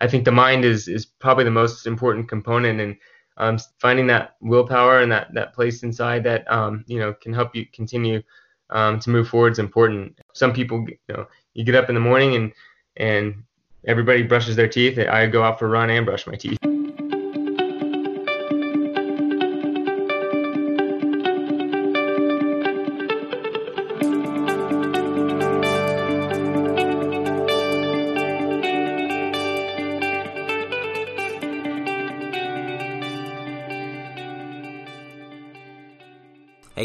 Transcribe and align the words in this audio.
I 0.00 0.08
think 0.08 0.24
the 0.24 0.32
mind 0.32 0.64
is 0.64 0.88
is 0.88 1.06
probably 1.06 1.44
the 1.44 1.50
most 1.50 1.86
important 1.86 2.28
component, 2.28 2.80
and 2.80 2.96
um, 3.36 3.58
finding 3.78 4.06
that 4.08 4.36
willpower 4.40 5.00
and 5.00 5.12
that 5.12 5.32
that 5.34 5.54
place 5.54 5.82
inside 5.82 6.24
that 6.24 6.50
um, 6.50 6.84
you 6.86 6.98
know 6.98 7.12
can 7.14 7.32
help 7.32 7.54
you 7.54 7.66
continue 7.72 8.22
um, 8.70 8.98
to 9.00 9.10
move 9.10 9.28
forward 9.28 9.52
is 9.52 9.58
important. 9.58 10.18
Some 10.32 10.52
people, 10.52 10.84
you 10.88 11.14
know, 11.14 11.26
you 11.54 11.64
get 11.64 11.74
up 11.74 11.88
in 11.88 11.94
the 11.94 12.00
morning 12.00 12.36
and 12.36 12.52
and 12.96 13.42
everybody 13.86 14.22
brushes 14.22 14.56
their 14.56 14.68
teeth. 14.68 14.98
I 14.98 15.26
go 15.26 15.42
out 15.42 15.58
for 15.58 15.66
a 15.66 15.70
run 15.70 15.90
and 15.90 16.06
brush 16.06 16.26
my 16.26 16.34
teeth. 16.34 16.58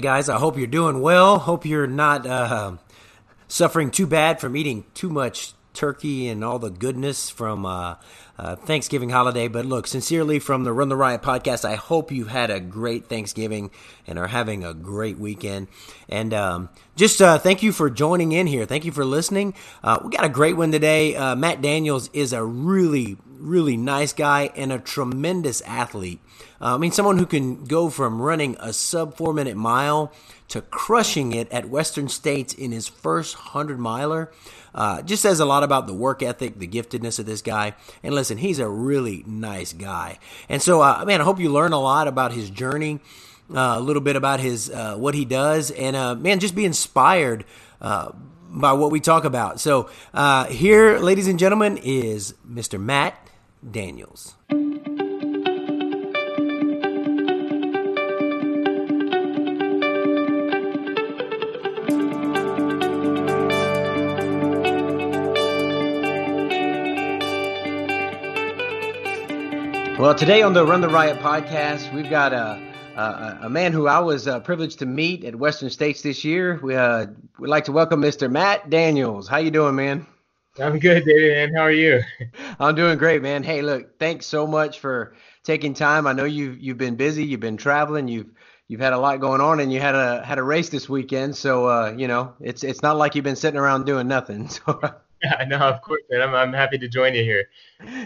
Guys, 0.06 0.30
I 0.30 0.38
hope 0.38 0.56
you're 0.56 0.68
doing 0.68 1.02
well. 1.02 1.40
Hope 1.40 1.66
you're 1.66 1.88
not 1.88 2.28
uh, 2.28 2.74
suffering 3.48 3.90
too 3.90 4.06
bad 4.06 4.40
from 4.40 4.56
eating 4.56 4.86
too 4.94 5.10
much 5.10 5.54
turkey 5.74 6.28
and 6.28 6.44
all 6.44 6.60
the 6.60 6.70
goodness 6.70 7.32
from 7.32 7.66
uh, 7.66 7.96
uh, 8.38 8.56
Thanksgiving 8.56 9.10
holiday. 9.10 9.48
But 9.48 9.66
look, 9.66 9.88
sincerely 9.88 10.38
from 10.38 10.64
the 10.64 10.72
Run 10.72 10.90
the 10.90 10.96
Riot 10.96 11.24
podcast, 11.24 11.66
I 11.66 11.74
hope 11.74 12.12
you've 12.12 12.28
had 12.28 12.52
a 12.52 12.60
great 12.60 13.08
Thanksgiving 13.08 13.72
and 14.06 14.20
are 14.20 14.28
having 14.28 14.64
a 14.64 14.76
great 14.76 15.18
weekend. 15.18 15.70
And 16.08 16.36
um, 16.36 16.70
just 16.96 17.20
uh, 17.20 17.40
thank 17.40 17.64
you 17.64 17.72
for 17.72 17.90
joining 17.90 18.32
in 18.32 18.46
here. 18.46 18.68
Thank 18.68 18.86
you 18.86 18.92
for 18.92 19.06
listening. 19.06 19.56
Uh, 19.84 20.02
we 20.04 20.12
got 20.12 20.24
a 20.24 20.30
great 20.30 20.56
one 20.56 20.72
today. 20.72 21.16
Uh, 21.16 21.36
Matt 21.36 21.64
Daniels 21.64 22.12
is 22.14 22.32
a 22.32 22.44
really, 22.44 23.18
really 23.46 23.78
nice 23.78 24.12
guy 24.14 24.50
and 24.56 24.74
a 24.74 24.80
tremendous 24.80 25.62
athlete. 25.62 26.20
Uh, 26.60 26.76
I 26.76 26.78
mean, 26.78 26.92
someone 26.92 27.18
who 27.18 27.26
can 27.26 27.66
go 27.66 27.90
from 27.90 28.22
running 28.22 28.58
a 28.60 28.74
sub 28.74 29.16
four 29.16 29.34
minute 29.34 29.56
mile 29.56 30.12
to 30.48 30.62
crushing 30.62 31.32
it 31.32 31.52
at 31.52 31.70
Western 31.70 32.08
States 32.08 32.54
in 32.54 32.72
his 32.72 32.88
first 32.88 33.36
100 33.36 33.80
miler. 33.80 34.32
Uh, 34.74 35.02
just 35.02 35.22
says 35.22 35.40
a 35.40 35.46
lot 35.46 35.64
about 35.64 35.88
the 35.88 35.94
work 35.94 36.22
ethic, 36.22 36.60
the 36.60 36.68
giftedness 36.68 37.18
of 37.18 37.26
this 37.26 37.42
guy. 37.42 37.74
And 38.04 38.14
listen, 38.14 38.38
he's 38.38 38.60
a 38.60 38.68
really 38.68 39.24
nice 39.26 39.72
guy. 39.72 40.20
And 40.50 40.62
so, 40.62 40.82
uh, 40.82 41.04
man, 41.06 41.22
I 41.22 41.24
hope 41.24 41.40
you 41.40 41.52
learn 41.52 41.72
a 41.72 41.80
lot 41.80 42.08
about 42.08 42.34
his 42.34 42.50
journey, 42.50 43.00
uh, 43.54 43.76
a 43.78 43.80
little 43.80 44.02
bit 44.02 44.16
about 44.16 44.42
his 44.42 44.70
uh, 44.70 44.96
what 44.96 45.16
he 45.16 45.24
does, 45.24 45.72
and 45.72 45.96
uh, 45.96 46.16
man, 46.16 46.40
just 46.40 46.56
be 46.56 46.66
inspired 46.66 47.46
uh, 47.80 48.12
by 48.50 48.74
what 48.74 48.92
we 48.92 49.00
talk 49.00 49.24
about. 49.24 49.62
So, 49.62 49.90
here, 50.50 51.00
ladies 51.00 51.28
and 51.28 51.40
gentlemen, 51.40 51.78
is 51.78 52.34
Mr. 52.46 52.80
Matt 52.80 53.18
Daniels. 53.70 54.36
Well, 69.98 70.14
today 70.14 70.42
on 70.42 70.54
the 70.54 70.66
Run 70.66 70.82
the 70.82 70.90
Riot 70.90 71.20
podcast, 71.20 71.94
we've 71.94 72.10
got 72.10 72.34
a 72.34 72.62
a, 72.96 73.40
a 73.44 73.50
man 73.50 73.74
who 73.74 73.88
I 73.88 74.00
was 74.00 74.28
uh, 74.28 74.40
privileged 74.40 74.80
to 74.80 74.86
meet 74.86 75.24
at 75.24 75.36
Western 75.36 75.70
States 75.70 76.02
this 76.02 76.24
year. 76.24 76.60
We 76.62 76.76
uh, 76.76 77.08
would 77.40 77.50
like 77.50 77.66
to 77.66 77.72
welcome 77.72 78.02
Mr. 78.02 78.32
Matt 78.32 78.70
Daniels. 78.70 79.28
How 79.28 79.38
you 79.38 79.52
doing, 79.52 79.76
man? 79.76 80.06
I'm 80.60 80.80
good, 80.80 81.06
David. 81.06 81.38
And 81.38 81.56
how 81.56 81.64
are 81.64 81.72
you? 81.72 82.02
I'm 82.60 82.76
doing 82.76 82.98
great, 82.98 83.22
man. 83.22 83.44
Hey, 83.44 83.62
look, 83.62 84.00
thanks 84.00 84.26
so 84.26 84.48
much 84.48 84.80
for 84.80 85.16
taking 85.44 85.74
time. 85.74 86.08
I 86.08 86.14
know 86.14 86.24
you've 86.24 86.60
you've 86.60 86.78
been 86.78 86.96
busy, 86.96 87.26
you've 87.26 87.40
been 87.42 87.58
traveling, 87.58 88.08
you've 88.08 88.30
you've 88.68 88.80
had 88.80 88.94
a 88.94 88.98
lot 88.98 89.20
going 89.20 89.42
on, 89.42 89.60
and 89.60 89.72
you 89.72 89.82
had 89.82 89.96
a 89.96 90.24
had 90.24 90.38
a 90.38 90.44
race 90.44 90.70
this 90.70 90.88
weekend. 90.88 91.36
So 91.36 91.68
uh, 91.68 91.94
you 91.98 92.08
know, 92.08 92.34
it's 92.40 92.64
it's 92.64 92.82
not 92.82 92.96
like 92.98 93.16
you've 93.16 93.26
been 93.26 93.36
sitting 93.36 93.60
around 93.60 93.86
doing 93.86 94.08
nothing. 94.08 94.50
So 94.66 94.80
Yeah, 95.24 95.46
no, 95.48 95.58
of 95.58 95.82
course, 95.82 96.04
man. 96.12 96.22
I'm, 96.22 96.36
I'm 96.36 96.54
happy 96.54 96.78
to 96.78 96.88
join 96.88 97.16
you 97.16 97.24
here. 97.24 97.48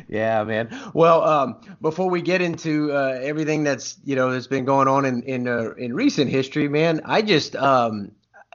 Yeah, 0.08 0.44
man. 0.44 0.70
Well, 0.94 1.24
um, 1.24 1.62
before 1.82 2.10
we 2.10 2.22
get 2.22 2.42
into 2.42 2.92
uh, 2.94 3.20
everything 3.22 3.64
that's 3.64 3.98
you 4.06 4.16
know 4.16 4.32
that's 4.32 4.48
been 4.48 4.66
going 4.66 4.88
on 4.88 5.06
in 5.06 5.24
in 5.24 5.48
uh, 5.48 5.72
in 5.78 5.94
recent 5.94 6.30
history, 6.30 6.68
man, 6.68 7.02
I 7.06 7.22
just 7.22 7.56
um, 7.56 8.12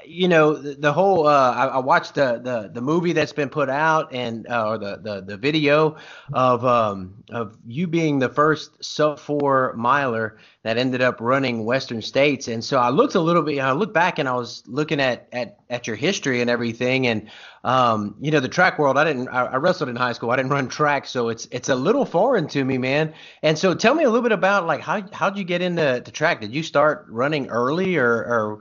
you 0.07 0.29
know 0.29 0.55
the, 0.55 0.75
the 0.75 0.93
whole 0.93 1.27
uh, 1.27 1.53
I, 1.53 1.67
I, 1.67 1.79
watched 1.79 2.15
the, 2.15 2.41
the 2.43 2.71
the 2.73 2.81
movie 2.81 3.13
that's 3.13 3.33
been 3.33 3.49
put 3.49 3.69
out 3.69 4.13
and 4.13 4.47
uh, 4.49 4.69
or 4.69 4.79
the, 4.79 4.97
the 4.97 5.21
the 5.23 5.37
video 5.37 5.97
of 6.33 6.65
um 6.65 7.15
of 7.31 7.57
you 7.67 7.87
being 7.87 8.19
the 8.19 8.29
first 8.29 8.83
sub 8.85 9.19
four 9.19 9.75
miler 9.77 10.39
that 10.63 10.79
ended 10.79 11.03
up 11.03 11.21
running 11.21 11.65
Western 11.65 12.01
States. 12.01 12.49
And 12.49 12.65
so 12.65 12.79
I 12.79 12.89
looked 12.89 13.15
a 13.15 13.21
little 13.21 13.43
bit 13.43 13.61
I 13.61 13.73
looked 13.73 13.95
back 13.95 14.19
and 14.19 14.29
I 14.29 14.35
was 14.35 14.63
looking 14.67 15.01
at 15.01 15.29
at 15.33 15.59
at 15.69 15.87
your 15.87 15.97
history 15.97 16.41
and 16.41 16.49
everything. 16.49 17.07
And 17.07 17.31
um 17.65 18.17
you 18.21 18.31
know 18.31 18.41
the 18.41 18.49
track 18.49 18.79
world 18.79 18.99
I 18.99 19.05
didn't 19.05 19.29
I, 19.29 19.45
I 19.45 19.57
wrestled 19.57 19.91
in 19.91 19.97
high 19.97 20.13
school. 20.13 20.31
I 20.31 20.37
didn't 20.37 20.51
run 20.51 20.69
track. 20.69 21.07
So 21.07 21.29
it's 21.29 21.47
it's 21.51 21.69
a 21.69 21.75
little 21.75 22.05
foreign 22.05 22.49
to 22.49 22.65
me 22.65 22.79
man. 22.79 23.13
And 23.43 23.59
so 23.59 23.75
tell 23.75 23.95
me 23.95 24.05
a 24.05 24.09
little 24.09 24.23
bit 24.23 24.33
about 24.33 24.67
like 24.67 24.81
how 24.81 25.03
how'd 25.13 25.37
you 25.37 25.45
get 25.45 25.63
into 25.63 26.01
to 26.01 26.11
track? 26.11 26.41
Did 26.41 26.55
you 26.55 26.63
start 26.63 27.07
running 27.09 27.49
early 27.49 27.97
or 27.97 28.13
or 28.13 28.61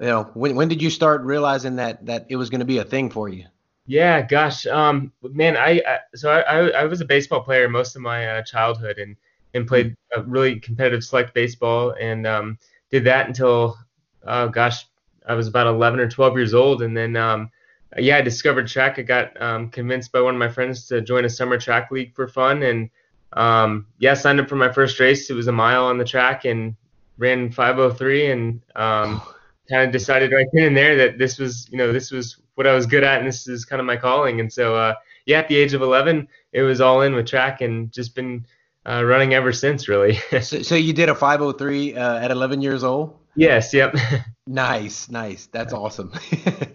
you 0.00 0.06
know, 0.06 0.30
when 0.34 0.56
when 0.56 0.68
did 0.68 0.80
you 0.80 0.90
start 0.90 1.22
realizing 1.22 1.76
that 1.76 2.04
that 2.06 2.26
it 2.28 2.36
was 2.36 2.50
going 2.50 2.60
to 2.60 2.66
be 2.66 2.78
a 2.78 2.84
thing 2.84 3.10
for 3.10 3.28
you? 3.28 3.44
Yeah, 3.86 4.22
gosh, 4.22 4.64
um, 4.66 5.12
man, 5.22 5.56
I, 5.56 5.82
I 5.86 5.98
so 6.14 6.30
I, 6.30 6.40
I, 6.40 6.68
I 6.68 6.84
was 6.84 7.00
a 7.00 7.04
baseball 7.04 7.42
player 7.42 7.68
most 7.68 7.96
of 7.96 8.02
my 8.02 8.26
uh, 8.26 8.42
childhood 8.42 8.98
and 8.98 9.16
and 9.54 9.66
played 9.66 9.94
a 10.16 10.22
really 10.22 10.60
competitive 10.60 11.04
select 11.04 11.34
baseball 11.34 11.94
and 12.00 12.26
um, 12.26 12.58
did 12.90 13.04
that 13.04 13.26
until 13.26 13.76
oh 14.24 14.48
gosh, 14.48 14.86
I 15.26 15.34
was 15.34 15.48
about 15.48 15.66
11 15.66 16.00
or 16.00 16.08
12 16.08 16.36
years 16.36 16.54
old 16.54 16.82
and 16.82 16.96
then 16.96 17.16
um, 17.16 17.50
yeah, 17.98 18.16
I 18.16 18.22
discovered 18.22 18.68
track. 18.68 18.98
I 18.98 19.02
got 19.02 19.40
um, 19.42 19.68
convinced 19.68 20.12
by 20.12 20.20
one 20.20 20.34
of 20.34 20.38
my 20.38 20.48
friends 20.48 20.86
to 20.88 21.02
join 21.02 21.24
a 21.24 21.30
summer 21.30 21.58
track 21.58 21.90
league 21.90 22.14
for 22.14 22.28
fun 22.28 22.62
and 22.62 22.88
um, 23.34 23.86
yeah, 23.98 24.14
signed 24.14 24.40
up 24.40 24.48
for 24.48 24.56
my 24.56 24.72
first 24.72 24.98
race. 25.00 25.28
It 25.28 25.34
was 25.34 25.48
a 25.48 25.52
mile 25.52 25.84
on 25.84 25.98
the 25.98 26.04
track 26.04 26.44
and 26.44 26.76
ran 27.18 27.50
503 27.50 28.30
and 28.30 28.60
um, 28.76 29.20
kind 29.68 29.82
of 29.82 29.92
decided 29.92 30.32
right 30.32 30.46
then 30.52 30.64
and 30.64 30.76
there 30.76 30.96
that 30.96 31.18
this 31.18 31.38
was, 31.38 31.68
you 31.70 31.78
know, 31.78 31.92
this 31.92 32.10
was 32.10 32.38
what 32.54 32.66
I 32.66 32.74
was 32.74 32.86
good 32.86 33.04
at 33.04 33.18
and 33.18 33.28
this 33.28 33.46
is 33.48 33.64
kind 33.64 33.80
of 33.80 33.86
my 33.86 33.96
calling. 33.96 34.40
And 34.40 34.52
so, 34.52 34.74
uh, 34.74 34.94
yeah, 35.26 35.38
at 35.38 35.48
the 35.48 35.56
age 35.56 35.72
of 35.74 35.82
11, 35.82 36.28
it 36.52 36.62
was 36.62 36.80
all 36.80 37.02
in 37.02 37.14
with 37.14 37.26
track 37.26 37.60
and 37.60 37.92
just 37.92 38.14
been 38.14 38.44
uh, 38.86 39.04
running 39.04 39.34
ever 39.34 39.52
since, 39.52 39.88
really. 39.88 40.14
so, 40.40 40.62
so, 40.62 40.74
you 40.74 40.92
did 40.92 41.08
a 41.08 41.14
503 41.14 41.94
uh, 41.94 42.18
at 42.18 42.30
11 42.30 42.60
years 42.60 42.82
old? 42.82 43.16
Yes. 43.36 43.72
Yep. 43.72 43.96
nice. 44.46 45.08
Nice. 45.08 45.46
That's 45.46 45.72
awesome. 45.72 46.12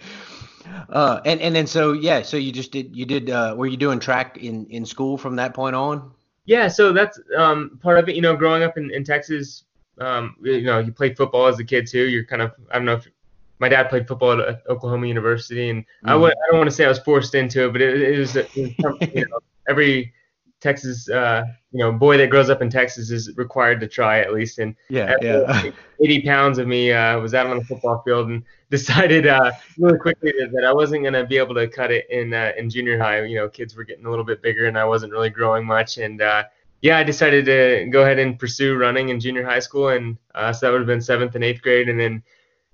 uh, 0.90 1.22
and 1.26 1.42
and 1.42 1.56
then 1.56 1.68
so 1.68 1.94
yeah, 1.94 2.22
so 2.22 2.38
you 2.38 2.52
just 2.52 2.72
did 2.72 2.96
you 2.96 3.06
did 3.06 3.30
uh, 3.30 3.54
were 3.58 3.68
you 3.68 3.78
doing 3.78 4.00
track 4.00 4.38
in 4.38 4.66
in 4.68 4.86
school 4.86 5.18
from 5.18 5.36
that 5.36 5.54
point 5.54 5.76
on? 5.76 6.12
Yeah, 6.46 6.70
so 6.70 6.94
that's 6.94 7.20
um, 7.38 7.78
part 7.84 8.00
of 8.00 8.08
it. 8.08 8.16
You 8.16 8.22
know, 8.22 8.36
growing 8.36 8.64
up 8.64 8.78
in, 8.78 8.90
in 8.92 9.04
Texas, 9.04 9.66
um, 10.00 10.36
you 10.42 10.64
know, 10.64 10.80
you 10.80 10.92
played 10.92 11.18
football 11.18 11.48
as 11.48 11.60
a 11.60 11.64
kid 11.64 11.88
too. 11.88 12.08
You're 12.08 12.26
kind 12.26 12.42
of, 12.42 12.54
I 12.72 12.76
don't 12.76 12.86
know 12.86 12.94
if 12.94 13.08
my 13.60 13.70
dad 13.70 13.90
played 13.90 14.08
football 14.08 14.40
at 14.42 14.64
Oklahoma 14.70 15.08
University, 15.08 15.70
and 15.70 15.84
mm. 15.84 15.86
I 16.06 16.16
would, 16.16 16.32
I 16.32 16.52
don't 16.52 16.58
want 16.58 16.70
to 16.70 16.76
say 16.76 16.86
I 16.86 16.90
was 16.90 17.00
forced 17.00 17.36
into 17.36 17.66
it, 17.66 17.72
but 17.72 17.82
it, 17.82 18.02
it 18.02 18.20
was, 18.20 18.36
it 18.36 18.50
was 18.56 19.10
you 19.14 19.26
know, 19.26 19.40
every 19.68 20.14
Texas, 20.60 21.08
uh, 21.10 21.44
you 21.72 21.80
know, 21.80 21.92
boy 21.92 22.18
that 22.18 22.30
grows 22.30 22.50
up 22.50 22.62
in 22.62 22.70
Texas 22.70 23.12
is 23.12 23.36
required 23.38 23.80
to 23.80 23.88
try 23.88 24.20
at 24.20 24.34
least. 24.34 24.58
And 24.60 24.76
yeah, 24.90 25.16
yeah. 25.22 25.72
80 26.04 26.22
pounds 26.24 26.58
of 26.58 26.68
me 26.68 26.92
uh, 26.92 27.20
was 27.20 27.34
out 27.34 27.48
on 27.48 27.60
the 27.60 27.64
football 27.64 28.02
field 28.04 28.30
and 28.30 28.44
decided 28.70 29.28
uh, 29.28 29.52
really 29.78 30.00
quickly 30.00 30.32
that 30.32 30.66
I 30.66 30.74
wasn't 30.74 31.04
going 31.04 31.14
to 31.14 31.26
be 31.26 31.38
able 31.38 31.56
to 31.56 31.68
cut 31.68 31.92
it 31.92 32.10
in 32.10 32.34
uh, 32.34 32.54
in 32.58 32.70
junior 32.70 32.98
high. 32.98 33.24
You 33.24 33.36
know, 33.36 33.50
kids 33.50 33.76
were 33.76 33.84
getting 33.84 34.06
a 34.06 34.10
little 34.10 34.26
bit 34.26 34.42
bigger, 34.42 34.66
and 34.66 34.78
I 34.78 34.86
wasn't 34.86 35.12
really 35.14 35.30
growing 35.30 35.66
much, 35.66 36.00
and 36.00 36.22
uh, 36.22 36.44
yeah, 36.82 36.98
I 36.98 37.04
decided 37.04 37.46
to 37.46 37.88
go 37.92 38.04
ahead 38.04 38.20
and 38.20 38.38
pursue 38.38 38.76
running 38.76 39.10
in 39.10 39.20
junior 39.20 39.44
high 39.44 39.60
school, 39.60 39.90
and 39.90 40.18
uh, 40.36 40.54
so 40.54 40.66
that 40.66 40.72
would 40.72 40.82
have 40.82 40.88
been 40.88 41.02
seventh 41.02 41.36
and 41.36 41.44
eighth 41.44 41.62
grade, 41.62 41.90
and 41.90 42.00
then 42.00 42.24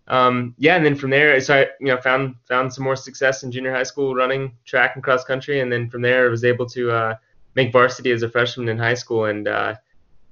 um, 0.07 0.53
yeah, 0.57 0.75
and 0.75 0.85
then 0.85 0.95
from 0.95 1.11
there, 1.11 1.39
so 1.39 1.55
I 1.55 1.67
you 1.79 1.87
know 1.87 1.97
found 1.97 2.35
found 2.47 2.73
some 2.73 2.83
more 2.83 2.95
success 2.95 3.43
in 3.43 3.51
junior 3.51 3.73
high 3.73 3.83
school 3.83 4.13
running 4.15 4.57
track 4.65 4.95
and 4.95 5.03
cross 5.03 5.23
country, 5.23 5.61
and 5.61 5.71
then 5.71 5.89
from 5.89 6.01
there 6.01 6.25
I 6.25 6.29
was 6.29 6.43
able 6.43 6.65
to 6.67 6.91
uh, 6.91 7.15
make 7.55 7.71
varsity 7.71 8.11
as 8.11 8.23
a 8.23 8.29
freshman 8.29 8.67
in 8.67 8.77
high 8.77 8.93
school, 8.95 9.25
and 9.25 9.47
uh, 9.47 9.75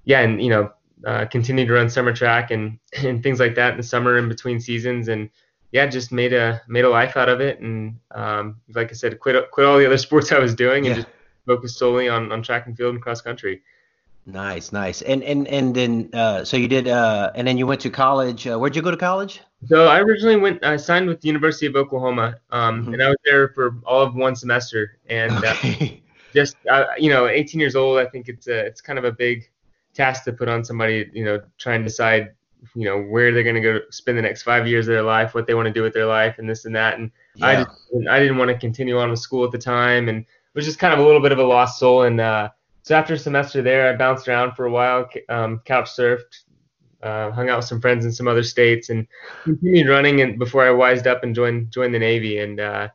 yeah, 0.03 0.19
and 0.19 0.41
you 0.41 0.49
know 0.49 0.71
uh, 1.07 1.25
continue 1.25 1.65
to 1.65 1.73
run 1.73 1.89
summer 1.89 2.13
track 2.13 2.51
and 2.51 2.77
and 2.97 3.23
things 3.23 3.39
like 3.39 3.55
that 3.55 3.71
in 3.71 3.77
the 3.77 3.83
summer 3.83 4.17
in 4.17 4.27
between 4.27 4.59
seasons, 4.59 5.07
and 5.07 5.29
yeah, 5.71 5.85
just 5.85 6.11
made 6.11 6.33
a 6.33 6.61
made 6.67 6.83
a 6.83 6.89
life 6.89 7.15
out 7.15 7.29
of 7.29 7.39
it, 7.39 7.61
and 7.61 7.95
um, 8.13 8.59
like 8.75 8.89
I 8.89 8.93
said, 8.93 9.17
quit 9.21 9.49
quit 9.51 9.65
all 9.65 9.77
the 9.77 9.85
other 9.85 9.97
sports 10.09 10.33
I 10.33 10.39
was 10.39 10.53
doing, 10.53 10.85
and 10.85 10.97
yeah. 10.97 11.03
just 11.03 11.07
focused 11.45 11.77
solely 11.77 12.09
on, 12.09 12.31
on 12.31 12.41
track 12.41 12.67
and 12.67 12.75
field 12.77 12.93
and 12.93 13.03
cross 13.03 13.21
country. 13.21 13.61
Nice, 14.25 14.71
nice. 14.71 15.01
And 15.01 15.23
and 15.23 15.47
and 15.47 15.75
then 15.75 16.09
uh, 16.13 16.43
so 16.43 16.55
you 16.55 16.67
did, 16.67 16.87
uh, 16.87 17.31
and 17.33 17.47
then 17.47 17.57
you 17.57 17.65
went 17.65 17.81
to 17.81 17.89
college. 17.89 18.45
Uh, 18.45 18.57
where'd 18.57 18.75
you 18.75 18.81
go 18.81 18.91
to 18.91 18.97
college? 18.97 19.41
So 19.67 19.87
I 19.87 19.99
originally 19.99 20.37
went. 20.37 20.63
I 20.63 20.77
signed 20.77 21.07
with 21.07 21.21
the 21.21 21.27
University 21.27 21.65
of 21.65 21.75
Oklahoma, 21.75 22.35
um, 22.51 22.83
mm-hmm. 22.83 22.93
and 22.93 23.03
I 23.03 23.09
was 23.09 23.17
there 23.25 23.49
for 23.49 23.77
all 23.83 24.01
of 24.01 24.13
one 24.13 24.35
semester. 24.35 24.99
And 25.09 25.33
uh, 25.43 25.49
okay. 25.51 26.03
just 26.33 26.55
uh, 26.69 26.85
you 26.99 27.09
know, 27.09 27.27
18 27.27 27.59
years 27.59 27.75
old, 27.75 27.97
I 27.97 28.05
think 28.05 28.29
it's 28.29 28.47
a, 28.47 28.65
it's 28.65 28.79
kind 28.79 28.99
of 28.99 29.05
a 29.05 29.11
big 29.11 29.49
task 29.95 30.23
to 30.25 30.33
put 30.33 30.47
on 30.47 30.63
somebody. 30.63 31.09
You 31.13 31.25
know, 31.25 31.41
trying 31.57 31.81
to 31.81 31.85
decide 31.85 32.33
you 32.75 32.85
know 32.85 33.01
where 33.01 33.33
they're 33.33 33.43
going 33.43 33.55
to 33.55 33.61
go 33.61 33.79
spend 33.89 34.19
the 34.19 34.21
next 34.21 34.43
five 34.43 34.67
years 34.67 34.87
of 34.87 34.93
their 34.93 35.01
life, 35.01 35.33
what 35.33 35.47
they 35.47 35.55
want 35.55 35.65
to 35.65 35.73
do 35.73 35.81
with 35.81 35.93
their 35.93 36.05
life, 36.05 36.37
and 36.37 36.47
this 36.47 36.65
and 36.65 36.75
that. 36.75 36.99
And 36.99 37.09
yeah. 37.35 37.47
I 37.47 37.55
just, 37.55 38.07
I 38.07 38.19
didn't 38.19 38.37
want 38.37 38.49
to 38.49 38.57
continue 38.57 38.99
on 38.99 39.09
with 39.09 39.19
school 39.19 39.43
at 39.45 39.51
the 39.51 39.57
time, 39.57 40.09
and 40.09 40.25
was 40.53 40.65
just 40.65 40.79
kind 40.79 40.93
of 40.93 40.99
a 40.99 41.03
little 41.03 41.21
bit 41.21 41.31
of 41.31 41.39
a 41.39 41.43
lost 41.43 41.79
soul. 41.79 42.03
And 42.03 42.19
uh, 42.19 42.49
so 42.83 42.95
after 42.95 43.13
a 43.13 43.19
semester 43.19 43.61
there, 43.61 43.91
I 43.91 43.95
bounced 43.95 44.27
around 44.27 44.55
for 44.55 44.65
a 44.65 44.71
while, 44.71 45.09
um, 45.29 45.61
couch 45.65 45.89
surfed, 45.89 46.43
uh, 47.03 47.31
hung 47.31 47.49
out 47.49 47.57
with 47.57 47.65
some 47.65 47.81
friends 47.81 48.05
in 48.05 48.11
some 48.11 48.27
other 48.27 48.43
states, 48.43 48.89
and 48.89 49.07
continued 49.43 49.89
running. 49.89 50.21
And 50.21 50.37
before 50.37 50.65
I 50.65 50.71
wised 50.71 51.07
up 51.07 51.23
and 51.23 51.35
joined 51.35 51.71
joined 51.71 51.93
the 51.93 51.99
Navy, 51.99 52.39
and 52.39 52.59
uh, 52.59 52.89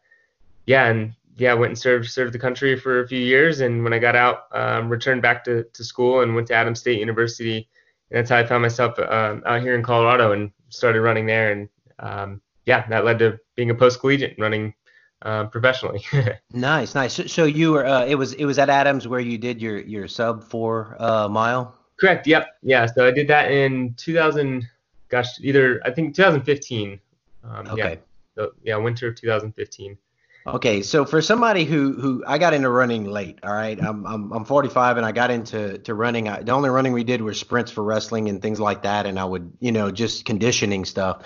yeah, 0.67 0.87
and 0.87 1.14
yeah, 1.37 1.55
went 1.55 1.70
and 1.70 1.79
served 1.79 2.11
served 2.11 2.32
the 2.32 2.38
country 2.38 2.79
for 2.79 3.00
a 3.00 3.08
few 3.08 3.19
years. 3.19 3.61
And 3.61 3.85
when 3.85 3.93
I 3.93 3.99
got 3.99 4.17
out, 4.17 4.44
um, 4.53 4.88
returned 4.88 5.23
back 5.23 5.44
to, 5.44 5.64
to 5.64 5.85
school 5.85 6.20
and 6.20 6.35
went 6.35 6.49
to 6.49 6.55
Adams 6.55 6.81
State 6.81 6.99
University. 6.99 7.69
And 8.11 8.19
that's 8.19 8.31
how 8.31 8.38
I 8.38 8.47
found 8.47 8.62
myself 8.62 8.99
um, 8.99 9.43
out 9.47 9.62
here 9.62 9.75
in 9.75 9.82
Colorado 9.82 10.32
and 10.32 10.50
started 10.69 11.00
running 11.00 11.26
there. 11.26 11.53
And 11.53 11.69
um, 11.99 12.41
yeah, 12.64 12.87
that 12.88 13.05
led 13.05 13.19
to 13.19 13.38
being 13.55 13.70
a 13.70 13.75
post 13.75 14.00
collegiate 14.00 14.37
running 14.38 14.75
uh, 15.23 15.45
professionally. 15.47 16.05
nice, 16.53 16.95
nice. 16.95 17.15
So, 17.15 17.27
so 17.27 17.45
you 17.45 17.73
were 17.73 17.87
uh, 17.87 18.05
it 18.07 18.15
was 18.15 18.35
it 18.35 18.45
was 18.45 18.59
at 18.59 18.69
Adams 18.69 19.09
where 19.09 19.21
you 19.21 19.39
did 19.39 19.61
your 19.61 19.79
your 19.81 20.09
sub 20.09 20.45
four 20.45 20.97
uh, 20.99 21.29
mile. 21.29 21.75
Correct. 21.99 22.27
Yep. 22.27 22.49
Yeah. 22.63 22.87
So 22.87 23.07
I 23.07 23.11
did 23.11 23.29
that 23.29 23.51
in 23.51 23.95
2000. 23.95 24.67
Gosh, 25.09 25.41
either 25.41 25.81
I 25.85 25.91
think 25.91 26.15
2015. 26.15 27.01
Um, 27.45 27.67
okay. 27.69 27.77
Yeah. 27.77 27.97
So, 28.35 28.53
yeah, 28.63 28.77
winter 28.77 29.09
of 29.09 29.15
2015. 29.15 29.97
Okay, 30.46 30.82
so 30.82 31.04
for 31.04 31.20
somebody 31.20 31.64
who 31.64 31.93
who 31.93 32.22
I 32.26 32.38
got 32.38 32.54
into 32.54 32.70
running 32.70 33.04
late, 33.04 33.40
all 33.43 33.52
right, 33.52 33.81
I'm 33.82 34.06
I'm, 34.06 34.32
I'm 34.32 34.44
45 34.44 34.96
and 34.96 35.04
I 35.04 35.10
got 35.10 35.31
into 35.31 35.78
to 35.78 35.94
running. 35.94 36.28
I, 36.28 36.43
the 36.43 36.52
only 36.52 36.70
running 36.70 36.93
we 36.93 37.02
did 37.02 37.20
was 37.20 37.38
sprints 37.38 37.72
for 37.72 37.82
wrestling 37.82 38.28
and 38.28 38.40
things 38.40 38.60
like 38.60 38.82
that, 38.82 39.06
and 39.06 39.19
I 39.19 39.25
would 39.25 39.52
you 39.58 39.72
know 39.72 39.90
just 39.90 40.25
conditioning 40.25 40.84
stuff. 40.84 41.22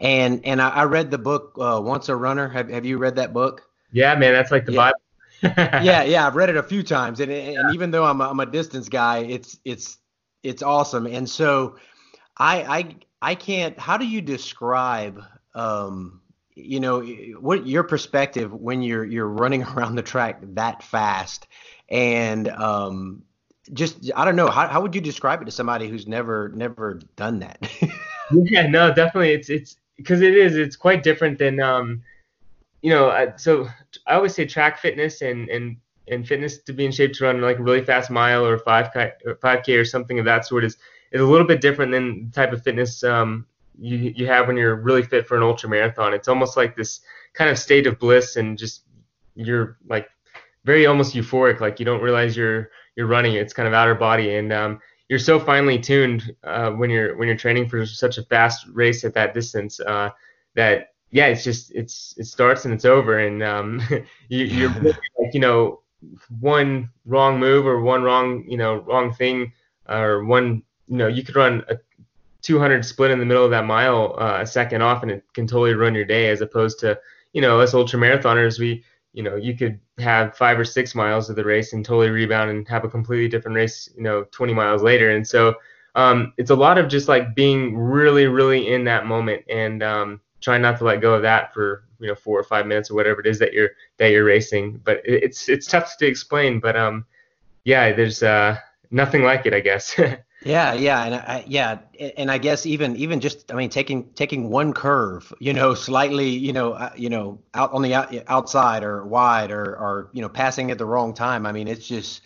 And 0.00 0.46
and 0.46 0.62
I, 0.62 0.68
I 0.68 0.84
read 0.84 1.10
the 1.10 1.18
book 1.18 1.56
uh, 1.58 1.80
Once 1.82 2.08
a 2.08 2.14
Runner. 2.14 2.48
Have 2.48 2.70
Have 2.70 2.86
you 2.86 2.98
read 2.98 3.16
that 3.16 3.32
book? 3.32 3.62
Yeah, 3.92 4.14
man, 4.14 4.32
that's 4.32 4.52
like 4.52 4.66
the 4.66 4.72
yeah. 4.72 4.92
Bible. 4.92 5.00
yeah, 5.42 6.02
yeah, 6.04 6.26
I've 6.26 6.36
read 6.36 6.50
it 6.50 6.56
a 6.56 6.62
few 6.62 6.84
times, 6.84 7.18
and 7.18 7.32
and 7.32 7.54
yeah. 7.54 7.70
even 7.72 7.90
though 7.90 8.04
I'm 8.04 8.20
a, 8.20 8.28
I'm 8.28 8.38
a 8.38 8.46
distance 8.46 8.88
guy, 8.88 9.18
it's 9.18 9.58
it's 9.64 9.98
it's 10.44 10.62
awesome. 10.62 11.06
And 11.06 11.28
so 11.28 11.76
I 12.36 12.62
I 12.62 12.96
I 13.20 13.34
can't. 13.34 13.78
How 13.78 13.96
do 13.96 14.06
you 14.06 14.20
describe 14.20 15.24
um 15.54 16.20
you 16.54 16.80
know 16.80 17.00
what 17.40 17.66
your 17.66 17.82
perspective 17.82 18.52
when 18.52 18.82
you're 18.82 19.04
you're 19.04 19.28
running 19.28 19.62
around 19.74 19.94
the 19.94 20.02
track 20.02 20.40
that 20.42 20.82
fast 20.82 21.46
and 21.88 22.48
um 22.48 23.22
just 23.72 24.10
i 24.16 24.24
don't 24.24 24.36
know 24.36 24.48
how, 24.48 24.66
how 24.66 24.80
would 24.80 24.94
you 24.94 25.00
describe 25.00 25.40
it 25.42 25.44
to 25.44 25.50
somebody 25.50 25.88
who's 25.88 26.06
never 26.06 26.50
never 26.54 27.00
done 27.16 27.38
that? 27.40 27.70
Yeah 28.32 28.68
no 28.68 28.94
definitely 28.94 29.32
it's 29.32 29.50
it's 29.50 29.76
because 29.96 30.20
it 30.20 30.36
is 30.36 30.56
it's 30.56 30.76
quite 30.76 31.02
different 31.02 31.36
than 31.36 31.58
um 31.58 32.00
you 32.80 32.90
know 32.90 33.32
so 33.36 33.68
i 34.06 34.14
always 34.14 34.34
say 34.34 34.46
track 34.46 34.78
fitness 34.78 35.20
and 35.20 35.48
and 35.48 35.76
and 36.06 36.26
fitness 36.28 36.58
to 36.58 36.72
be 36.72 36.84
in 36.84 36.92
shape 36.92 37.12
to 37.14 37.24
run 37.24 37.40
like 37.40 37.58
a 37.58 37.62
really 37.62 37.84
fast 37.84 38.08
mile 38.08 38.46
or 38.46 38.58
5k 38.58 39.12
or 39.26 39.34
5k 39.34 39.80
or 39.80 39.84
something 39.84 40.20
of 40.20 40.24
that 40.24 40.46
sort 40.46 40.64
is 40.64 40.76
is 41.10 41.20
a 41.20 41.24
little 41.24 41.46
bit 41.46 41.60
different 41.60 41.90
than 41.90 42.26
the 42.26 42.32
type 42.32 42.52
of 42.52 42.62
fitness 42.62 43.02
um 43.02 43.46
you 43.78 44.12
you 44.16 44.26
have 44.26 44.46
when 44.46 44.56
you're 44.56 44.76
really 44.76 45.02
fit 45.02 45.26
for 45.26 45.36
an 45.36 45.42
ultra 45.42 45.68
marathon. 45.68 46.14
It's 46.14 46.28
almost 46.28 46.56
like 46.56 46.76
this 46.76 47.00
kind 47.34 47.50
of 47.50 47.58
state 47.58 47.86
of 47.86 47.98
bliss 47.98 48.36
and 48.36 48.58
just 48.58 48.84
you're 49.34 49.78
like 49.88 50.08
very 50.64 50.86
almost 50.86 51.14
euphoric. 51.14 51.60
Like 51.60 51.78
you 51.78 51.84
don't 51.84 52.02
realize 52.02 52.36
you're 52.36 52.70
you're 52.96 53.06
running. 53.06 53.34
It's 53.34 53.52
kind 53.52 53.68
of 53.68 53.74
outer 53.74 53.94
body 53.94 54.36
and 54.36 54.52
um, 54.52 54.80
you're 55.08 55.18
so 55.18 55.40
finely 55.40 55.78
tuned 55.78 56.34
uh, 56.44 56.70
when 56.70 56.90
you're 56.90 57.16
when 57.16 57.28
you're 57.28 57.36
training 57.36 57.68
for 57.68 57.84
such 57.84 58.18
a 58.18 58.22
fast 58.24 58.66
race 58.72 59.04
at 59.04 59.14
that 59.14 59.34
distance 59.34 59.80
uh, 59.80 60.10
that 60.54 60.90
yeah, 61.10 61.26
it's 61.26 61.42
just 61.42 61.72
it's 61.74 62.14
it 62.16 62.24
starts 62.26 62.64
and 62.64 62.72
it's 62.72 62.84
over 62.84 63.18
and 63.18 63.42
um, 63.42 63.82
you, 64.28 64.44
you're 64.44 64.70
like 65.18 65.34
you 65.34 65.40
know 65.40 65.80
one 66.40 66.88
wrong 67.04 67.38
move 67.38 67.66
or 67.66 67.82
one 67.82 68.02
wrong 68.02 68.44
you 68.48 68.56
know 68.56 68.76
wrong 68.76 69.12
thing 69.12 69.52
or 69.88 70.24
one 70.24 70.62
you 70.86 70.96
know 70.96 71.08
you 71.08 71.22
could 71.22 71.36
run 71.36 71.62
a 71.68 71.76
200 72.42 72.84
split 72.84 73.10
in 73.10 73.18
the 73.18 73.24
middle 73.24 73.44
of 73.44 73.50
that 73.50 73.66
mile 73.66 74.16
uh, 74.18 74.38
a 74.40 74.46
second 74.46 74.82
off 74.82 75.02
and 75.02 75.10
it 75.10 75.24
can 75.34 75.46
totally 75.46 75.74
run 75.74 75.94
your 75.94 76.04
day 76.04 76.30
as 76.30 76.40
opposed 76.40 76.78
to 76.80 76.98
you 77.32 77.40
know 77.40 77.60
us 77.60 77.74
ultra 77.74 77.98
marathoners 77.98 78.58
we 78.58 78.82
you 79.12 79.22
know 79.22 79.36
you 79.36 79.56
could 79.56 79.78
have 79.98 80.36
five 80.36 80.58
or 80.58 80.64
six 80.64 80.94
miles 80.94 81.28
of 81.28 81.36
the 81.36 81.44
race 81.44 81.72
and 81.72 81.84
totally 81.84 82.10
rebound 82.10 82.50
and 82.50 82.66
have 82.68 82.84
a 82.84 82.88
completely 82.88 83.28
different 83.28 83.56
race 83.56 83.88
you 83.96 84.02
know 84.02 84.24
20 84.30 84.54
miles 84.54 84.82
later. 84.82 85.10
And 85.10 85.26
so 85.26 85.54
um, 85.94 86.32
it's 86.36 86.50
a 86.50 86.54
lot 86.54 86.78
of 86.78 86.88
just 86.88 87.08
like 87.08 87.34
being 87.34 87.76
really 87.76 88.26
really 88.26 88.68
in 88.68 88.84
that 88.84 89.06
moment 89.06 89.44
and 89.48 89.82
um, 89.82 90.20
trying 90.40 90.62
not 90.62 90.78
to 90.78 90.84
let 90.84 91.00
go 91.00 91.14
of 91.14 91.22
that 91.22 91.52
for 91.52 91.84
you 91.98 92.08
know 92.08 92.14
four 92.14 92.38
or 92.38 92.44
five 92.44 92.66
minutes 92.66 92.90
or 92.90 92.94
whatever 92.94 93.20
it 93.20 93.26
is 93.26 93.38
that 93.40 93.52
you're 93.52 93.70
that 93.98 94.10
you're 94.10 94.24
racing. 94.24 94.80
But 94.84 95.00
it's 95.04 95.48
it's 95.48 95.66
tough 95.66 95.96
to 95.98 96.06
explain 96.06 96.60
but 96.60 96.76
um 96.76 97.04
yeah 97.64 97.92
there's 97.92 98.22
uh 98.22 98.56
nothing 98.90 99.22
like 99.22 99.44
it 99.44 99.52
i 99.52 99.60
guess 99.60 99.94
Yeah, 100.42 100.72
yeah, 100.72 101.04
and 101.04 101.14
I, 101.14 101.44
yeah, 101.46 101.80
and 102.16 102.30
I 102.30 102.38
guess 102.38 102.64
even 102.64 102.96
even 102.96 103.20
just 103.20 103.52
I 103.52 103.56
mean 103.56 103.68
taking 103.68 104.10
taking 104.14 104.48
one 104.48 104.72
curve, 104.72 105.30
you 105.38 105.52
know, 105.52 105.74
slightly, 105.74 106.30
you 106.30 106.54
know, 106.54 106.72
uh, 106.72 106.92
you 106.96 107.10
know, 107.10 107.38
out 107.52 107.72
on 107.72 107.82
the 107.82 107.92
out, 107.92 108.14
outside 108.26 108.82
or 108.82 109.04
wide 109.04 109.50
or 109.50 109.76
or 109.76 110.10
you 110.14 110.22
know 110.22 110.30
passing 110.30 110.70
at 110.70 110.78
the 110.78 110.86
wrong 110.86 111.12
time. 111.12 111.44
I 111.44 111.52
mean, 111.52 111.68
it's 111.68 111.86
just 111.86 112.22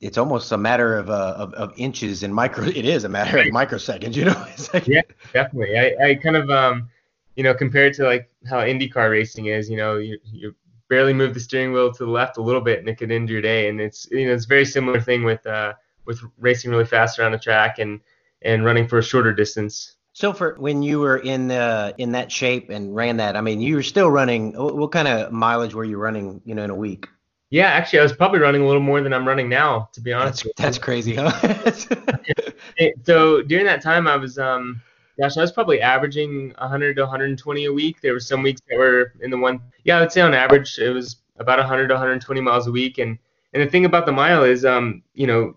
it's 0.00 0.18
almost 0.18 0.50
a 0.50 0.58
matter 0.58 0.96
of 0.96 1.08
uh, 1.08 1.34
of, 1.38 1.54
of 1.54 1.72
inches 1.76 2.24
and 2.24 2.34
micro. 2.34 2.64
It 2.74 2.84
is 2.84 3.04
a 3.04 3.08
matter 3.08 3.38
of 3.38 3.46
microseconds, 3.46 4.16
you 4.16 4.24
know. 4.24 4.46
Like, 4.74 4.88
yeah, 4.88 5.02
definitely. 5.32 5.78
I, 5.78 5.94
I 6.04 6.14
kind 6.16 6.34
of 6.34 6.50
um, 6.50 6.88
you 7.36 7.44
know, 7.44 7.54
compared 7.54 7.94
to 7.94 8.04
like 8.04 8.28
how 8.44 8.58
IndyCar 8.58 9.08
racing 9.08 9.46
is, 9.46 9.70
you 9.70 9.76
know, 9.76 9.98
you 9.98 10.18
you 10.24 10.52
barely 10.88 11.12
move 11.12 11.32
the 11.32 11.40
steering 11.40 11.72
wheel 11.72 11.92
to 11.92 12.04
the 12.04 12.10
left 12.10 12.38
a 12.38 12.42
little 12.42 12.60
bit 12.60 12.80
and 12.80 12.88
it 12.88 12.98
could 12.98 13.12
end 13.12 13.30
your 13.30 13.40
day, 13.40 13.68
and 13.68 13.80
it's 13.80 14.08
you 14.10 14.26
know 14.26 14.34
it's 14.34 14.46
a 14.46 14.48
very 14.48 14.64
similar 14.64 15.00
thing 15.00 15.22
with 15.22 15.46
uh 15.46 15.74
with 16.04 16.20
racing 16.38 16.70
really 16.70 16.84
fast 16.84 17.18
around 17.18 17.32
the 17.32 17.38
track 17.38 17.78
and 17.78 18.00
and 18.42 18.64
running 18.64 18.88
for 18.88 18.98
a 18.98 19.02
shorter 19.02 19.32
distance. 19.32 19.96
So 20.14 20.32
for 20.32 20.56
when 20.58 20.82
you 20.82 21.00
were 21.00 21.18
in 21.18 21.50
uh, 21.50 21.92
in 21.98 22.12
that 22.12 22.30
shape 22.30 22.70
and 22.70 22.94
ran 22.94 23.16
that, 23.16 23.36
I 23.36 23.40
mean, 23.40 23.60
you 23.60 23.76
were 23.76 23.82
still 23.82 24.10
running. 24.10 24.52
What 24.52 24.92
kind 24.92 25.08
of 25.08 25.32
mileage 25.32 25.74
were 25.74 25.84
you 25.84 25.96
running? 25.96 26.42
You 26.44 26.54
know, 26.54 26.64
in 26.64 26.70
a 26.70 26.74
week? 26.74 27.08
Yeah, 27.52 27.66
actually, 27.66 27.98
I 27.98 28.02
was 28.02 28.14
probably 28.14 28.40
running 28.40 28.62
a 28.62 28.66
little 28.66 28.80
more 28.80 29.02
than 29.02 29.12
I'm 29.12 29.28
running 29.28 29.48
now, 29.48 29.90
to 29.92 30.00
be 30.00 30.10
honest. 30.10 30.44
That's, 30.44 30.56
that's 30.56 30.78
crazy, 30.78 31.16
huh? 31.16 31.30
so 33.04 33.42
during 33.42 33.66
that 33.66 33.82
time, 33.82 34.08
I 34.08 34.16
was, 34.16 34.38
um, 34.38 34.80
gosh, 35.20 35.36
I 35.36 35.42
was 35.42 35.52
probably 35.52 35.82
averaging 35.82 36.54
100 36.56 36.96
to 36.96 37.02
120 37.02 37.66
a 37.66 37.72
week. 37.72 38.00
There 38.00 38.14
were 38.14 38.20
some 38.20 38.42
weeks 38.42 38.62
that 38.70 38.78
were 38.78 39.12
in 39.20 39.30
the 39.30 39.36
one, 39.36 39.60
yeah, 39.84 39.98
I 39.98 40.00
would 40.00 40.10
say 40.10 40.22
on 40.22 40.32
average 40.32 40.78
it 40.78 40.88
was 40.88 41.16
about 41.36 41.58
100 41.58 41.88
to 41.88 41.94
120 41.94 42.40
miles 42.40 42.68
a 42.68 42.72
week. 42.72 42.96
And 42.96 43.18
and 43.52 43.62
the 43.62 43.66
thing 43.66 43.84
about 43.84 44.06
the 44.06 44.12
mile 44.12 44.44
is, 44.44 44.64
um, 44.64 45.02
you 45.12 45.26
know, 45.26 45.54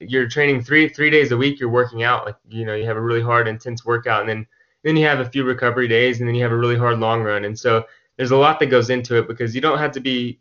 you're 0.00 0.28
training 0.28 0.62
three 0.62 0.88
three 0.88 1.10
days 1.10 1.32
a 1.32 1.36
week. 1.36 1.60
You're 1.60 1.68
working 1.68 2.02
out 2.02 2.26
like 2.26 2.36
you 2.48 2.64
know 2.64 2.74
you 2.74 2.86
have 2.86 2.96
a 2.96 3.00
really 3.00 3.22
hard 3.22 3.48
intense 3.48 3.84
workout, 3.84 4.20
and 4.20 4.28
then 4.28 4.46
then 4.82 4.96
you 4.96 5.06
have 5.06 5.20
a 5.20 5.28
few 5.28 5.44
recovery 5.44 5.88
days, 5.88 6.20
and 6.20 6.28
then 6.28 6.34
you 6.34 6.42
have 6.42 6.52
a 6.52 6.56
really 6.56 6.78
hard 6.78 6.98
long 6.98 7.22
run. 7.22 7.44
And 7.44 7.58
so 7.58 7.84
there's 8.16 8.30
a 8.30 8.36
lot 8.36 8.60
that 8.60 8.66
goes 8.66 8.90
into 8.90 9.16
it 9.16 9.28
because 9.28 9.54
you 9.54 9.60
don't 9.60 9.78
have 9.78 9.92
to 9.92 10.00
be 10.00 10.38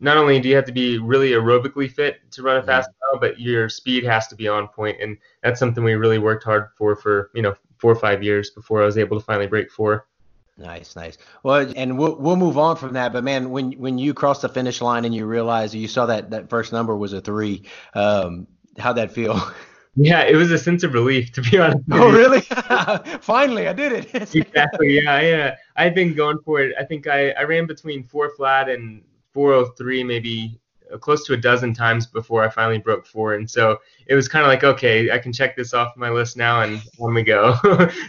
not 0.00 0.16
only 0.16 0.38
do 0.40 0.48
you 0.48 0.56
have 0.56 0.64
to 0.66 0.72
be 0.72 0.98
really 0.98 1.30
aerobically 1.30 1.90
fit 1.90 2.20
to 2.32 2.42
run 2.42 2.56
a 2.58 2.62
fast 2.62 2.90
mile, 3.00 3.20
but 3.20 3.40
your 3.40 3.68
speed 3.68 4.04
has 4.04 4.26
to 4.28 4.34
be 4.34 4.48
on 4.48 4.68
point, 4.68 4.98
and 5.00 5.16
that's 5.42 5.58
something 5.58 5.82
we 5.84 5.94
really 5.94 6.18
worked 6.18 6.44
hard 6.44 6.68
for 6.76 6.96
for 6.96 7.30
you 7.34 7.42
know 7.42 7.54
four 7.78 7.92
or 7.92 7.96
five 7.96 8.22
years 8.22 8.50
before 8.50 8.82
I 8.82 8.86
was 8.86 8.98
able 8.98 9.18
to 9.18 9.24
finally 9.24 9.46
break 9.46 9.70
four. 9.70 10.06
Nice, 10.58 10.96
nice. 10.96 11.18
Well, 11.42 11.70
and 11.76 11.98
we'll 11.98 12.16
we'll 12.16 12.36
move 12.36 12.56
on 12.56 12.76
from 12.76 12.94
that. 12.94 13.12
But 13.12 13.24
man, 13.24 13.50
when 13.50 13.72
when 13.72 13.98
you 13.98 14.14
crossed 14.14 14.42
the 14.42 14.48
finish 14.48 14.80
line 14.80 15.04
and 15.04 15.14
you 15.14 15.26
realized 15.26 15.74
you 15.74 15.86
saw 15.86 16.06
that 16.06 16.30
that 16.30 16.48
first 16.48 16.72
number 16.72 16.96
was 16.96 17.12
a 17.12 17.20
three, 17.20 17.64
um, 17.94 18.46
how'd 18.78 18.96
that 18.96 19.12
feel? 19.12 19.40
Yeah, 19.96 20.24
it 20.24 20.36
was 20.36 20.50
a 20.50 20.58
sense 20.58 20.84
of 20.84 20.92
relief 20.92 21.32
to 21.32 21.42
be 21.42 21.58
honest. 21.58 21.82
Oh, 21.90 22.12
really? 22.12 22.40
Finally, 23.20 23.66
I 23.66 23.72
did 23.72 23.92
it. 23.92 24.14
exactly. 24.34 25.00
Yeah, 25.02 25.20
yeah. 25.20 25.56
I've 25.76 25.94
been 25.94 26.14
going 26.14 26.38
for 26.44 26.60
it. 26.60 26.74
I 26.78 26.84
think 26.84 27.06
I, 27.06 27.30
I 27.30 27.44
ran 27.44 27.66
between 27.66 28.04
four 28.04 28.30
flat 28.36 28.68
and 28.68 29.02
403, 29.32 30.04
maybe 30.04 30.60
uh, 30.92 30.98
close 30.98 31.24
to 31.26 31.32
a 31.32 31.36
dozen 31.36 31.72
times 31.72 32.06
before 32.06 32.44
I 32.44 32.50
finally 32.50 32.78
broke 32.78 33.06
four. 33.06 33.34
And 33.34 33.50
so 33.50 33.78
it 34.06 34.14
was 34.14 34.28
kind 34.28 34.44
of 34.44 34.48
like, 34.48 34.64
okay, 34.64 35.10
I 35.10 35.18
can 35.18 35.32
check 35.32 35.56
this 35.56 35.72
off 35.72 35.96
my 35.96 36.10
list 36.10 36.36
now, 36.36 36.60
and 36.60 36.82
on 37.00 37.14
we 37.14 37.22
go. 37.22 37.56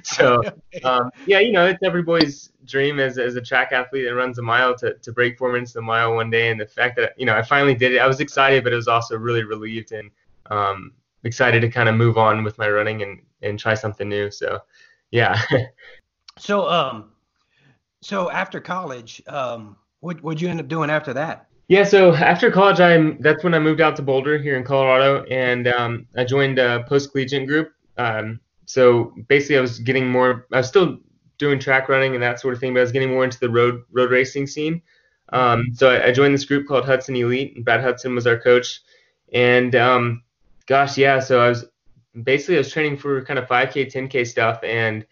so 0.03 0.43
um, 0.83 1.09
yeah, 1.25 1.39
you 1.39 1.53
know, 1.53 1.65
it's 1.67 1.81
every 1.83 2.03
boy's 2.03 2.51
dream 2.65 2.99
as, 2.99 3.17
as 3.17 3.37
a 3.37 3.41
track 3.41 3.71
athlete 3.71 4.05
that 4.05 4.13
runs 4.13 4.39
a 4.39 4.41
mile 4.41 4.75
to, 4.75 4.95
to 4.95 5.11
break 5.13 5.37
four 5.37 5.53
minutes 5.53 5.71
the 5.71 5.81
mile 5.81 6.15
one 6.15 6.29
day. 6.29 6.49
And 6.49 6.59
the 6.59 6.67
fact 6.67 6.97
that 6.97 7.13
you 7.17 7.25
know 7.25 7.35
I 7.35 7.41
finally 7.41 7.75
did 7.75 7.93
it, 7.93 7.99
I 7.99 8.07
was 8.07 8.19
excited, 8.19 8.65
but 8.65 8.73
it 8.73 8.75
was 8.75 8.89
also 8.89 9.15
really 9.17 9.43
relieved 9.43 9.93
and 9.93 10.11
um, 10.49 10.93
excited 11.23 11.61
to 11.61 11.69
kind 11.69 11.89
of 11.89 11.95
move 11.95 12.17
on 12.17 12.43
with 12.43 12.57
my 12.57 12.69
running 12.69 13.01
and, 13.01 13.21
and 13.41 13.59
try 13.59 13.73
something 13.73 14.07
new. 14.07 14.31
So, 14.31 14.59
yeah. 15.11 15.39
so, 16.37 16.67
um, 16.67 17.11
so 18.01 18.29
after 18.29 18.59
college, 18.59 19.21
um, 19.27 19.77
what 19.99 20.21
would 20.23 20.39
you 20.39 20.49
end 20.49 20.59
up 20.59 20.67
doing 20.67 20.89
after 20.89 21.13
that? 21.13 21.47
Yeah, 21.67 21.83
so 21.83 22.13
after 22.13 22.49
college, 22.49 22.79
I'm 22.79 23.19
that's 23.19 23.43
when 23.43 23.53
I 23.53 23.59
moved 23.59 23.81
out 23.81 23.97
to 23.97 24.01
Boulder 24.01 24.37
here 24.37 24.55
in 24.55 24.63
Colorado, 24.63 25.25
and 25.25 25.67
um, 25.67 26.07
I 26.15 26.23
joined 26.23 26.59
a 26.59 26.85
post 26.87 27.11
collegiate 27.11 27.45
group. 27.45 27.73
Um, 27.97 28.39
so 28.65 29.13
basically, 29.27 29.57
I 29.57 29.61
was 29.61 29.79
getting 29.79 30.07
more. 30.07 30.47
I 30.53 30.57
was 30.57 30.67
still 30.69 30.99
doing 31.37 31.59
track 31.59 31.89
running 31.89 32.13
and 32.13 32.23
that 32.23 32.39
sort 32.39 32.53
of 32.53 32.59
thing, 32.59 32.73
but 32.73 32.79
I 32.79 32.83
was 32.83 32.91
getting 32.93 33.11
more 33.11 33.25
into 33.25 33.39
the 33.39 33.49
road 33.49 33.83
road 33.91 34.11
racing 34.11 34.47
scene. 34.47 34.81
Um, 35.33 35.71
so 35.73 35.89
I, 35.89 36.07
I, 36.07 36.11
joined 36.13 36.33
this 36.33 36.45
group 36.45 36.67
called 36.67 36.85
Hudson 36.85 37.15
Elite, 37.17 37.57
and 37.57 37.65
Brad 37.65 37.81
Hudson 37.81 38.15
was 38.15 38.25
our 38.25 38.39
coach. 38.39 38.79
And 39.33 39.75
um, 39.75 40.23
gosh, 40.67 40.97
yeah, 40.97 41.19
so 41.19 41.39
I 41.39 41.49
was 41.49 41.65
basically 42.23 42.55
I 42.55 42.59
was 42.59 42.71
training 42.71 42.97
for 42.97 43.23
kind 43.23 43.39
of 43.39 43.47
5K, 43.47 43.91
10K 43.91 44.27
stuff, 44.27 44.63
and 44.63 45.05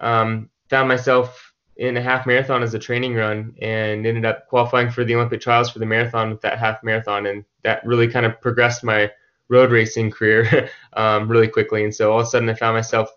um, 0.00 0.50
found 0.68 0.88
myself 0.88 1.52
in 1.76 1.96
a 1.96 2.02
half 2.02 2.26
marathon 2.26 2.62
as 2.62 2.74
a 2.74 2.78
training 2.78 3.14
run, 3.14 3.54
and 3.62 4.04
ended 4.04 4.24
up 4.24 4.48
qualifying 4.48 4.90
for 4.90 5.04
the 5.04 5.14
Olympic 5.14 5.40
trials 5.40 5.70
for 5.70 5.78
the 5.78 5.86
marathon 5.86 6.30
with 6.30 6.40
that 6.40 6.58
half 6.58 6.82
marathon, 6.82 7.26
and 7.26 7.44
that 7.62 7.84
really 7.86 8.08
kind 8.08 8.26
of 8.26 8.40
progressed 8.40 8.82
my 8.82 9.10
road 9.48 9.70
racing 9.70 10.10
career 10.10 10.70
um, 10.94 11.28
really 11.28 11.48
quickly. 11.48 11.84
And 11.84 11.94
so 11.94 12.12
all 12.12 12.20
of 12.20 12.26
a 12.26 12.30
sudden, 12.30 12.48
I 12.48 12.54
found 12.54 12.74
myself 12.74 13.10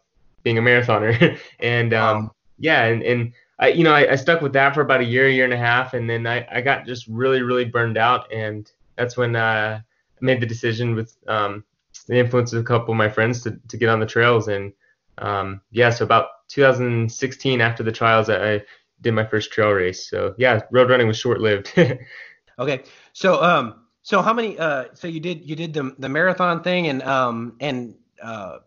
being 0.43 0.57
a 0.57 0.61
marathoner, 0.61 1.39
and 1.59 1.93
um, 1.93 2.31
yeah, 2.59 2.85
and, 2.85 3.01
and 3.03 3.33
I, 3.59 3.69
you 3.69 3.83
know, 3.83 3.93
I, 3.93 4.11
I, 4.11 4.15
stuck 4.15 4.41
with 4.41 4.53
that 4.53 4.73
for 4.73 4.81
about 4.81 5.01
a 5.01 5.05
year, 5.05 5.27
a 5.27 5.31
year 5.31 5.45
and 5.45 5.53
a 5.53 5.57
half, 5.57 5.93
and 5.93 6.09
then 6.09 6.27
I, 6.27 6.45
I 6.51 6.61
got 6.61 6.85
just 6.85 7.07
really, 7.07 7.41
really 7.41 7.65
burned 7.65 7.97
out, 7.97 8.31
and 8.33 8.69
that's 8.97 9.15
when 9.15 9.35
uh, 9.35 9.79
I 9.81 10.25
made 10.25 10.41
the 10.41 10.45
decision 10.45 10.93
with 10.93 11.15
um, 11.27 11.63
the 12.07 12.17
influence 12.17 12.53
of 12.53 12.61
a 12.61 12.63
couple 12.63 12.93
of 12.93 12.97
my 12.97 13.09
friends 13.09 13.41
to, 13.43 13.59
to 13.67 13.77
get 13.77 13.89
on 13.89 13.99
the 13.99 14.05
trails, 14.05 14.47
and 14.47 14.73
um, 15.17 15.61
yeah, 15.71 15.89
so 15.89 16.05
about 16.05 16.27
2016 16.49 17.61
after 17.61 17.83
the 17.83 17.91
trials, 17.91 18.29
I, 18.29 18.61
did 19.01 19.13
my 19.13 19.25
first 19.25 19.51
trail 19.51 19.71
race. 19.71 20.09
So 20.09 20.33
yeah, 20.37 20.61
road 20.71 20.89
running 20.89 21.07
was 21.07 21.17
short 21.17 21.41
lived. 21.41 21.71
okay, 22.59 22.83
so 23.13 23.41
um, 23.43 23.85
so 24.03 24.21
how 24.21 24.33
many? 24.33 24.57
Uh, 24.57 24.85
so 24.93 25.07
you 25.07 25.19
did 25.19 25.47
you 25.47 25.55
did 25.55 25.73
the 25.73 25.95
the 25.99 26.09
marathon 26.09 26.63
thing, 26.63 26.87
and 26.87 27.03
um, 27.03 27.55
and 27.59 27.95
uh, 28.21 28.59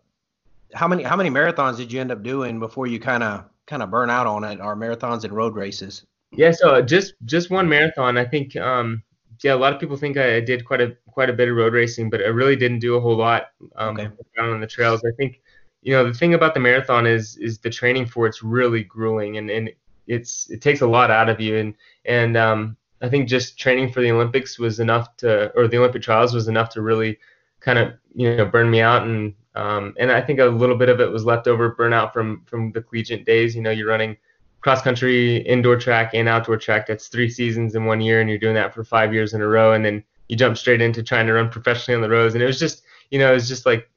how 0.73 0.87
many 0.87 1.03
how 1.03 1.15
many 1.15 1.29
marathons 1.29 1.77
did 1.77 1.91
you 1.91 1.99
end 1.99 2.11
up 2.11 2.23
doing 2.23 2.59
before 2.59 2.87
you 2.87 2.99
kind 2.99 3.23
of 3.23 3.45
kind 3.67 3.83
of 3.83 3.91
burn 3.91 4.09
out 4.09 4.27
on 4.27 4.43
it, 4.43 4.59
or 4.61 4.75
marathons 4.75 5.23
and 5.23 5.33
road 5.33 5.55
races? 5.55 6.05
Yeah, 6.31 6.51
so 6.51 6.81
just 6.81 7.13
just 7.25 7.49
one 7.49 7.67
marathon. 7.67 8.17
I 8.17 8.25
think 8.25 8.55
um, 8.55 9.03
yeah, 9.43 9.53
a 9.53 9.55
lot 9.55 9.73
of 9.73 9.79
people 9.79 9.97
think 9.97 10.17
I 10.17 10.39
did 10.39 10.65
quite 10.65 10.81
a 10.81 10.95
quite 11.07 11.29
a 11.29 11.33
bit 11.33 11.49
of 11.49 11.55
road 11.55 11.73
racing, 11.73 12.09
but 12.09 12.21
I 12.21 12.27
really 12.27 12.55
didn't 12.55 12.79
do 12.79 12.95
a 12.95 13.01
whole 13.01 13.15
lot 13.15 13.47
um, 13.75 13.99
okay. 13.99 14.09
on 14.39 14.59
the 14.59 14.67
trails. 14.67 15.03
I 15.05 15.11
think 15.17 15.41
you 15.81 15.93
know 15.93 16.05
the 16.05 16.13
thing 16.13 16.33
about 16.33 16.53
the 16.53 16.59
marathon 16.59 17.07
is 17.07 17.37
is 17.37 17.59
the 17.59 17.69
training 17.69 18.05
for 18.05 18.27
it's 18.27 18.43
really 18.43 18.83
grueling 18.83 19.37
and 19.37 19.49
and 19.49 19.71
it's 20.07 20.49
it 20.49 20.61
takes 20.61 20.81
a 20.81 20.87
lot 20.87 21.11
out 21.11 21.29
of 21.29 21.39
you 21.39 21.57
and 21.57 21.73
and 22.05 22.35
um, 22.35 22.77
I 23.01 23.09
think 23.09 23.29
just 23.29 23.57
training 23.57 23.91
for 23.91 24.01
the 24.01 24.11
Olympics 24.11 24.59
was 24.59 24.79
enough 24.79 25.15
to 25.17 25.51
or 25.55 25.67
the 25.67 25.77
Olympic 25.77 26.01
trials 26.01 26.33
was 26.33 26.47
enough 26.47 26.69
to 26.71 26.81
really 26.81 27.17
kind 27.59 27.79
of 27.79 27.93
you 28.13 28.35
know 28.35 28.45
burn 28.45 28.69
me 28.69 28.81
out 28.81 29.03
and 29.03 29.33
um, 29.55 29.93
and 29.99 30.11
I 30.11 30.21
think 30.21 30.39
a 30.39 30.45
little 30.45 30.75
bit 30.75 30.89
of 30.89 30.99
it 30.99 31.11
was 31.11 31.25
leftover 31.25 31.75
burnout 31.75 32.13
from 32.13 32.43
from 32.45 32.71
the 32.71 32.81
collegiate 32.81 33.25
days. 33.25 33.55
You 33.55 33.61
know, 33.61 33.71
you're 33.71 33.87
running 33.87 34.15
cross 34.61 34.81
country, 34.81 35.37
indoor 35.37 35.77
track, 35.77 36.11
and 36.13 36.27
outdoor 36.27 36.57
track. 36.57 36.87
That's 36.87 37.07
three 37.07 37.29
seasons 37.29 37.75
in 37.75 37.85
one 37.85 38.01
year, 38.01 38.21
and 38.21 38.29
you're 38.29 38.39
doing 38.39 38.55
that 38.55 38.73
for 38.73 38.83
five 38.83 39.13
years 39.13 39.33
in 39.33 39.41
a 39.41 39.47
row. 39.47 39.73
And 39.73 39.83
then 39.83 40.03
you 40.27 40.35
jump 40.35 40.57
straight 40.57 40.81
into 40.81 41.01
trying 41.01 41.27
to 41.27 41.33
run 41.33 41.49
professionally 41.49 41.95
on 41.95 42.01
the 42.01 42.09
roads. 42.09 42.35
And 42.35 42.43
it 42.43 42.47
was 42.47 42.59
just, 42.59 42.83
you 43.09 43.19
know, 43.19 43.31
it 43.31 43.35
was 43.35 43.47
just 43.47 43.65
like, 43.65 43.89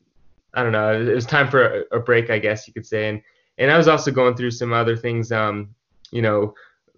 I 0.54 0.62
don't 0.62 0.72
know, 0.72 0.92
it 0.92 1.14
was 1.14 1.26
time 1.26 1.50
for 1.50 1.84
a, 1.92 1.96
a 1.96 2.00
break, 2.00 2.30
I 2.30 2.38
guess 2.38 2.66
you 2.66 2.74
could 2.74 2.86
say. 2.86 3.08
And 3.08 3.22
and 3.58 3.70
I 3.70 3.76
was 3.76 3.88
also 3.88 4.10
going 4.10 4.34
through 4.34 4.52
some 4.52 4.72
other 4.72 4.96
things, 4.96 5.30
um, 5.30 5.74
you 6.10 6.22
know, 6.22 6.54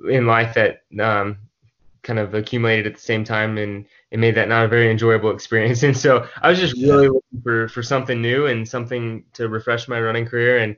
in 0.09 0.27
life 0.27 0.55
that 0.55 0.83
um, 1.01 1.39
kind 2.03 2.19
of 2.19 2.35
accumulated 2.35 2.87
at 2.87 2.95
the 2.95 3.01
same 3.01 3.25
time 3.25 3.59
and 3.59 3.87
it 4.11 4.19
made 4.19 4.37
that 4.37 4.49
not 4.49 4.65
a 4.65 4.69
very 4.69 4.91
enjoyable 4.91 5.31
experience. 5.31 5.83
And 5.83 5.97
so 5.97 6.29
I 6.43 6.51
was 6.51 6.59
just 6.59 6.77
really 6.77 7.09
looking 7.09 7.43
for, 7.43 7.69
for 7.69 7.83
something 7.83 8.23
new 8.23 8.47
and 8.47 8.69
something 8.69 9.25
to 9.33 9.49
refresh 9.49 9.89
my 9.89 10.01
running 10.01 10.27
career. 10.27 10.59
And, 10.59 10.77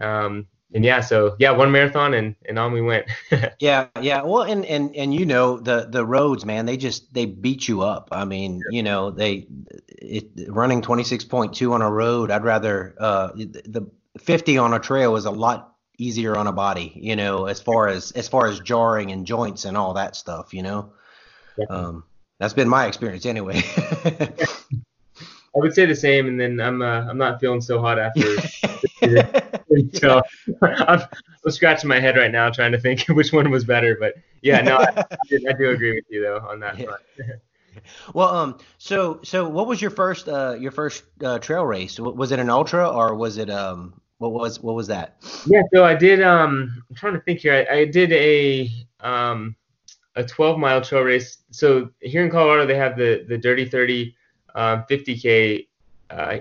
um, 0.00 0.46
and 0.74 0.84
yeah, 0.84 1.00
so 1.00 1.36
yeah, 1.38 1.52
one 1.52 1.70
marathon 1.70 2.14
and, 2.14 2.34
and 2.46 2.58
on 2.58 2.72
we 2.72 2.82
went. 2.82 3.06
yeah. 3.60 3.86
Yeah. 4.00 4.22
Well, 4.22 4.42
and, 4.42 4.66
and, 4.66 4.94
and, 4.96 5.14
you 5.14 5.24
know, 5.24 5.58
the, 5.58 5.86
the 5.88 6.04
roads, 6.04 6.44
man, 6.44 6.66
they 6.66 6.76
just, 6.76 7.14
they 7.14 7.26
beat 7.26 7.68
you 7.68 7.82
up. 7.82 8.08
I 8.12 8.24
mean, 8.24 8.60
you 8.70 8.82
know, 8.82 9.10
they, 9.10 9.46
it, 9.88 10.28
running 10.48 10.82
26.2 10.82 11.72
on 11.72 11.80
a 11.80 11.90
road, 11.90 12.30
I'd 12.30 12.44
rather, 12.44 12.94
uh, 12.98 13.28
the 13.34 13.88
50 14.18 14.58
on 14.58 14.74
a 14.74 14.78
trail 14.78 15.16
is 15.16 15.24
a 15.24 15.30
lot 15.30 15.74
easier 15.98 16.36
on 16.36 16.46
a 16.46 16.52
body, 16.52 16.92
you 16.96 17.16
know, 17.16 17.46
as 17.46 17.60
far 17.60 17.88
as 17.88 18.10
as 18.12 18.28
far 18.28 18.46
as 18.46 18.60
jarring 18.60 19.12
and 19.12 19.26
joints 19.26 19.64
and 19.64 19.76
all 19.76 19.94
that 19.94 20.16
stuff, 20.16 20.52
you 20.52 20.62
know. 20.62 20.92
Yeah. 21.56 21.66
Um, 21.70 22.04
that's 22.38 22.54
been 22.54 22.68
my 22.68 22.86
experience 22.86 23.26
anyway. 23.26 23.62
I 25.56 25.60
would 25.60 25.72
say 25.72 25.86
the 25.86 25.94
same, 25.94 26.26
and 26.26 26.40
then 26.40 26.60
I'm 26.60 26.82
uh, 26.82 27.06
I'm 27.08 27.18
not 27.18 27.40
feeling 27.40 27.60
so 27.60 27.80
hot 27.80 27.98
after. 27.98 28.36
so 29.94 30.22
I'm, 30.62 31.00
I'm, 31.44 31.50
scratching 31.50 31.88
my 31.88 32.00
head 32.00 32.16
right 32.16 32.30
now 32.30 32.50
trying 32.50 32.72
to 32.72 32.80
think 32.80 33.04
which 33.08 33.32
one 33.32 33.50
was 33.50 33.64
better, 33.64 33.96
but 33.98 34.14
yeah, 34.42 34.60
no, 34.60 34.76
I, 34.76 34.86
I, 34.96 35.04
I 35.30 35.52
do 35.52 35.70
agree 35.70 35.94
with 35.94 36.04
you 36.08 36.22
though 36.22 36.38
on 36.48 36.60
that 36.60 36.78
yeah. 36.78 36.86
well, 38.14 38.28
um, 38.28 38.58
so 38.78 39.20
so 39.22 39.48
what 39.48 39.66
was 39.66 39.82
your 39.82 39.90
first 39.90 40.28
uh 40.28 40.56
your 40.58 40.70
first 40.70 41.04
uh, 41.22 41.38
trail 41.38 41.64
race? 41.64 41.98
Was 41.98 42.30
it 42.32 42.38
an 42.38 42.50
ultra 42.50 42.88
or 42.88 43.14
was 43.14 43.38
it 43.38 43.50
um 43.50 44.00
what 44.18 44.32
was 44.32 44.60
what 44.60 44.74
was 44.74 44.86
that? 44.88 45.16
Yeah, 45.46 45.62
so 45.72 45.84
I 45.84 45.94
did. 45.94 46.22
Um, 46.22 46.82
I'm 46.88 46.96
trying 46.96 47.14
to 47.14 47.20
think 47.20 47.40
here. 47.40 47.66
I, 47.70 47.78
I 47.78 47.84
did 47.84 48.12
a 48.12 48.70
um, 49.00 49.56
a 50.16 50.24
12 50.24 50.58
mile 50.58 50.80
trail 50.80 51.02
race. 51.02 51.38
So 51.50 51.90
here 52.00 52.24
in 52.24 52.30
Colorado, 52.30 52.66
they 52.66 52.76
have 52.76 52.96
the 52.96 53.24
the 53.28 53.36
Dirty 53.36 53.64
30 53.64 54.14
um, 54.54 54.84
50k, 54.88 55.66
uh, 56.10 56.38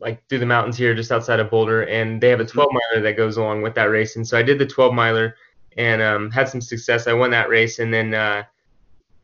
like 0.00 0.26
through 0.28 0.38
the 0.38 0.46
mountains 0.46 0.76
here, 0.76 0.94
just 0.94 1.12
outside 1.12 1.40
of 1.40 1.50
Boulder, 1.50 1.82
and 1.82 2.20
they 2.20 2.28
have 2.30 2.40
a 2.40 2.44
12 2.46 2.70
miler 2.72 3.02
that 3.02 3.16
goes 3.16 3.36
along 3.36 3.62
with 3.62 3.74
that 3.74 3.90
race. 3.90 4.16
And 4.16 4.26
so 4.26 4.38
I 4.38 4.42
did 4.42 4.58
the 4.58 4.66
12 4.66 4.94
miler 4.94 5.36
and 5.76 6.00
um, 6.00 6.30
had 6.30 6.48
some 6.48 6.60
success. 6.60 7.06
I 7.06 7.12
won 7.12 7.30
that 7.30 7.48
race, 7.48 7.78
and 7.78 7.92
then. 7.92 8.14
Uh, 8.14 8.44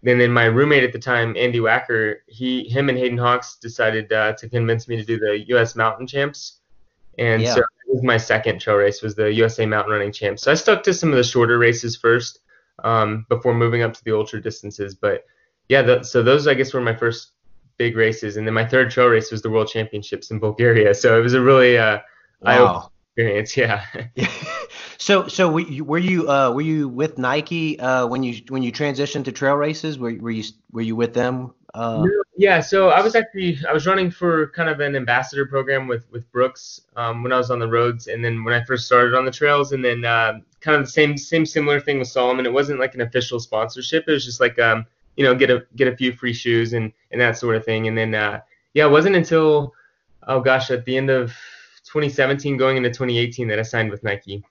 and 0.04 0.21
then 0.21 0.32
my 0.32 0.47
roommate 0.47 0.82
at 0.82 0.92
the 0.92 0.99
time, 0.99 1.37
Andy 1.37 1.61
Wacker, 1.61 2.16
he, 2.26 2.68
him 2.68 2.88
and 2.88 2.99
Hayden 2.99 3.16
Hawks 3.16 3.56
decided 3.62 4.12
uh, 4.12 4.32
to 4.32 4.49
convince 4.49 4.88
me 4.88 4.97
to 4.97 5.04
do 5.04 5.16
the 5.16 5.44
U.S. 5.50 5.76
Mountain 5.76 6.09
Champs, 6.09 6.59
and 7.18 7.40
yeah. 7.40 7.54
so 7.54 7.61
it 7.61 7.66
was 7.87 8.02
my 8.02 8.16
second 8.16 8.61
trail 8.61 8.78
race 8.78 9.00
was 9.00 9.14
the 9.14 9.32
USA 9.32 9.64
Mountain 9.64 9.92
Running 9.92 10.11
Champs. 10.11 10.42
So 10.42 10.50
I 10.50 10.54
stuck 10.54 10.82
to 10.85 10.94
some 10.94 11.11
of 11.11 11.16
the 11.16 11.23
shorter 11.23 11.56
races 11.56 11.97
first 11.97 12.40
um, 12.82 13.26
before 13.28 13.54
moving 13.54 13.82
up 13.82 13.94
to 13.94 14.04
the 14.04 14.16
ultra 14.16 14.40
distances. 14.40 14.94
But 14.94 15.25
yeah, 15.68 15.82
the, 15.82 16.02
so 16.02 16.23
those 16.23 16.47
I 16.47 16.54
guess 16.54 16.75
were 16.75 16.80
my 16.80 16.97
first 16.97 17.32
big 17.76 17.96
races, 17.96 18.36
and 18.36 18.46
then 18.46 18.54
my 18.54 18.66
third 18.66 18.90
trail 18.90 19.08
race 19.08 19.30
was 19.30 19.42
the 19.42 19.50
World 19.50 19.68
Championships 19.68 20.30
in 20.30 20.38
Bulgaria. 20.38 20.94
So 20.94 21.18
it 21.18 21.22
was 21.22 21.34
a 21.34 21.40
really 21.40 21.78
uh, 21.78 21.98
wow. 22.40 22.90
experience. 23.16 23.56
Yeah. 23.56 23.84
so 24.98 25.28
so 25.28 25.50
were 25.50 25.60
you 25.60 25.84
were 25.84 25.98
you, 25.98 26.30
uh, 26.30 26.50
were 26.50 26.62
you 26.62 26.88
with 26.88 27.18
Nike 27.18 27.78
uh, 27.78 28.06
when 28.06 28.22
you 28.22 28.42
when 28.48 28.62
you 28.62 28.72
transitioned 28.72 29.24
to 29.24 29.32
trail 29.32 29.54
races? 29.54 29.98
Were, 29.98 30.14
were 30.14 30.30
you 30.30 30.44
were 30.70 30.82
you 30.82 30.96
with 30.96 31.14
them 31.14 31.52
uh, 31.74 32.04
yeah, 32.36 32.60
so 32.60 32.90
I 32.90 33.00
was 33.00 33.14
actually 33.14 33.58
I 33.66 33.72
was 33.72 33.86
running 33.86 34.10
for 34.10 34.48
kind 34.48 34.68
of 34.68 34.80
an 34.80 34.94
ambassador 34.94 35.46
program 35.46 35.88
with 35.88 36.10
with 36.10 36.30
Brooks 36.30 36.82
um, 36.96 37.22
when 37.22 37.32
I 37.32 37.38
was 37.38 37.50
on 37.50 37.58
the 37.58 37.68
roads, 37.68 38.08
and 38.08 38.22
then 38.22 38.44
when 38.44 38.52
I 38.52 38.62
first 38.64 38.84
started 38.84 39.14
on 39.14 39.24
the 39.24 39.30
trails, 39.30 39.72
and 39.72 39.82
then 39.82 40.04
uh, 40.04 40.40
kind 40.60 40.76
of 40.76 40.84
the 40.84 40.90
same 40.90 41.16
same 41.16 41.46
similar 41.46 41.80
thing 41.80 41.98
with 41.98 42.08
Salomon. 42.08 42.44
It 42.44 42.52
wasn't 42.52 42.78
like 42.78 42.94
an 42.94 43.00
official 43.00 43.40
sponsorship. 43.40 44.04
It 44.06 44.12
was 44.12 44.24
just 44.24 44.40
like 44.40 44.58
um, 44.58 44.84
you 45.16 45.25
know 45.25 45.35
get 45.35 45.50
a 45.50 45.64
get 45.76 45.88
a 45.88 45.97
few 45.97 46.12
free 46.12 46.33
shoes 46.33 46.73
and 46.73 46.92
and 47.11 47.21
that 47.21 47.37
sort 47.38 47.57
of 47.57 47.64
thing. 47.64 47.88
And 47.88 47.97
then 47.97 48.14
uh, 48.14 48.40
yeah, 48.75 48.87
it 48.87 48.90
wasn't 48.90 49.16
until 49.16 49.73
oh 50.26 50.40
gosh 50.40 50.71
at 50.71 50.85
the 50.85 50.97
end 50.97 51.11
of 51.11 51.28
2017 51.85 52.57
going 52.57 52.76
into 52.76 52.88
2018 52.90 53.49
that 53.49 53.59
I 53.59 53.62
signed 53.62 53.90
with 53.90 54.02
Nike. 54.02 54.45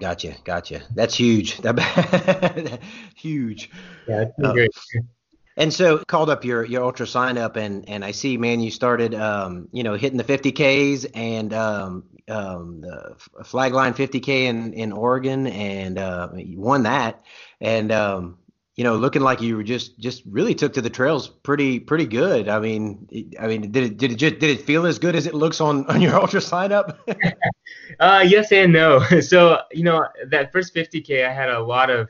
Gotcha, 0.00 0.34
gotcha. 0.44 0.82
That's 0.94 1.14
huge. 1.14 1.58
That 1.62 2.80
huge. 3.16 3.70
Yeah, 4.06 4.22
it's 4.22 4.32
uh, 4.42 4.52
great. 4.52 4.70
And 5.56 5.74
so 5.74 5.98
called 5.98 6.30
up 6.30 6.44
your 6.44 6.64
your 6.64 6.90
UltraSignup 6.90 7.56
and 7.56 7.88
and 7.88 8.04
I 8.04 8.12
see 8.12 8.36
man 8.36 8.60
you 8.60 8.70
started 8.70 9.14
um, 9.14 9.68
you 9.72 9.82
know 9.82 9.94
hitting 9.94 10.16
the 10.16 10.24
50ks 10.24 11.10
and 11.14 11.52
um, 11.52 12.04
um, 12.28 12.80
the 12.80 13.16
flagline 13.42 13.96
50k 13.96 14.28
in 14.44 14.72
in 14.72 14.92
Oregon 14.92 15.48
and 15.48 15.98
uh, 15.98 16.28
you 16.36 16.60
won 16.60 16.84
that 16.84 17.24
and 17.60 17.90
um, 17.90 18.38
you 18.78 18.84
know 18.84 18.94
looking 18.94 19.22
like 19.22 19.40
you 19.42 19.56
were 19.56 19.64
just 19.64 19.98
just 19.98 20.22
really 20.24 20.54
took 20.54 20.72
to 20.74 20.80
the 20.80 20.88
trails 20.88 21.26
pretty 21.28 21.80
pretty 21.80 22.06
good. 22.06 22.48
I 22.48 22.60
mean 22.60 23.08
I 23.40 23.48
mean 23.48 23.72
did 23.72 23.82
it 23.82 23.96
did 23.98 24.12
it 24.12 24.14
just 24.14 24.38
did 24.38 24.50
it 24.50 24.62
feel 24.62 24.86
as 24.86 25.00
good 25.00 25.16
as 25.16 25.26
it 25.26 25.34
looks 25.34 25.60
on 25.60 25.84
on 25.86 26.00
your 26.00 26.12
UltraSignup? 26.20 26.96
uh, 28.00 28.24
yes 28.24 28.52
and 28.52 28.72
no. 28.72 29.04
So 29.20 29.58
you 29.72 29.82
know 29.82 30.06
that 30.28 30.52
first 30.52 30.76
50k 30.76 31.26
I 31.28 31.32
had 31.32 31.50
a 31.50 31.60
lot 31.60 31.90
of 31.90 32.08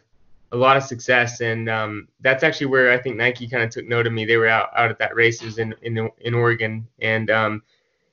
a 0.52 0.56
lot 0.56 0.76
of 0.76 0.82
success, 0.82 1.40
and 1.40 1.68
um, 1.68 2.08
that's 2.20 2.42
actually 2.42 2.68
where 2.68 2.90
I 2.90 2.98
think 2.98 3.16
Nike 3.16 3.48
kind 3.48 3.62
of 3.62 3.70
took 3.70 3.86
note 3.86 4.06
of 4.06 4.14
me. 4.14 4.24
They 4.24 4.38
were 4.38 4.48
out, 4.48 4.68
out 4.74 4.90
at 4.90 4.98
that 4.98 5.14
races 5.14 5.58
in 5.58 5.74
in, 5.82 6.10
in 6.20 6.34
Oregon, 6.34 6.86
and 7.00 7.30
um, 7.30 7.62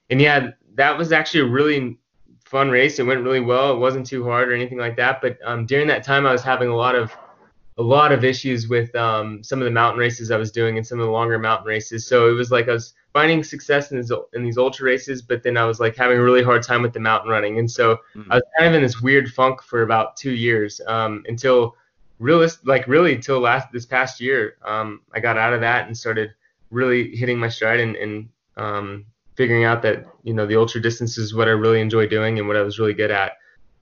and 0.10 0.22
yeah, 0.22 0.52
that 0.76 0.98
was 0.98 1.12
actually 1.12 1.42
a 1.42 1.52
really 1.52 1.98
fun 2.44 2.70
race. 2.70 3.00
It 3.00 3.04
went 3.04 3.24
really 3.24 3.40
well. 3.40 3.74
It 3.74 3.80
wasn't 3.80 4.06
too 4.06 4.24
hard 4.26 4.50
or 4.50 4.54
anything 4.54 4.78
like 4.78 4.98
that. 4.98 5.22
But 5.22 5.40
um, 5.46 5.66
during 5.66 5.88
that 5.88 6.04
time, 6.04 6.26
I 6.26 6.34
was 6.34 6.44
having 6.44 6.68
a 6.68 6.76
lot 6.76 6.96
of 6.96 7.16
a 7.78 7.84
lot 7.84 8.12
of 8.12 8.24
issues 8.24 8.70
with 8.70 8.96
um, 8.96 9.44
some 9.44 9.60
of 9.60 9.66
the 9.66 9.72
mountain 9.72 10.00
races 10.00 10.32
I 10.32 10.38
was 10.38 10.52
doing 10.52 10.78
and 10.78 10.88
some 10.88 11.00
of 11.00 11.06
the 11.06 11.12
longer 11.12 11.38
mountain 11.38 11.68
races. 11.68 12.08
So 12.08 12.30
it 12.30 12.34
was 12.34 12.50
like 12.50 12.70
I 12.70 12.74
was 12.74 12.94
finding 13.12 13.44
success 13.44 13.92
in 13.92 13.98
these, 13.98 14.12
in 14.34 14.44
these 14.44 14.58
ultra 14.58 14.86
races, 14.86 15.22
but 15.22 15.44
then 15.44 15.58
I 15.58 15.66
was 15.66 15.80
like 15.80 15.96
having 15.96 16.18
a 16.18 16.22
really 16.22 16.44
hard 16.44 16.64
time 16.64 16.82
with 16.82 16.94
the 16.94 17.02
mountain 17.02 17.30
running. 17.30 17.60
And 17.60 17.70
so 17.70 17.98
mm-hmm. 18.16 18.32
I 18.32 18.36
was 18.36 18.44
kind 18.58 18.70
of 18.70 18.76
in 18.76 18.82
this 18.82 19.02
weird 19.02 19.30
funk 19.34 19.62
for 19.62 19.82
about 19.82 20.16
two 20.16 20.32
years 20.32 20.80
um, 20.88 21.24
until 21.28 21.76
realist, 22.20 22.66
like 22.66 22.88
really 22.88 23.16
until 23.16 23.40
last 23.40 23.72
this 23.74 23.86
past 23.86 24.22
year, 24.22 24.56
um, 24.64 25.02
I 25.14 25.20
got 25.20 25.38
out 25.38 25.54
of 25.54 25.62
that 25.62 25.88
and 25.88 25.98
started 25.98 26.32
really 26.72 27.14
hitting 27.16 27.38
my 27.38 27.50
stride 27.50 27.82
and, 27.82 27.96
and 27.98 28.30
um, 28.56 29.06
figuring 29.36 29.66
out 29.66 29.82
that 29.82 30.06
you 30.24 30.34
know 30.34 30.46
the 30.46 30.56
ultra 30.56 30.82
distance 30.82 31.18
is 31.18 31.36
what 31.36 31.48
I 31.48 31.52
really 31.52 31.82
enjoy 31.82 32.08
doing 32.08 32.40
and 32.40 32.48
what 32.48 32.58
I 32.58 32.62
was 32.62 32.80
really 32.80 32.94
good 32.94 33.12
at. 33.12 33.34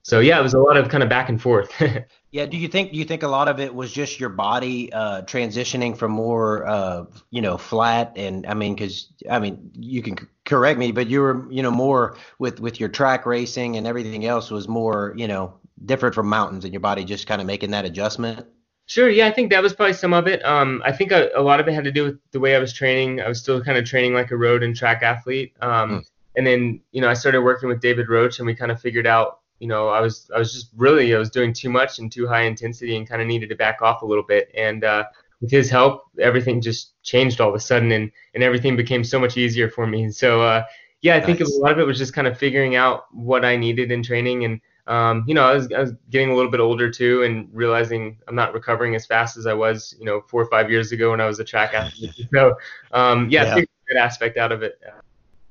So 0.04 0.20
yeah, 0.20 0.38
it 0.38 0.42
was 0.42 0.52
a 0.52 0.58
lot 0.58 0.76
of 0.76 0.90
kind 0.90 1.02
of 1.02 1.08
back 1.08 1.30
and 1.30 1.40
forth. 1.40 1.72
yeah. 2.30 2.44
Do 2.44 2.58
you 2.58 2.68
think 2.68 2.92
do 2.92 2.98
you 2.98 3.06
think 3.06 3.22
a 3.22 3.28
lot 3.28 3.48
of 3.48 3.58
it 3.58 3.74
was 3.74 3.90
just 3.90 4.20
your 4.20 4.28
body 4.28 4.92
uh, 4.92 5.22
transitioning 5.22 5.96
from 5.96 6.12
more 6.12 6.66
uh, 6.66 7.06
you 7.30 7.40
know 7.40 7.56
flat 7.56 8.12
and 8.14 8.46
I 8.46 8.52
mean 8.52 8.74
because 8.74 9.08
I 9.30 9.38
mean 9.38 9.70
you 9.74 10.02
can 10.02 10.18
correct 10.44 10.78
me, 10.78 10.92
but 10.92 11.06
you 11.06 11.22
were 11.22 11.50
you 11.50 11.62
know 11.62 11.70
more 11.70 12.18
with 12.38 12.60
with 12.60 12.78
your 12.78 12.90
track 12.90 13.24
racing 13.24 13.78
and 13.78 13.86
everything 13.86 14.26
else 14.26 14.50
was 14.50 14.68
more 14.68 15.14
you 15.16 15.26
know 15.26 15.54
different 15.86 16.14
from 16.14 16.28
mountains 16.28 16.64
and 16.64 16.74
your 16.74 16.80
body 16.80 17.02
just 17.02 17.26
kind 17.26 17.40
of 17.40 17.46
making 17.46 17.70
that 17.70 17.86
adjustment. 17.86 18.46
Sure. 18.86 19.08
Yeah, 19.08 19.26
I 19.26 19.30
think 19.30 19.50
that 19.50 19.62
was 19.62 19.72
probably 19.72 19.94
some 19.94 20.12
of 20.12 20.26
it. 20.26 20.44
Um, 20.44 20.82
I 20.84 20.92
think 20.92 21.12
a, 21.12 21.30
a, 21.34 21.40
lot 21.40 21.58
of 21.58 21.66
it 21.68 21.72
had 21.72 21.84
to 21.84 21.92
do 21.92 22.04
with 22.04 22.18
the 22.32 22.40
way 22.40 22.54
I 22.54 22.58
was 22.58 22.74
training. 22.74 23.22
I 23.22 23.28
was 23.28 23.40
still 23.40 23.64
kind 23.64 23.78
of 23.78 23.86
training 23.86 24.12
like 24.12 24.30
a 24.30 24.36
road 24.36 24.62
and 24.62 24.76
track 24.76 25.02
athlete. 25.02 25.54
Um, 25.62 25.90
mm. 25.90 26.04
And 26.36 26.46
then, 26.46 26.80
you 26.92 27.00
know, 27.00 27.08
I 27.08 27.14
started 27.14 27.40
working 27.40 27.70
with 27.70 27.80
David 27.80 28.10
Roche 28.10 28.40
and 28.40 28.46
we 28.46 28.54
kind 28.54 28.70
of 28.70 28.78
figured 28.78 29.06
out, 29.06 29.40
you 29.58 29.68
know, 29.68 29.88
I 29.88 30.00
was 30.00 30.30
I 30.34 30.38
was 30.38 30.52
just 30.52 30.70
really 30.76 31.14
I 31.14 31.18
was 31.18 31.30
doing 31.30 31.52
too 31.52 31.70
much 31.70 31.98
and 31.98 32.10
too 32.10 32.26
high 32.26 32.42
intensity, 32.42 32.96
and 32.96 33.08
kind 33.08 33.22
of 33.22 33.28
needed 33.28 33.48
to 33.50 33.54
back 33.54 33.82
off 33.82 34.02
a 34.02 34.06
little 34.06 34.24
bit. 34.24 34.50
And 34.54 34.84
uh, 34.84 35.04
with 35.40 35.50
his 35.50 35.70
help, 35.70 36.04
everything 36.18 36.60
just 36.60 37.00
changed 37.02 37.40
all 37.40 37.48
of 37.50 37.54
a 37.54 37.60
sudden, 37.60 37.92
and 37.92 38.10
and 38.34 38.42
everything 38.42 38.76
became 38.76 39.04
so 39.04 39.18
much 39.18 39.36
easier 39.36 39.68
for 39.70 39.86
me. 39.86 40.10
So 40.10 40.42
uh, 40.42 40.64
yeah, 41.02 41.14
I 41.14 41.18
nice. 41.18 41.26
think 41.26 41.40
a 41.40 41.48
lot 41.58 41.72
of 41.72 41.78
it 41.78 41.86
was 41.86 41.98
just 41.98 42.14
kind 42.14 42.26
of 42.26 42.38
figuring 42.38 42.76
out 42.76 43.04
what 43.12 43.44
I 43.44 43.56
needed 43.56 43.90
in 43.90 44.02
training 44.02 44.44
and 44.44 44.60
um, 44.86 45.24
you 45.26 45.34
know, 45.34 45.44
I 45.44 45.54
was, 45.54 45.72
I 45.72 45.80
was 45.80 45.92
getting 46.10 46.30
a 46.30 46.34
little 46.34 46.50
bit 46.50 46.60
older 46.60 46.90
too 46.90 47.22
and 47.22 47.48
realizing 47.52 48.18
I'm 48.28 48.34
not 48.34 48.52
recovering 48.52 48.94
as 48.94 49.06
fast 49.06 49.36
as 49.36 49.46
I 49.46 49.54
was, 49.54 49.94
you 49.98 50.04
know, 50.04 50.20
four 50.28 50.42
or 50.42 50.46
five 50.46 50.70
years 50.70 50.92
ago 50.92 51.10
when 51.10 51.20
I 51.20 51.26
was 51.26 51.40
a 51.40 51.44
track 51.44 51.72
athlete. 51.74 52.28
So, 52.32 52.56
um, 52.92 53.28
yeah, 53.30 53.44
yeah. 53.44 53.62
a 53.62 53.66
good 53.88 53.96
aspect 53.98 54.36
out 54.36 54.52
of 54.52 54.62
it. 54.62 54.78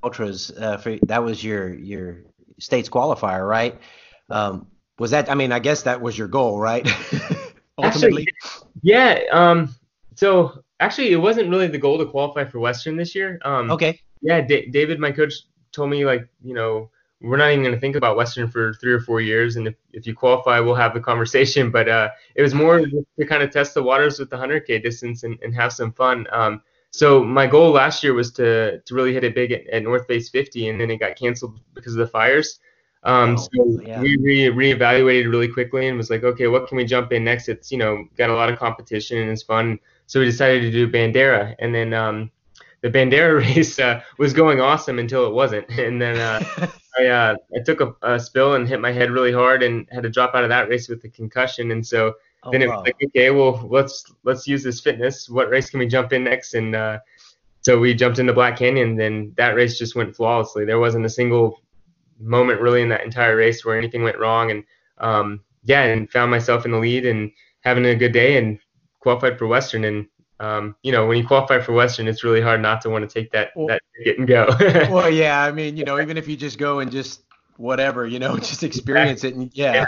Ultras, 0.04 0.52
uh, 0.60 0.78
for, 0.78 0.98
that 1.04 1.24
was 1.24 1.44
your, 1.44 1.74
your 1.74 2.18
states 2.64 2.90
qualifier, 2.90 3.48
right? 3.48 3.80
Um, 4.30 4.68
was 5.00 5.12
that, 5.12 5.30
I 5.30 5.36
mean, 5.36 5.52
I 5.52 5.60
guess 5.60 5.84
that 5.84 6.02
was 6.02 6.18
your 6.18 6.28
goal, 6.28 6.60
right? 6.60 6.88
Ultimately. 7.78 8.28
Actually, 8.28 8.70
yeah. 8.82 9.20
Um, 9.32 9.76
so 10.16 10.64
actually 10.80 11.12
it 11.12 11.18
wasn't 11.18 11.50
really 11.50 11.68
the 11.68 11.78
goal 11.78 11.98
to 11.98 12.06
qualify 12.06 12.46
for 12.46 12.60
Western 12.60 12.96
this 12.96 13.14
year. 13.16 13.40
Um, 13.44 13.72
okay. 13.72 14.00
Yeah. 14.22 14.42
D- 14.42 14.68
David, 14.68 15.00
my 15.00 15.12
coach 15.12 15.34
told 15.72 15.90
me 15.90 16.06
like, 16.06 16.28
you 16.44 16.54
know, 16.54 16.90
we're 17.22 17.38
not 17.38 17.52
even 17.52 17.64
going 17.64 17.74
to 17.74 17.80
think 17.80 17.96
about 17.96 18.18
Western 18.18 18.50
for 18.50 18.74
three 18.76 18.92
or 18.92 19.00
four 19.00 19.22
years. 19.22 19.56
And 19.56 19.68
if, 19.68 19.76
if 19.94 20.06
you 20.06 20.14
qualify, 20.14 20.60
we'll 20.60 20.76
have 20.76 20.94
the 20.94 21.00
conversation. 21.00 21.72
But 21.78 21.90
uh, 21.90 22.10
it 22.36 22.42
was 22.42 22.54
more 22.54 22.80
to 22.80 23.26
kind 23.28 23.42
of 23.42 23.52
test 23.52 23.74
the 23.74 23.84
waters 23.84 24.20
with 24.20 24.30
the 24.30 24.38
100K 24.38 24.84
distance 24.84 25.24
and, 25.24 25.40
and 25.42 25.56
have 25.56 25.74
some 25.74 25.94
fun. 25.94 26.28
Um, 26.32 26.62
so 26.94 27.24
my 27.24 27.48
goal 27.48 27.72
last 27.72 28.04
year 28.04 28.14
was 28.14 28.32
to, 28.34 28.80
to 28.80 28.96
really 28.96 29.14
hit 29.14 29.24
it 29.24 29.34
big 29.34 29.52
at, 29.52 29.68
at 29.68 29.84
North 29.84 30.06
Face 30.06 30.30
50, 30.30 30.70
and 30.70 30.80
then 30.80 30.92
it 30.92 30.98
got 30.98 31.16
canceled 31.16 31.60
because 31.74 31.94
of 31.94 32.00
the 32.00 32.08
fires. 32.08 32.60
Um, 33.04 33.36
oh, 33.38 33.48
so 33.52 33.82
yeah. 33.82 34.00
we 34.00 34.16
re- 34.18 34.74
reevaluated 34.74 35.30
really 35.30 35.48
quickly 35.48 35.88
and 35.88 35.98
was 35.98 36.12
like, 36.12 36.24
okay, 36.24 36.48
what 36.48 36.68
can 36.68 36.78
we 36.78 36.86
jump 36.86 37.12
in 37.12 37.24
next? 37.24 37.50
It's 37.50 37.72
you 37.72 37.78
know 37.80 38.06
got 38.16 38.30
a 38.30 38.36
lot 38.36 38.50
of 38.50 38.60
competition 38.60 39.18
and 39.18 39.30
it's 39.32 39.42
fun. 39.42 39.80
So 40.06 40.20
we 40.20 40.28
decided 40.28 40.62
to 40.62 40.72
do 40.72 40.88
Bandera, 40.88 41.56
and 41.60 41.74
then 41.74 41.94
um, 41.94 42.32
the 42.82 42.90
Bandera 42.90 43.40
race 43.56 43.80
uh, 43.80 44.02
was 44.20 44.32
going 44.32 44.62
awesome 44.62 45.00
until 45.00 45.26
it 45.26 45.34
wasn't, 45.34 45.68
and 45.80 46.00
then 46.00 46.18
uh, 46.18 46.70
I 47.00 47.08
uh, 47.08 47.36
I 47.56 47.60
took 47.66 47.82
a, 47.82 47.96
a, 48.04 48.20
spill 48.20 48.54
and 48.54 48.68
hit 48.68 48.80
my 48.80 48.92
head 48.92 49.10
really 49.10 49.34
hard 49.34 49.64
and 49.64 49.88
had 49.92 50.04
to 50.04 50.10
drop 50.12 50.36
out 50.36 50.44
of 50.44 50.50
that 50.50 50.70
race 50.70 50.88
with 50.88 51.04
a 51.06 51.10
concussion, 51.10 51.72
and 51.72 51.86
so 51.86 52.14
oh, 52.44 52.52
then 52.52 52.62
it 52.62 52.68
was 52.68 52.84
like, 52.86 52.96
okay, 53.04 53.30
well 53.30 53.68
let's 53.70 54.06
let's 54.24 54.48
use 54.48 54.64
this 54.64 54.82
fitness. 54.82 55.30
What 55.30 55.50
race 55.50 55.70
can 55.70 55.80
we 55.80 55.88
jump 55.88 56.14
in 56.14 56.24
next? 56.24 56.54
And 56.54 56.76
uh, 56.76 57.00
so 57.62 57.80
we 57.80 57.94
jumped 57.94 58.20
into 58.20 58.34
Black 58.34 58.58
Canyon. 58.58 58.96
Then 58.96 59.34
that 59.38 59.56
race 59.56 59.78
just 59.78 59.96
went 59.96 60.16
flawlessly. 60.16 60.66
There 60.66 60.80
wasn't 60.80 61.06
a 61.06 61.10
single 61.10 61.62
moment 62.20 62.62
really 62.62 62.82
in 62.82 62.90
that 62.90 63.04
entire 63.04 63.36
race 63.36 63.66
where 63.66 63.78
anything 63.78 64.04
went 64.04 64.20
wrong, 64.20 64.52
and 64.52 64.64
um, 64.98 65.42
yeah, 65.64 65.84
and 65.84 66.12
found 66.12 66.32
myself 66.32 66.66
in 66.66 66.72
the 66.72 66.80
lead 66.80 67.06
and 67.06 67.32
having 67.62 67.86
a 67.86 67.96
good 67.96 68.12
day 68.12 68.38
and 68.38 68.60
qualified 69.00 69.38
for 69.38 69.48
Western 69.48 69.84
and 69.86 70.08
um, 70.40 70.76
you 70.84 70.92
know, 70.92 71.06
when 71.06 71.18
you 71.18 71.26
qualify 71.26 71.60
for 71.60 71.72
Western, 71.72 72.08
it's 72.08 72.24
really 72.24 72.42
hard 72.42 72.62
not 72.62 72.82
to 72.82 72.90
want 72.90 73.10
to 73.10 73.14
take 73.14 73.32
that 73.32 73.52
well, 73.56 73.68
that 73.68 73.82
ticket 73.98 74.20
and 74.20 74.28
go. 74.28 74.48
well, 74.92 75.10
yeah, 75.10 75.44
I 75.44 75.52
mean, 75.52 75.78
you 75.78 75.86
know, 75.86 76.00
even 76.02 76.18
if 76.18 76.28
you 76.28 76.36
just 76.36 76.58
go 76.58 76.80
and 76.80 76.92
just 76.92 77.24
whatever, 77.58 78.06
you 78.06 78.20
know, 78.20 78.38
just 78.38 78.64
experience 78.64 79.24
it, 79.24 79.36
and 79.36 79.52
yeah. 79.54 79.74
yeah. 79.74 79.86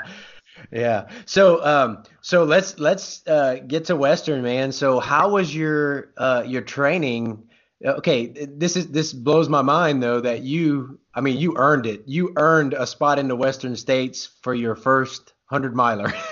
Yeah. 0.72 1.08
So, 1.26 1.64
um, 1.66 2.04
so 2.22 2.44
let's 2.44 2.80
let's 2.80 3.26
uh, 3.28 3.58
get 3.68 3.86
to 3.86 3.96
Western, 3.96 4.42
man. 4.42 4.72
So, 4.72 5.00
how 5.00 5.30
was 5.30 5.54
your 5.54 6.12
uh, 6.18 6.44
your 6.46 6.62
training? 6.62 7.50
Okay, 7.84 8.28
this 8.28 8.76
is 8.78 8.88
this 8.88 9.14
blows 9.14 9.50
my 9.50 9.62
mind 9.62 10.02
though 10.02 10.22
that 10.22 10.42
you, 10.42 11.00
I 11.14 11.22
mean, 11.22 11.38
you 11.38 11.56
earned 11.58 11.86
it. 11.86 12.04
You 12.06 12.34
earned 12.38 12.74
a 12.74 12.88
spot 12.88 13.20
in 13.20 13.28
the 13.28 13.36
Western 13.36 13.76
States 13.76 14.30
for 14.42 14.54
your 14.54 14.76
first 14.76 15.34
hundred 15.46 15.76
miler. 15.76 16.12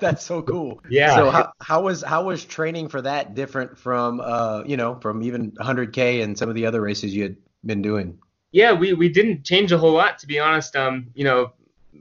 That's 0.00 0.24
so 0.24 0.42
cool. 0.42 0.80
Yeah. 0.88 1.14
So 1.14 1.30
how, 1.30 1.52
how 1.60 1.82
was 1.82 2.02
how 2.02 2.24
was 2.24 2.44
training 2.44 2.88
for 2.88 3.00
that 3.02 3.34
different 3.34 3.78
from 3.78 4.20
uh 4.20 4.64
you 4.66 4.76
know 4.76 4.98
from 5.00 5.22
even 5.22 5.52
100k 5.52 6.22
and 6.22 6.36
some 6.36 6.48
of 6.48 6.54
the 6.54 6.66
other 6.66 6.80
races 6.80 7.14
you 7.14 7.22
had 7.22 7.36
been 7.64 7.82
doing? 7.82 8.18
Yeah, 8.52 8.72
we 8.72 8.92
we 8.94 9.08
didn't 9.08 9.44
change 9.44 9.70
a 9.72 9.78
whole 9.78 9.92
lot 9.92 10.18
to 10.20 10.26
be 10.26 10.38
honest. 10.38 10.74
Um, 10.74 11.08
you 11.14 11.24
know, 11.24 11.52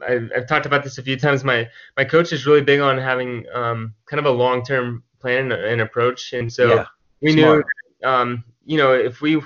I've, 0.07 0.31
I've 0.35 0.47
talked 0.47 0.65
about 0.65 0.83
this 0.83 0.97
a 0.97 1.03
few 1.03 1.17
times. 1.17 1.43
My 1.43 1.67
my 1.97 2.05
coach 2.05 2.31
is 2.31 2.45
really 2.45 2.61
big 2.61 2.79
on 2.79 2.97
having 2.97 3.45
um 3.53 3.93
kind 4.05 4.19
of 4.19 4.25
a 4.25 4.31
long 4.31 4.63
term 4.63 5.03
plan 5.19 5.51
and, 5.51 5.81
approach, 5.81 6.33
and 6.33 6.51
so 6.51 6.75
yeah, 6.75 6.85
we 7.21 7.33
smart. 7.33 7.65
knew 8.01 8.09
um 8.09 8.43
you 8.65 8.77
know 8.77 8.93
if 8.93 9.21
we 9.21 9.41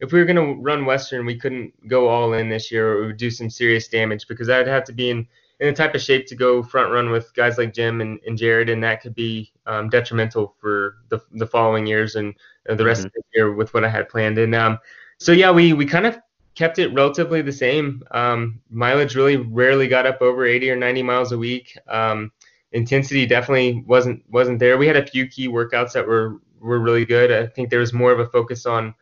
if 0.00 0.12
we 0.12 0.18
were 0.18 0.24
going 0.24 0.36
to 0.36 0.60
run 0.60 0.84
Western, 0.84 1.24
we 1.24 1.38
couldn't 1.38 1.72
go 1.88 2.08
all 2.08 2.32
in 2.32 2.48
this 2.48 2.72
year 2.72 2.92
or 2.92 3.04
it 3.04 3.06
would 3.06 3.16
do 3.16 3.30
some 3.30 3.48
serious 3.48 3.86
damage 3.86 4.26
because 4.26 4.48
I'd 4.48 4.66
have 4.66 4.84
to 4.84 4.92
be 4.92 5.10
in 5.10 5.26
in 5.60 5.68
the 5.68 5.72
type 5.72 5.94
of 5.94 6.02
shape 6.02 6.26
to 6.26 6.34
go 6.34 6.60
front 6.60 6.90
run 6.90 7.10
with 7.10 7.32
guys 7.34 7.56
like 7.56 7.72
Jim 7.72 8.00
and, 8.00 8.18
and 8.26 8.36
Jared, 8.36 8.68
and 8.68 8.82
that 8.82 9.00
could 9.00 9.14
be 9.14 9.52
um, 9.66 9.88
detrimental 9.88 10.56
for 10.60 10.96
the, 11.08 11.20
the 11.34 11.46
following 11.46 11.86
years 11.86 12.16
and 12.16 12.34
uh, 12.68 12.74
the 12.74 12.84
rest 12.84 13.02
mm-hmm. 13.02 13.06
of 13.06 13.12
the 13.12 13.22
year 13.34 13.54
with 13.54 13.72
what 13.72 13.84
I 13.84 13.88
had 13.88 14.08
planned. 14.08 14.38
And 14.38 14.56
um, 14.56 14.80
so 15.18 15.30
yeah, 15.30 15.52
we 15.52 15.72
we 15.72 15.86
kind 15.86 16.04
of 16.04 16.18
kept 16.54 16.78
it 16.78 16.92
relatively 16.92 17.42
the 17.42 17.52
same. 17.52 18.02
Um, 18.10 18.60
mileage 18.70 19.14
really 19.14 19.36
rarely 19.36 19.88
got 19.88 20.06
up 20.06 20.20
over 20.20 20.44
80 20.44 20.70
or 20.70 20.76
90 20.76 21.02
miles 21.02 21.32
a 21.32 21.38
week. 21.38 21.76
Um, 21.88 22.32
intensity 22.72 23.26
definitely 23.26 23.84
wasn't 23.86 24.22
wasn't 24.30 24.58
there. 24.58 24.78
We 24.78 24.86
had 24.86 24.96
a 24.96 25.06
few 25.06 25.26
key 25.26 25.48
workouts 25.48 25.92
that 25.92 26.06
were 26.06 26.40
were 26.60 26.80
really 26.80 27.04
good. 27.04 27.32
I 27.32 27.46
think 27.46 27.70
there 27.70 27.80
was 27.80 27.92
more 27.92 28.12
of 28.12 28.20
a 28.20 28.26
focus 28.26 28.66
on 28.66 28.94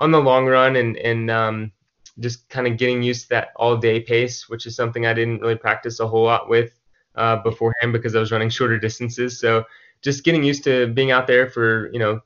on 0.00 0.10
the 0.10 0.20
long 0.20 0.46
run 0.46 0.76
and 0.76 0.96
and 0.96 1.30
um, 1.30 1.72
just 2.20 2.48
kind 2.48 2.66
of 2.66 2.76
getting 2.76 3.02
used 3.02 3.24
to 3.24 3.28
that 3.30 3.48
all 3.56 3.76
day 3.76 4.00
pace, 4.00 4.48
which 4.48 4.66
is 4.66 4.76
something 4.76 5.06
I 5.06 5.14
didn't 5.14 5.40
really 5.40 5.56
practice 5.56 6.00
a 6.00 6.06
whole 6.06 6.24
lot 6.24 6.48
with 6.48 6.78
uh, 7.14 7.36
beforehand 7.36 7.92
because 7.92 8.14
I 8.14 8.20
was 8.20 8.32
running 8.32 8.50
shorter 8.50 8.78
distances. 8.78 9.38
So 9.38 9.64
just 10.02 10.24
getting 10.24 10.42
used 10.42 10.64
to 10.64 10.88
being 10.88 11.10
out 11.10 11.26
there 11.26 11.48
for 11.48 11.92
you 11.92 11.98
know 11.98 12.20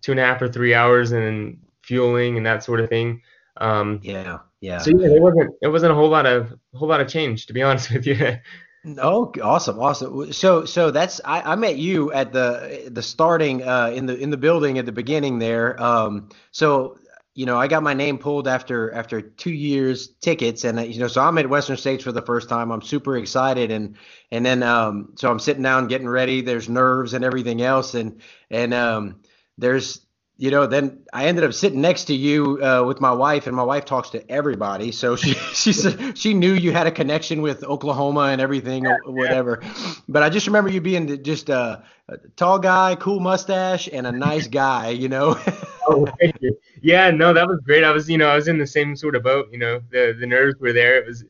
two 0.00 0.12
and 0.12 0.20
a 0.20 0.24
half 0.24 0.40
or 0.42 0.48
three 0.48 0.74
hours 0.74 1.12
and 1.12 1.58
fueling 1.82 2.36
and 2.36 2.46
that 2.46 2.62
sort 2.62 2.80
of 2.80 2.88
thing. 2.88 3.22
Um, 3.58 4.00
yeah, 4.02 4.38
yeah. 4.60 4.78
So 4.78 4.90
yeah, 4.90 5.08
it 5.08 5.22
wasn't 5.22 5.54
it 5.62 5.68
wasn't 5.68 5.92
a 5.92 5.94
whole 5.94 6.08
lot 6.08 6.26
of 6.26 6.52
a 6.74 6.78
whole 6.78 6.88
lot 6.88 7.00
of 7.00 7.08
change 7.08 7.46
to 7.46 7.52
be 7.52 7.62
honest 7.64 7.90
with 7.90 8.06
you. 8.06 8.38
Oh, 8.98 9.32
awesome, 9.42 9.80
awesome. 9.80 10.32
So, 10.32 10.64
so 10.64 10.90
that's 10.90 11.20
I, 11.24 11.52
I 11.52 11.54
met 11.56 11.76
you 11.76 12.12
at 12.12 12.32
the 12.32 12.88
the 12.90 13.02
starting 13.02 13.62
uh, 13.62 13.90
in 13.94 14.06
the 14.06 14.16
in 14.16 14.30
the 14.30 14.36
building 14.36 14.78
at 14.78 14.86
the 14.86 14.92
beginning 14.92 15.38
there. 15.38 15.80
Um, 15.82 16.30
so 16.52 16.96
you 17.34 17.46
know, 17.46 17.56
I 17.56 17.68
got 17.68 17.84
my 17.84 17.94
name 17.94 18.18
pulled 18.18 18.48
after 18.48 18.92
after 18.92 19.20
two 19.20 19.52
years 19.52 20.08
tickets, 20.20 20.64
and 20.64 20.80
you 20.92 21.00
know, 21.00 21.06
so 21.06 21.22
I'm 21.22 21.38
at 21.38 21.48
Western 21.48 21.76
States 21.76 22.02
for 22.02 22.12
the 22.12 22.22
first 22.22 22.48
time. 22.48 22.70
I'm 22.70 22.82
super 22.82 23.16
excited, 23.16 23.70
and 23.70 23.96
and 24.30 24.44
then 24.44 24.62
um, 24.62 25.12
so 25.16 25.30
I'm 25.30 25.38
sitting 25.38 25.62
down 25.62 25.88
getting 25.88 26.08
ready. 26.08 26.40
There's 26.40 26.68
nerves 26.68 27.14
and 27.14 27.24
everything 27.24 27.62
else, 27.62 27.94
and 27.94 28.22
and 28.50 28.72
um, 28.74 29.20
there's 29.56 30.00
you 30.40 30.52
know, 30.52 30.66
then 30.68 31.00
I 31.12 31.26
ended 31.26 31.42
up 31.42 31.52
sitting 31.52 31.80
next 31.80 32.04
to 32.04 32.14
you 32.14 32.62
uh, 32.62 32.84
with 32.86 33.00
my 33.00 33.10
wife, 33.10 33.48
and 33.48 33.56
my 33.56 33.64
wife 33.64 33.84
talks 33.84 34.10
to 34.10 34.30
everybody, 34.30 34.92
so 34.92 35.16
she 35.22 35.34
she 35.52 35.72
said 35.72 36.16
she 36.16 36.32
knew 36.32 36.54
you 36.54 36.70
had 36.70 36.86
a 36.86 36.92
connection 36.92 37.42
with 37.42 37.64
Oklahoma 37.64 38.28
and 38.30 38.40
everything 38.40 38.86
or 38.86 39.00
whatever. 39.06 39.60
But 40.08 40.22
I 40.22 40.30
just 40.30 40.46
remember 40.46 40.70
you 40.70 40.80
being 40.80 41.24
just 41.24 41.48
a, 41.48 41.82
a 42.08 42.18
tall 42.36 42.60
guy, 42.60 42.94
cool 43.00 43.18
mustache, 43.18 43.88
and 43.92 44.06
a 44.06 44.12
nice 44.12 44.46
guy, 44.46 44.90
you 44.90 45.08
know. 45.08 45.30
oh, 45.88 46.06
thank 46.20 46.40
you. 46.40 46.56
Yeah, 46.82 47.10
no, 47.10 47.32
that 47.32 47.48
was 47.48 47.60
great. 47.64 47.82
I 47.82 47.90
was, 47.90 48.08
you 48.08 48.16
know, 48.16 48.28
I 48.28 48.36
was 48.36 48.46
in 48.46 48.58
the 48.58 48.66
same 48.66 48.94
sort 48.94 49.16
of 49.16 49.24
boat. 49.24 49.48
You 49.50 49.58
know, 49.58 49.80
the 49.90 50.16
the 50.18 50.26
nerves 50.26 50.54
were 50.60 50.72
there. 50.72 50.98
It 50.98 51.06
was 51.06 51.24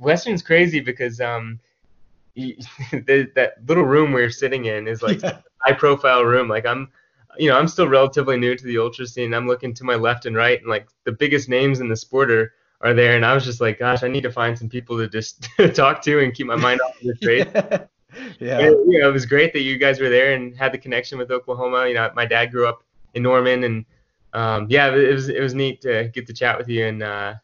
Western's 0.00 0.40
crazy 0.40 0.80
because 0.80 1.20
um, 1.20 1.60
that 2.36 3.52
little 3.66 3.84
room 3.84 4.12
we're 4.12 4.30
sitting 4.30 4.64
in 4.64 4.88
is 4.88 5.02
like 5.02 5.20
yeah. 5.20 5.40
high 5.58 5.74
profile 5.74 6.24
room. 6.24 6.48
Like 6.48 6.64
I'm, 6.64 6.90
you 7.38 7.48
know, 7.48 7.58
I'm 7.58 7.68
still 7.68 7.88
relatively 7.88 8.36
new 8.36 8.54
to 8.54 8.64
the 8.64 8.78
ultra 8.78 9.06
scene. 9.06 9.34
I'm 9.34 9.46
looking 9.46 9.74
to 9.74 9.84
my 9.84 9.94
left 9.94 10.26
and 10.26 10.36
right, 10.36 10.60
and 10.60 10.68
like 10.68 10.88
the 11.04 11.12
biggest 11.12 11.48
names 11.48 11.80
in 11.80 11.88
the 11.88 11.96
sport 11.96 12.30
are, 12.30 12.52
are 12.80 12.94
there. 12.94 13.16
And 13.16 13.24
I 13.24 13.34
was 13.34 13.44
just 13.44 13.60
like, 13.60 13.78
gosh, 13.78 14.02
I 14.02 14.08
need 14.08 14.22
to 14.22 14.32
find 14.32 14.58
some 14.58 14.68
people 14.68 14.96
to 14.98 15.08
just 15.08 15.48
talk 15.74 16.02
to 16.02 16.22
and 16.22 16.34
keep 16.34 16.46
my 16.46 16.56
mind 16.56 16.80
off 16.80 16.96
of 17.00 17.06
the 17.06 17.14
trade. 17.14 17.50
yeah. 18.40 18.58
yeah. 18.60 18.68
you 18.68 19.00
know, 19.00 19.08
it 19.08 19.12
was 19.12 19.26
great 19.26 19.52
that 19.52 19.60
you 19.60 19.78
guys 19.78 20.00
were 20.00 20.08
there 20.08 20.34
and 20.34 20.56
had 20.56 20.72
the 20.72 20.78
connection 20.78 21.18
with 21.18 21.30
Oklahoma. 21.30 21.86
You 21.88 21.94
know, 21.94 22.10
my 22.14 22.26
dad 22.26 22.46
grew 22.52 22.66
up 22.66 22.82
in 23.14 23.22
Norman, 23.22 23.64
and 23.64 23.84
um, 24.32 24.66
yeah, 24.68 24.94
it 24.94 25.12
was 25.12 25.28
it 25.28 25.40
was 25.40 25.54
neat 25.54 25.80
to 25.82 26.10
get 26.12 26.26
to 26.26 26.34
chat 26.34 26.58
with 26.58 26.68
you 26.68 26.86
and 26.86 27.02
uh, 27.02 27.34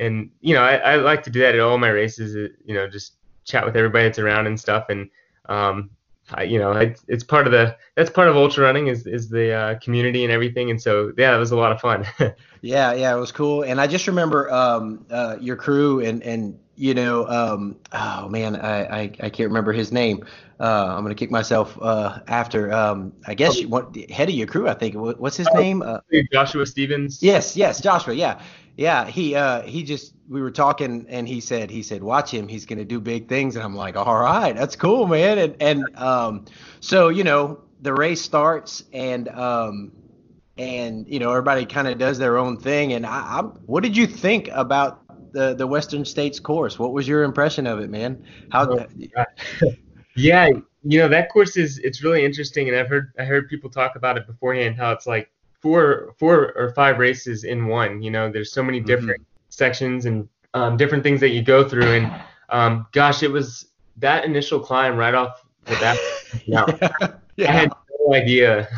and 0.00 0.30
you 0.40 0.54
know, 0.54 0.62
I, 0.62 0.76
I 0.76 0.96
like 0.96 1.22
to 1.24 1.30
do 1.30 1.40
that 1.40 1.54
at 1.54 1.60
all 1.60 1.76
my 1.78 1.90
races. 1.90 2.34
You 2.34 2.74
know, 2.74 2.88
just 2.88 3.16
chat 3.44 3.64
with 3.64 3.76
everybody 3.76 4.04
that's 4.04 4.18
around 4.18 4.46
and 4.46 4.58
stuff. 4.58 4.86
And 4.88 5.10
um, 5.46 5.90
I, 6.34 6.44
you 6.44 6.58
know, 6.58 6.72
I, 6.72 6.94
it's 7.08 7.24
part 7.24 7.46
of 7.46 7.52
the 7.52 7.76
that's 7.96 8.10
part 8.10 8.28
of 8.28 8.36
ultra 8.36 8.64
running 8.64 8.86
is 8.86 9.06
is 9.06 9.28
the 9.28 9.52
uh, 9.52 9.78
community 9.78 10.24
and 10.24 10.32
everything. 10.32 10.70
And 10.70 10.80
so 10.80 11.12
yeah, 11.16 11.34
it 11.34 11.38
was 11.38 11.50
a 11.50 11.56
lot 11.56 11.72
of 11.72 11.80
fun. 11.80 12.06
yeah, 12.60 12.92
yeah, 12.92 13.14
it 13.14 13.18
was 13.18 13.32
cool. 13.32 13.62
And 13.62 13.80
I 13.80 13.86
just 13.86 14.06
remember 14.06 14.50
um, 14.50 15.04
uh, 15.10 15.36
your 15.40 15.56
crew 15.56 16.00
and 16.00 16.22
and 16.22 16.58
you 16.80 16.94
know, 16.94 17.28
um, 17.28 17.76
oh 17.92 18.26
man, 18.30 18.56
I, 18.56 18.84
I, 18.84 19.00
I 19.20 19.28
can't 19.28 19.50
remember 19.50 19.70
his 19.70 19.92
name. 19.92 20.24
Uh, 20.58 20.94
I'm 20.96 21.02
gonna 21.02 21.14
kick 21.14 21.30
myself 21.30 21.78
uh, 21.80 22.20
after. 22.26 22.72
Um, 22.72 23.12
I 23.26 23.34
guess 23.34 23.60
you 23.60 23.68
want 23.68 24.10
head 24.10 24.30
of 24.30 24.34
your 24.34 24.46
crew. 24.46 24.66
I 24.66 24.74
think. 24.74 24.94
What's 24.94 25.36
his 25.36 25.48
name? 25.52 25.82
Uh, 25.82 25.98
Joshua 26.32 26.64
Stevens. 26.64 27.22
Yes, 27.22 27.54
yes, 27.54 27.82
Joshua. 27.82 28.14
Yeah, 28.14 28.40
yeah, 28.80 29.04
he 29.04 29.34
uh 29.34 29.60
he 29.60 29.82
just 29.82 30.14
we 30.26 30.40
were 30.40 30.50
talking 30.50 31.04
and 31.10 31.28
he 31.28 31.42
said 31.42 31.68
he 31.68 31.82
said 31.82 32.02
watch 32.02 32.32
him. 32.32 32.48
He's 32.48 32.64
gonna 32.64 32.86
do 32.86 32.98
big 32.98 33.28
things. 33.28 33.54
And 33.54 33.62
I'm 33.62 33.76
like 33.76 33.94
all 33.94 34.18
right 34.18 34.56
that's 34.56 34.74
cool 34.74 35.06
man. 35.06 35.36
And 35.36 35.56
and 35.60 35.96
um 35.98 36.46
so 36.80 37.10
you 37.10 37.22
know 37.22 37.60
the 37.82 37.92
race 37.92 38.22
starts 38.22 38.82
and 38.94 39.28
um 39.28 39.92
and 40.56 41.06
you 41.06 41.18
know 41.18 41.28
everybody 41.28 41.66
kind 41.66 41.88
of 41.88 41.98
does 41.98 42.16
their 42.16 42.38
own 42.38 42.56
thing. 42.56 42.94
And 42.94 43.04
I, 43.04 43.10
I 43.10 43.40
what 43.66 43.82
did 43.82 43.94
you 43.94 44.06
think 44.06 44.48
about 44.50 45.02
the 45.34 45.52
the 45.52 45.66
Western 45.66 46.06
States 46.06 46.40
course? 46.40 46.78
What 46.78 46.94
was 46.94 47.06
your 47.06 47.22
impression 47.24 47.66
of 47.66 47.80
it 47.80 47.90
man? 47.90 48.24
How 48.48 48.66
oh, 48.66 48.86
yeah 50.16 50.48
you 50.84 50.98
know 50.98 51.08
that 51.08 51.30
course 51.30 51.58
is 51.58 51.76
it's 51.80 52.02
really 52.02 52.24
interesting. 52.24 52.66
And 52.70 52.78
I've 52.78 52.88
heard 52.88 53.12
I 53.18 53.24
heard 53.24 53.50
people 53.50 53.68
talk 53.68 53.96
about 53.96 54.16
it 54.16 54.26
beforehand 54.26 54.76
how 54.76 54.92
it's 54.92 55.06
like 55.06 55.30
four 55.60 56.14
four 56.18 56.52
or 56.56 56.72
five 56.74 56.98
races 56.98 57.44
in 57.44 57.66
one. 57.66 58.02
You 58.02 58.10
know, 58.10 58.30
there's 58.30 58.52
so 58.52 58.62
many 58.62 58.78
mm-hmm. 58.78 58.86
different 58.86 59.20
mm-hmm. 59.20 59.50
sections 59.50 60.06
and 60.06 60.28
um, 60.54 60.76
different 60.76 61.02
things 61.02 61.20
that 61.20 61.30
you 61.30 61.42
go 61.42 61.68
through. 61.68 61.92
And 61.92 62.22
um, 62.48 62.86
gosh, 62.92 63.22
it 63.22 63.30
was 63.30 63.66
that 63.98 64.24
initial 64.24 64.60
climb 64.60 64.96
right 64.96 65.14
off 65.14 65.44
the 65.66 65.74
bat. 65.74 65.98
yeah. 66.46 66.64
yeah. 67.36 67.48
I 67.48 67.52
had 67.52 67.72
no 68.00 68.14
idea, 68.14 68.68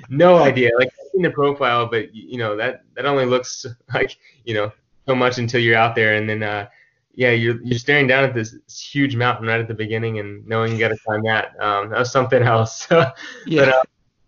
no 0.08 0.36
idea. 0.36 0.70
Like 0.78 0.88
I've 0.88 1.10
seen 1.12 1.22
the 1.22 1.30
profile, 1.30 1.86
but 1.86 2.14
you 2.14 2.38
know 2.38 2.56
that 2.56 2.82
that 2.94 3.06
only 3.06 3.26
looks 3.26 3.66
like 3.94 4.16
you 4.44 4.54
know 4.54 4.72
so 5.06 5.14
much 5.14 5.38
until 5.38 5.60
you're 5.60 5.76
out 5.76 5.94
there, 5.94 6.14
and 6.14 6.28
then. 6.28 6.42
uh 6.42 6.68
yeah, 7.14 7.32
you're 7.32 7.60
you're 7.62 7.78
staring 7.78 8.06
down 8.06 8.24
at 8.24 8.32
this 8.32 8.56
huge 8.90 9.16
mountain 9.16 9.46
right 9.46 9.60
at 9.60 9.68
the 9.68 9.74
beginning, 9.74 10.18
and 10.18 10.46
knowing 10.46 10.72
you 10.72 10.78
got 10.78 10.88
to 10.88 10.96
climb 10.96 11.22
that, 11.24 11.54
um, 11.60 11.90
that 11.90 11.98
was 11.98 12.10
something 12.10 12.42
else. 12.42 12.86
yeah, 12.90 13.12
but, 13.46 13.68
uh, 13.68 13.82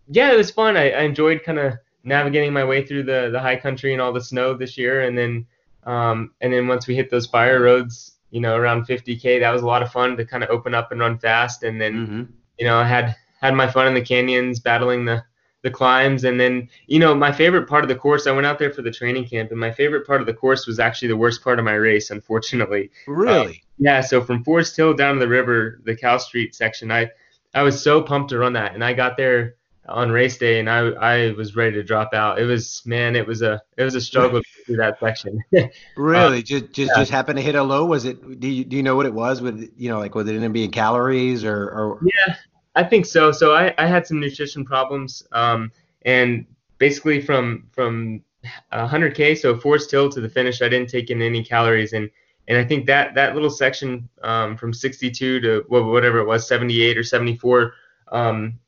yeah, 0.07 0.31
it 0.31 0.37
was 0.37 0.51
fun. 0.51 0.77
I, 0.77 0.91
I 0.91 1.01
enjoyed 1.01 1.43
kind 1.43 1.57
of 1.57 1.73
navigating 2.05 2.53
my 2.53 2.63
way 2.63 2.85
through 2.85 3.03
the 3.03 3.29
the 3.31 3.39
high 3.39 3.55
country 3.55 3.91
and 3.91 4.01
all 4.01 4.13
the 4.13 4.21
snow 4.21 4.53
this 4.53 4.77
year, 4.77 5.01
and 5.01 5.17
then 5.17 5.45
um, 5.83 6.31
and 6.41 6.53
then 6.53 6.67
once 6.67 6.87
we 6.87 6.95
hit 6.95 7.09
those 7.09 7.27
fire 7.27 7.61
roads, 7.61 8.17
you 8.31 8.39
know, 8.39 8.55
around 8.55 8.87
50k, 8.87 9.39
that 9.39 9.51
was 9.51 9.61
a 9.61 9.67
lot 9.67 9.83
of 9.83 9.91
fun 9.91 10.15
to 10.17 10.25
kind 10.25 10.43
of 10.43 10.49
open 10.49 10.73
up 10.73 10.91
and 10.91 11.01
run 11.01 11.17
fast, 11.17 11.63
and 11.63 11.81
then 11.81 11.93
mm-hmm. 11.93 12.23
you 12.59 12.65
know, 12.65 12.77
I 12.77 12.85
had 12.85 13.15
had 13.41 13.53
my 13.53 13.67
fun 13.67 13.87
in 13.87 13.93
the 13.93 14.01
canyons, 14.01 14.59
battling 14.59 15.05
the 15.05 15.23
the 15.63 15.71
climbs, 15.71 16.23
and 16.23 16.39
then 16.39 16.69
you 16.87 16.99
know, 16.99 17.15
my 17.15 17.31
favorite 17.31 17.67
part 17.67 17.83
of 17.83 17.87
the 17.87 17.95
course, 17.95 18.27
I 18.27 18.31
went 18.31 18.45
out 18.45 18.59
there 18.59 18.71
for 18.71 18.83
the 18.83 18.91
training 18.91 19.27
camp, 19.27 19.51
and 19.51 19.59
my 19.59 19.71
favorite 19.71 20.05
part 20.05 20.21
of 20.21 20.27
the 20.27 20.33
course 20.33 20.67
was 20.67 20.79
actually 20.79 21.07
the 21.07 21.17
worst 21.17 21.43
part 21.43 21.59
of 21.59 21.65
my 21.65 21.73
race, 21.73 22.11
unfortunately. 22.11 22.91
Really? 23.07 23.47
Uh, 23.47 23.53
yeah. 23.79 24.01
So 24.01 24.21
from 24.21 24.43
Forest 24.43 24.77
Hill 24.77 24.93
down 24.93 25.15
to 25.15 25.19
the 25.19 25.27
river, 25.27 25.81
the 25.83 25.95
Cal 25.95 26.19
Street 26.19 26.53
section, 26.53 26.91
I 26.91 27.09
I 27.55 27.63
was 27.63 27.81
so 27.81 28.01
pumped 28.01 28.29
to 28.29 28.37
run 28.37 28.53
that, 28.53 28.75
and 28.75 28.83
I 28.83 28.93
got 28.93 29.17
there 29.17 29.55
on 29.87 30.11
race 30.11 30.37
day, 30.37 30.59
and 30.59 30.69
I 30.69 30.79
I 30.79 31.31
was 31.31 31.55
ready 31.55 31.73
to 31.73 31.83
drop 31.83 32.13
out. 32.13 32.39
It 32.39 32.45
was 32.45 32.81
man, 32.85 33.15
it 33.15 33.25
was 33.25 33.41
a 33.41 33.61
it 33.77 33.83
was 33.83 33.95
a 33.95 34.01
struggle 34.01 34.41
through 34.65 34.77
that 34.77 34.99
section. 34.99 35.43
really, 35.97 36.39
uh, 36.39 36.41
just 36.41 36.71
just 36.71 36.91
yeah. 36.93 36.99
just 36.99 37.11
happened 37.11 37.37
to 37.37 37.43
hit 37.43 37.55
a 37.55 37.63
low. 37.63 37.85
Was 37.85 38.05
it? 38.05 38.39
Do 38.39 38.47
you 38.47 38.65
do 38.65 38.75
you 38.75 38.83
know 38.83 38.95
what 38.95 39.05
it 39.05 39.13
was? 39.13 39.41
With 39.41 39.71
you 39.77 39.89
know, 39.89 39.99
like 39.99 40.15
was 40.15 40.27
it 40.27 40.35
in 40.35 40.71
calories 40.71 41.43
or 41.43 41.69
or? 41.69 41.99
Yeah, 42.03 42.35
I 42.75 42.83
think 42.83 43.05
so. 43.05 43.31
So 43.31 43.53
I 43.53 43.73
I 43.77 43.85
had 43.85 44.07
some 44.07 44.19
nutrition 44.19 44.65
problems, 44.65 45.23
um, 45.31 45.71
and 46.03 46.45
basically 46.77 47.21
from 47.21 47.67
from 47.71 48.23
100k, 48.73 49.37
so 49.37 49.57
Forest 49.57 49.91
Hill 49.91 50.09
to 50.09 50.21
the 50.21 50.29
finish, 50.29 50.61
I 50.61 50.69
didn't 50.69 50.89
take 50.89 51.09
in 51.09 51.21
any 51.21 51.43
calories, 51.43 51.93
and 51.93 52.09
and 52.47 52.57
I 52.57 52.63
think 52.63 52.85
that 52.85 53.15
that 53.15 53.33
little 53.33 53.49
section 53.49 54.07
um, 54.23 54.55
from 54.57 54.73
62 54.73 55.39
to 55.41 55.65
whatever 55.67 56.19
it 56.19 56.25
was, 56.25 56.47
78 56.47 56.97
or 56.97 57.03
74. 57.03 57.73
Um, 58.11 58.59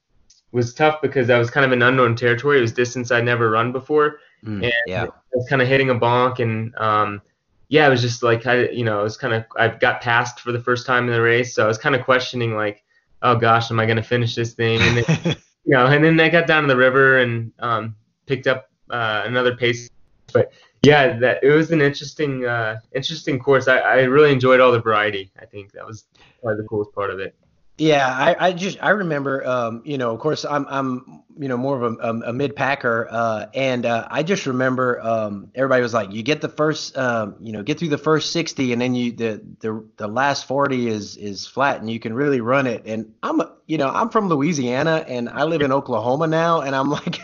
was 0.51 0.73
tough 0.73 1.01
because 1.01 1.29
I 1.29 1.37
was 1.37 1.49
kind 1.49 1.65
of 1.65 1.71
in 1.71 1.81
unknown 1.81 2.15
territory. 2.15 2.57
It 2.57 2.61
was 2.61 2.71
distance 2.71 3.11
I'd 3.11 3.25
never 3.25 3.49
run 3.49 3.71
before, 3.71 4.19
mm, 4.43 4.63
and 4.63 4.73
yeah. 4.85 5.03
I 5.03 5.09
was 5.33 5.47
kind 5.49 5.61
of 5.61 5.67
hitting 5.67 5.89
a 5.89 5.95
bonk, 5.95 6.39
and 6.39 6.75
um, 6.77 7.21
yeah, 7.69 7.87
it 7.87 7.89
was 7.89 8.01
just 8.01 8.23
like 8.23 8.45
I, 8.45 8.69
you 8.69 8.83
know, 8.83 8.99
it 8.99 9.03
was 9.03 9.17
kind 9.17 9.33
of 9.33 9.45
I 9.57 9.67
got 9.67 10.01
passed 10.01 10.39
for 10.39 10.51
the 10.51 10.59
first 10.59 10.85
time 10.85 11.07
in 11.07 11.13
the 11.13 11.21
race, 11.21 11.53
so 11.53 11.63
I 11.63 11.67
was 11.67 11.77
kind 11.77 11.95
of 11.95 12.03
questioning 12.03 12.55
like, 12.55 12.83
oh 13.21 13.35
gosh, 13.35 13.71
am 13.71 13.79
I 13.79 13.85
going 13.85 13.97
to 13.97 14.03
finish 14.03 14.35
this 14.35 14.53
thing? 14.53 14.79
And 14.81 14.97
then, 14.97 15.37
you 15.65 15.73
know, 15.73 15.85
and 15.85 16.03
then 16.03 16.19
I 16.19 16.29
got 16.29 16.47
down 16.47 16.63
to 16.63 16.67
the 16.67 16.77
river 16.77 17.19
and 17.19 17.51
um, 17.59 17.95
picked 18.25 18.47
up 18.47 18.69
uh, 18.89 19.23
another 19.25 19.55
pace, 19.55 19.89
but 20.33 20.51
yeah, 20.83 21.17
that 21.19 21.43
it 21.43 21.51
was 21.51 21.71
an 21.71 21.81
interesting, 21.81 22.45
uh, 22.45 22.79
interesting 22.93 23.39
course. 23.39 23.67
I, 23.67 23.79
I 23.79 23.95
really 24.03 24.31
enjoyed 24.31 24.59
all 24.59 24.71
the 24.71 24.79
variety. 24.79 25.31
I 25.39 25.45
think 25.45 25.71
that 25.73 25.85
was 25.85 26.05
probably 26.41 26.61
the 26.61 26.67
coolest 26.67 26.93
part 26.93 27.09
of 27.09 27.19
it. 27.19 27.35
Yeah, 27.77 28.07
I, 28.07 28.47
I 28.47 28.53
just 28.53 28.81
I 28.81 28.89
remember, 28.89 29.45
um, 29.45 29.83
you 29.85 29.99
know, 29.99 30.11
of 30.11 30.19
course 30.19 30.45
I'm 30.45 30.65
I'm 30.67 31.21
you 31.37 31.47
know 31.47 31.57
more 31.57 31.79
of 31.79 31.83
a, 31.83 31.95
a, 31.97 32.29
a 32.29 32.33
mid 32.33 32.55
packer, 32.55 33.07
uh, 33.11 33.45
and 33.53 33.85
uh, 33.85 34.07
I 34.09 34.23
just 34.23 34.47
remember 34.47 34.99
um, 34.99 35.51
everybody 35.53 35.83
was 35.83 35.93
like, 35.93 36.11
you 36.11 36.23
get 36.23 36.41
the 36.41 36.49
first, 36.49 36.97
um, 36.97 37.35
you 37.39 37.51
know, 37.51 37.61
get 37.61 37.77
through 37.77 37.89
the 37.89 37.97
first 37.99 38.31
sixty, 38.31 38.73
and 38.73 38.81
then 38.81 38.95
you 38.95 39.11
the 39.11 39.43
the 39.59 39.85
the 39.97 40.07
last 40.07 40.47
forty 40.47 40.87
is 40.87 41.17
is 41.17 41.45
flat, 41.45 41.79
and 41.79 41.87
you 41.91 41.99
can 41.99 42.15
really 42.15 42.41
run 42.41 42.65
it. 42.65 42.81
And 42.87 43.13
I'm 43.21 43.43
you 43.67 43.77
know 43.77 43.89
I'm 43.89 44.09
from 44.09 44.27
Louisiana, 44.27 45.05
and 45.07 45.29
I 45.29 45.43
live 45.43 45.61
in 45.61 45.71
Oklahoma 45.71 46.25
now, 46.25 46.61
and 46.61 46.75
I'm 46.75 46.89
like, 46.89 47.19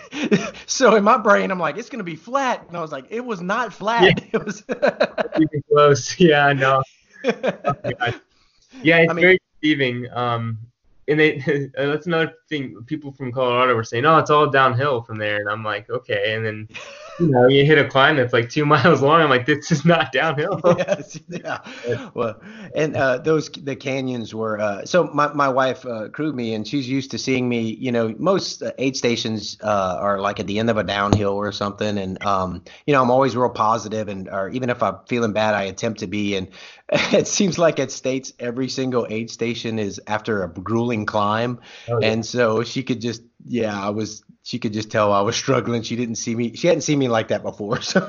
so 0.67 0.93
in 0.95 1.03
my 1.03 1.17
brain 1.17 1.49
I'm 1.49 1.59
like, 1.59 1.77
it's 1.79 1.89
gonna 1.89 2.03
be 2.03 2.15
flat, 2.15 2.63
and 2.67 2.77
I 2.77 2.81
was 2.81 2.91
like, 2.91 3.05
it 3.09 3.25
was 3.25 3.41
not 3.41 3.73
flat. 3.73 4.03
Yeah. 4.03 4.13
It 4.33 4.45
was 4.45 4.63
close. 5.71 6.19
Yeah, 6.19 6.45
I 6.45 6.53
know. 6.53 6.83
Oh, 7.65 8.11
yeah, 8.81 8.97
it's 8.99 9.11
I 9.11 9.13
mean, 9.13 9.23
very 9.23 9.39
deceiving. 9.63 10.11
Um, 10.13 10.59
and 11.07 11.19
they 11.19 11.69
that's 11.75 12.07
another 12.07 12.33
thing. 12.49 12.83
People 12.85 13.11
from 13.11 13.31
Colorado 13.31 13.75
were 13.75 13.83
saying, 13.83 14.05
"Oh, 14.05 14.17
it's 14.17 14.29
all 14.29 14.49
downhill 14.49 15.01
from 15.01 15.17
there," 15.17 15.39
and 15.39 15.49
I'm 15.49 15.63
like, 15.63 15.89
"Okay." 15.89 16.35
And 16.35 16.45
then 16.45 16.67
you 17.19 17.27
know, 17.27 17.47
you 17.47 17.65
hit 17.65 17.77
a 17.77 17.87
climb 17.87 18.15
that's 18.17 18.33
like 18.33 18.49
two 18.49 18.65
miles 18.73 19.01
long. 19.01 19.21
I'm 19.21 19.29
like, 19.29 19.45
this 19.45 19.71
is 19.71 19.85
not 19.85 20.11
downhill. 20.11 20.59
yes, 20.77 21.19
yeah. 21.27 21.59
Well, 22.13 22.41
and 22.75 22.95
uh, 22.95 23.19
those 23.19 23.49
the 23.49 23.75
canyons 23.75 24.33
were. 24.33 24.59
Uh, 24.59 24.85
so 24.85 25.05
my 25.05 25.31
my 25.33 25.49
wife 25.49 25.85
uh, 25.85 26.09
crewed 26.09 26.35
me, 26.35 26.53
and 26.53 26.67
she's 26.67 26.87
used 26.87 27.11
to 27.11 27.17
seeing 27.17 27.47
me. 27.47 27.61
You 27.61 27.91
know, 27.91 28.13
most 28.17 28.61
uh, 28.61 28.71
aid 28.77 28.97
stations 28.97 29.57
uh, 29.61 29.97
are 29.99 30.19
like 30.19 30.39
at 30.39 30.47
the 30.47 30.59
end 30.59 30.69
of 30.69 30.77
a 30.77 30.83
downhill 30.83 31.33
or 31.33 31.51
something, 31.51 31.97
and 31.97 32.23
um, 32.23 32.63
you 32.85 32.93
know, 32.93 33.01
I'm 33.01 33.11
always 33.11 33.35
real 33.35 33.49
positive, 33.49 34.07
and 34.07 34.29
or 34.29 34.49
even 34.49 34.69
if 34.69 34.81
I'm 34.81 34.97
feeling 35.07 35.33
bad, 35.33 35.53
I 35.53 35.63
attempt 35.63 35.99
to 35.99 36.07
be. 36.07 36.35
And 36.35 36.49
it 36.89 37.27
seems 37.27 37.57
like 37.57 37.79
at 37.79 37.91
states, 37.91 38.33
every 38.39 38.69
single 38.69 39.07
aid 39.09 39.29
station 39.29 39.79
is 39.79 40.01
after 40.07 40.43
a 40.43 40.49
grueling 40.49 41.05
climb, 41.05 41.59
oh, 41.89 41.99
yeah. 41.99 42.07
and 42.07 42.25
so 42.25 42.63
she 42.63 42.83
could 42.83 43.01
just 43.01 43.21
yeah, 43.45 43.79
I 43.79 43.89
was 43.89 44.23
she 44.43 44.59
could 44.59 44.73
just 44.73 44.91
tell 44.91 45.11
I 45.11 45.21
was 45.21 45.35
struggling. 45.35 45.81
She 45.81 45.95
didn't 45.95 46.15
see 46.15 46.35
me. 46.35 46.53
She 46.55 46.67
hadn't 46.67 46.81
seen 46.81 46.99
me 46.99 47.07
like 47.07 47.29
that 47.29 47.41
before. 47.41 47.79
So 47.81 48.05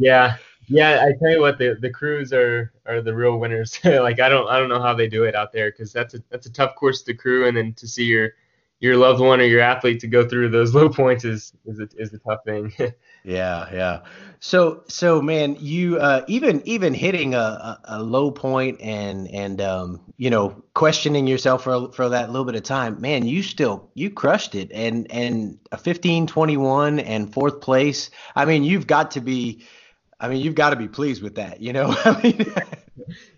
yeah, 0.00 0.36
yeah. 0.68 1.04
I 1.04 1.12
tell 1.18 1.32
you 1.32 1.40
what, 1.40 1.58
the 1.58 1.76
the 1.80 1.90
crews 1.90 2.32
are 2.32 2.72
are 2.86 3.02
the 3.02 3.14
real 3.14 3.38
winners. 3.38 3.80
like 3.84 4.20
I 4.20 4.28
don't 4.28 4.48
I 4.48 4.60
don't 4.60 4.68
know 4.68 4.80
how 4.80 4.94
they 4.94 5.08
do 5.08 5.24
it 5.24 5.34
out 5.34 5.52
there 5.52 5.70
because 5.72 5.92
that's 5.92 6.14
a 6.14 6.22
that's 6.30 6.46
a 6.46 6.52
tough 6.52 6.76
course 6.76 7.02
to 7.02 7.14
crew, 7.14 7.48
and 7.48 7.56
then 7.56 7.74
to 7.74 7.88
see 7.88 8.04
your 8.04 8.30
your 8.78 8.96
loved 8.96 9.20
one 9.20 9.40
or 9.40 9.44
your 9.44 9.60
athlete 9.60 10.00
to 10.00 10.06
go 10.06 10.26
through 10.26 10.50
those 10.50 10.72
low 10.74 10.88
points 10.88 11.24
is 11.24 11.52
is 11.66 11.80
a, 11.80 11.88
is 11.96 12.14
a 12.14 12.18
tough 12.18 12.44
thing. 12.44 12.72
Yeah, 13.28 13.68
yeah. 13.72 14.00
So 14.40 14.84
so 14.88 15.20
man, 15.20 15.56
you 15.60 15.98
uh, 15.98 16.24
even 16.28 16.62
even 16.64 16.94
hitting 16.94 17.34
a, 17.34 17.78
a, 17.84 18.02
low 18.02 18.30
point 18.30 18.80
and 18.80 19.28
and 19.28 19.60
um, 19.60 20.00
you 20.16 20.30
know 20.30 20.62
questioning 20.74 21.26
yourself 21.26 21.64
for 21.64 21.92
for 21.92 22.08
that 22.08 22.30
little 22.30 22.44
bit 22.44 22.54
of 22.54 22.62
time, 22.62 23.00
man, 23.00 23.26
you 23.26 23.42
still 23.42 23.90
you 23.94 24.10
crushed 24.10 24.54
it 24.54 24.70
and 24.72 25.10
and 25.10 25.58
a 25.72 25.76
15-21 25.76 27.02
and 27.04 27.32
fourth 27.32 27.60
place. 27.60 28.10
I 28.36 28.44
mean, 28.44 28.64
you've 28.64 28.86
got 28.86 29.10
to 29.12 29.20
be 29.20 29.66
I 30.20 30.28
mean, 30.28 30.40
you've 30.40 30.54
got 30.54 30.70
to 30.70 30.76
be 30.76 30.88
pleased 30.88 31.22
with 31.22 31.34
that, 31.34 31.60
you 31.60 31.72
know. 31.72 31.94
I 32.04 32.22
mean 32.22 32.54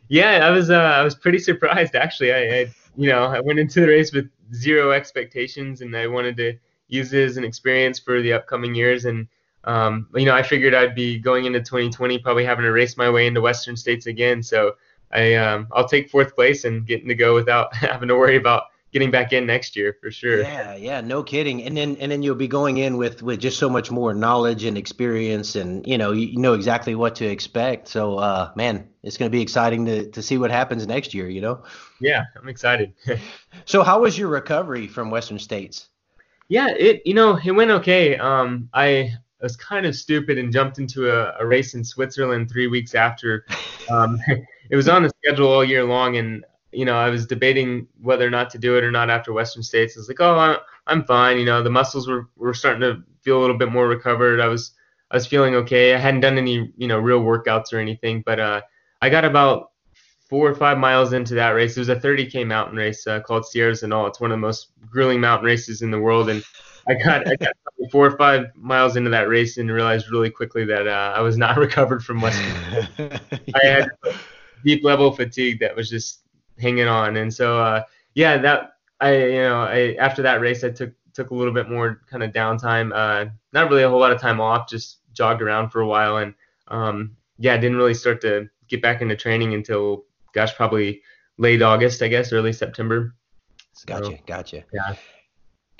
yeah, 0.08 0.46
I 0.46 0.50
was 0.50 0.70
uh, 0.70 0.74
I 0.74 1.02
was 1.02 1.14
pretty 1.14 1.38
surprised 1.38 1.94
actually. 1.94 2.32
I, 2.32 2.38
I 2.38 2.74
you 2.96 3.08
know 3.08 3.24
I 3.24 3.40
went 3.40 3.58
into 3.58 3.80
the 3.80 3.88
race 3.88 4.12
with 4.12 4.28
zero 4.52 4.90
expectations, 4.92 5.80
and 5.80 5.96
I 5.96 6.06
wanted 6.08 6.36
to 6.36 6.58
use 6.88 7.12
it 7.12 7.24
as 7.24 7.36
an 7.36 7.44
experience 7.44 7.98
for 7.98 8.20
the 8.20 8.32
upcoming 8.32 8.74
years. 8.74 9.04
And 9.04 9.28
um, 9.64 10.08
you 10.14 10.24
know, 10.24 10.34
I 10.34 10.42
figured 10.42 10.74
I'd 10.74 10.94
be 10.94 11.18
going 11.18 11.44
into 11.44 11.60
2020 11.60 12.18
probably 12.18 12.44
having 12.44 12.64
to 12.64 12.72
race 12.72 12.96
my 12.96 13.10
way 13.10 13.26
into 13.26 13.40
Western 13.40 13.76
states 13.76 14.06
again. 14.06 14.42
So 14.42 14.76
I 15.12 15.34
um, 15.34 15.68
I'll 15.72 15.88
take 15.88 16.10
fourth 16.10 16.34
place 16.34 16.64
and 16.64 16.86
getting 16.86 17.08
to 17.08 17.14
go 17.14 17.34
without 17.34 17.74
having 17.74 18.08
to 18.08 18.16
worry 18.16 18.36
about 18.36 18.64
getting 18.92 19.10
back 19.10 19.32
in 19.32 19.46
next 19.46 19.76
year 19.76 19.96
for 20.00 20.10
sure. 20.10 20.42
Yeah, 20.42 20.74
yeah, 20.74 21.00
no 21.00 21.22
kidding. 21.22 21.62
And 21.64 21.76
then 21.76 21.96
and 22.00 22.10
then 22.10 22.22
you'll 22.22 22.34
be 22.34 22.48
going 22.48 22.78
in 22.78 22.96
with 22.96 23.22
with 23.22 23.40
just 23.40 23.58
so 23.58 23.68
much 23.68 23.90
more 23.90 24.14
knowledge 24.14 24.64
and 24.64 24.78
experience, 24.78 25.56
and 25.56 25.86
you 25.86 25.98
know 25.98 26.12
you, 26.12 26.38
know 26.38 26.54
exactly 26.54 26.94
what 26.94 27.14
to 27.16 27.26
expect. 27.26 27.88
So, 27.88 28.18
uh, 28.18 28.52
man, 28.54 28.88
it's 29.02 29.16
going 29.16 29.30
to 29.30 29.36
be 29.36 29.42
exciting 29.42 29.84
to 29.86 30.10
to 30.10 30.22
see 30.22 30.38
what 30.38 30.50
happens 30.50 30.86
next 30.86 31.14
year. 31.14 31.28
You 31.28 31.40
know. 31.40 31.62
Yeah, 32.00 32.24
I'm 32.40 32.48
excited. 32.48 32.94
so, 33.64 33.82
how 33.82 34.00
was 34.00 34.18
your 34.18 34.28
recovery 34.28 34.86
from 34.86 35.10
Western 35.10 35.38
States? 35.38 35.88
Yeah, 36.48 36.68
it 36.68 37.02
you 37.04 37.14
know 37.14 37.38
it 37.42 37.52
went 37.52 37.70
okay. 37.70 38.16
Um, 38.16 38.68
I 38.72 39.12
was 39.44 39.56
kind 39.56 39.86
of 39.86 39.96
stupid 39.96 40.38
and 40.38 40.52
jumped 40.52 40.78
into 40.78 41.10
a, 41.10 41.34
a 41.40 41.46
race 41.46 41.74
in 41.74 41.82
Switzerland 41.84 42.50
three 42.50 42.66
weeks 42.66 42.94
after. 42.94 43.46
Um, 43.90 44.18
it 44.70 44.76
was 44.76 44.88
on 44.88 45.02
the 45.02 45.10
schedule 45.24 45.48
all 45.48 45.64
year 45.64 45.84
long, 45.84 46.16
and 46.16 46.44
you 46.72 46.84
know, 46.84 46.96
I 46.96 47.10
was 47.10 47.26
debating 47.26 47.88
whether 48.00 48.26
or 48.26 48.30
not 48.30 48.50
to 48.50 48.58
do 48.58 48.76
it 48.76 48.84
or 48.84 48.90
not 48.90 49.10
after 49.10 49.32
Western 49.32 49.62
States. 49.62 49.96
I 49.96 50.00
was 50.00 50.08
like, 50.08 50.20
oh, 50.20 50.58
I'm 50.86 51.04
fine. 51.04 51.38
You 51.38 51.44
know, 51.44 51.62
the 51.62 51.70
muscles 51.70 52.08
were, 52.08 52.28
were 52.36 52.54
starting 52.54 52.82
to 52.82 53.02
feel 53.22 53.38
a 53.38 53.40
little 53.40 53.58
bit 53.58 53.72
more 53.72 53.88
recovered. 53.88 54.40
I 54.40 54.46
was 54.46 54.72
I 55.10 55.16
was 55.16 55.26
feeling 55.26 55.54
okay. 55.56 55.94
I 55.94 55.98
hadn't 55.98 56.20
done 56.20 56.38
any 56.38 56.72
you 56.76 56.86
know 56.86 56.98
real 56.98 57.20
workouts 57.20 57.72
or 57.72 57.78
anything, 57.78 58.22
but 58.24 58.38
uh, 58.38 58.60
I 59.02 59.08
got 59.08 59.24
about 59.24 59.70
four 60.28 60.48
or 60.48 60.54
five 60.54 60.78
miles 60.78 61.12
into 61.12 61.34
that 61.34 61.50
race. 61.50 61.76
It 61.76 61.80
was 61.80 61.88
a 61.88 61.96
30k 61.96 62.46
mountain 62.46 62.76
race 62.76 63.04
uh, 63.08 63.18
called 63.18 63.44
Sierre-Zinal. 63.44 64.06
It's 64.06 64.20
one 64.20 64.30
of 64.30 64.36
the 64.36 64.46
most 64.46 64.68
grueling 64.88 65.20
mountain 65.20 65.46
races 65.46 65.82
in 65.82 65.90
the 65.90 65.98
world, 65.98 66.30
and 66.30 66.44
I 66.88 66.94
got 66.94 67.28
I 67.28 67.36
got 67.36 67.52
four 67.90 68.06
or 68.06 68.16
five 68.16 68.46
miles 68.56 68.96
into 68.96 69.10
that 69.10 69.28
race 69.28 69.56
and 69.56 69.70
realized 69.70 70.10
really 70.10 70.30
quickly 70.30 70.64
that 70.66 70.86
uh, 70.86 71.14
I 71.16 71.20
was 71.20 71.36
not 71.36 71.56
recovered 71.66 72.04
from 72.04 72.20
Western. 72.20 72.88
yeah. 72.98 73.18
I 73.54 73.66
had 73.66 73.88
deep 74.64 74.84
level 74.84 75.12
fatigue 75.12 75.60
that 75.60 75.74
was 75.74 75.88
just 75.88 76.20
hanging 76.58 76.88
on. 76.88 77.16
And 77.16 77.32
so 77.32 77.58
uh, 77.60 77.82
yeah, 78.14 78.38
that 78.38 78.74
I 79.00 79.16
you 79.16 79.42
know 79.42 79.62
I 79.62 79.96
after 79.98 80.22
that 80.22 80.40
race 80.40 80.64
I 80.64 80.70
took 80.70 80.92
took 81.12 81.30
a 81.30 81.34
little 81.34 81.52
bit 81.52 81.68
more 81.68 82.00
kind 82.10 82.22
of 82.22 82.32
downtime. 82.32 82.92
Uh, 82.94 83.30
not 83.52 83.68
really 83.68 83.82
a 83.82 83.88
whole 83.88 84.00
lot 84.00 84.12
of 84.12 84.20
time 84.20 84.40
off, 84.40 84.68
just 84.68 84.98
jogged 85.12 85.42
around 85.42 85.70
for 85.70 85.80
a 85.80 85.86
while, 85.86 86.18
and 86.18 86.34
um, 86.68 87.16
yeah, 87.38 87.56
didn't 87.56 87.76
really 87.76 87.94
start 87.94 88.20
to 88.22 88.48
get 88.68 88.80
back 88.82 89.02
into 89.02 89.16
training 89.16 89.54
until 89.54 90.04
gosh 90.32 90.54
probably 90.54 91.02
late 91.38 91.62
August, 91.62 92.02
I 92.02 92.08
guess, 92.08 92.32
early 92.32 92.52
September. 92.52 93.14
So, 93.72 93.84
gotcha, 93.86 94.18
gotcha. 94.26 94.64
Yeah. 94.72 94.94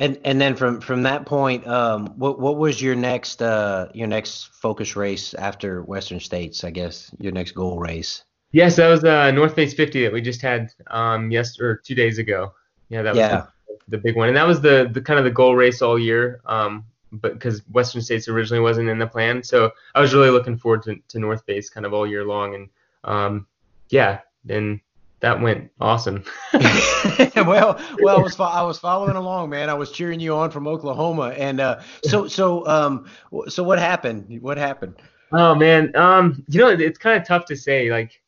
And 0.00 0.18
and 0.24 0.40
then 0.40 0.56
from 0.56 0.80
from 0.80 1.02
that 1.02 1.26
point, 1.26 1.66
um, 1.66 2.06
what 2.16 2.40
what 2.40 2.56
was 2.56 2.80
your 2.80 2.96
next 2.96 3.42
uh 3.42 3.88
your 3.92 4.08
next 4.08 4.46
focus 4.54 4.96
race 4.96 5.34
after 5.34 5.82
Western 5.82 6.18
States? 6.18 6.64
I 6.64 6.70
guess 6.70 7.10
your 7.18 7.32
next 7.32 7.52
goal 7.52 7.78
race. 7.78 8.24
Yes, 8.52 8.76
that 8.76 8.88
was 8.88 9.04
uh, 9.04 9.30
North 9.30 9.54
Face 9.54 9.74
50 9.74 10.02
that 10.04 10.12
we 10.12 10.22
just 10.22 10.40
had 10.40 10.72
um 10.86 11.30
yes 11.30 11.60
or 11.60 11.76
two 11.76 11.94
days 11.94 12.18
ago. 12.18 12.54
Yeah, 12.88 13.02
that 13.02 13.10
was 13.10 13.18
yeah. 13.18 13.46
The, 13.68 13.76
the, 13.88 13.98
big 13.98 14.16
one, 14.16 14.28
and 14.28 14.36
that 14.38 14.46
was 14.46 14.62
the 14.62 14.88
the 14.90 15.02
kind 15.02 15.18
of 15.18 15.24
the 15.24 15.30
goal 15.30 15.54
race 15.54 15.82
all 15.82 15.98
year. 15.98 16.40
Um, 16.46 16.86
but 17.12 17.34
because 17.34 17.60
Western 17.68 18.00
States 18.00 18.26
originally 18.26 18.62
wasn't 18.62 18.88
in 18.88 18.98
the 18.98 19.06
plan, 19.06 19.42
so 19.42 19.70
I 19.94 20.00
was 20.00 20.14
really 20.14 20.30
looking 20.30 20.56
forward 20.56 20.82
to, 20.84 20.96
to 21.08 21.18
North 21.18 21.44
Face 21.44 21.68
kind 21.68 21.84
of 21.84 21.92
all 21.92 22.06
year 22.06 22.24
long, 22.24 22.54
and 22.54 22.68
um, 23.04 23.46
yeah, 23.90 24.20
and 24.48 24.80
that 25.20 25.40
went 25.40 25.70
awesome. 25.80 26.24
well, 26.52 27.80
well, 28.00 28.18
I 28.18 28.20
was 28.20 28.34
fo- 28.34 28.44
I 28.44 28.62
was 28.62 28.78
following 28.78 29.16
along, 29.16 29.50
man. 29.50 29.70
I 29.70 29.74
was 29.74 29.90
cheering 29.90 30.20
you 30.20 30.34
on 30.34 30.50
from 30.50 30.66
Oklahoma, 30.66 31.34
and 31.36 31.60
uh, 31.60 31.80
so 32.04 32.26
so 32.26 32.66
um, 32.66 33.08
so 33.48 33.62
what 33.62 33.78
happened? 33.78 34.40
What 34.40 34.58
happened? 34.58 34.96
Oh 35.32 35.54
man, 35.54 35.94
um, 35.94 36.44
you 36.48 36.60
know, 36.60 36.70
it's 36.70 36.98
kind 36.98 37.20
of 37.20 37.26
tough 37.26 37.44
to 37.46 37.56
say. 37.56 37.90
Like, 37.90 38.20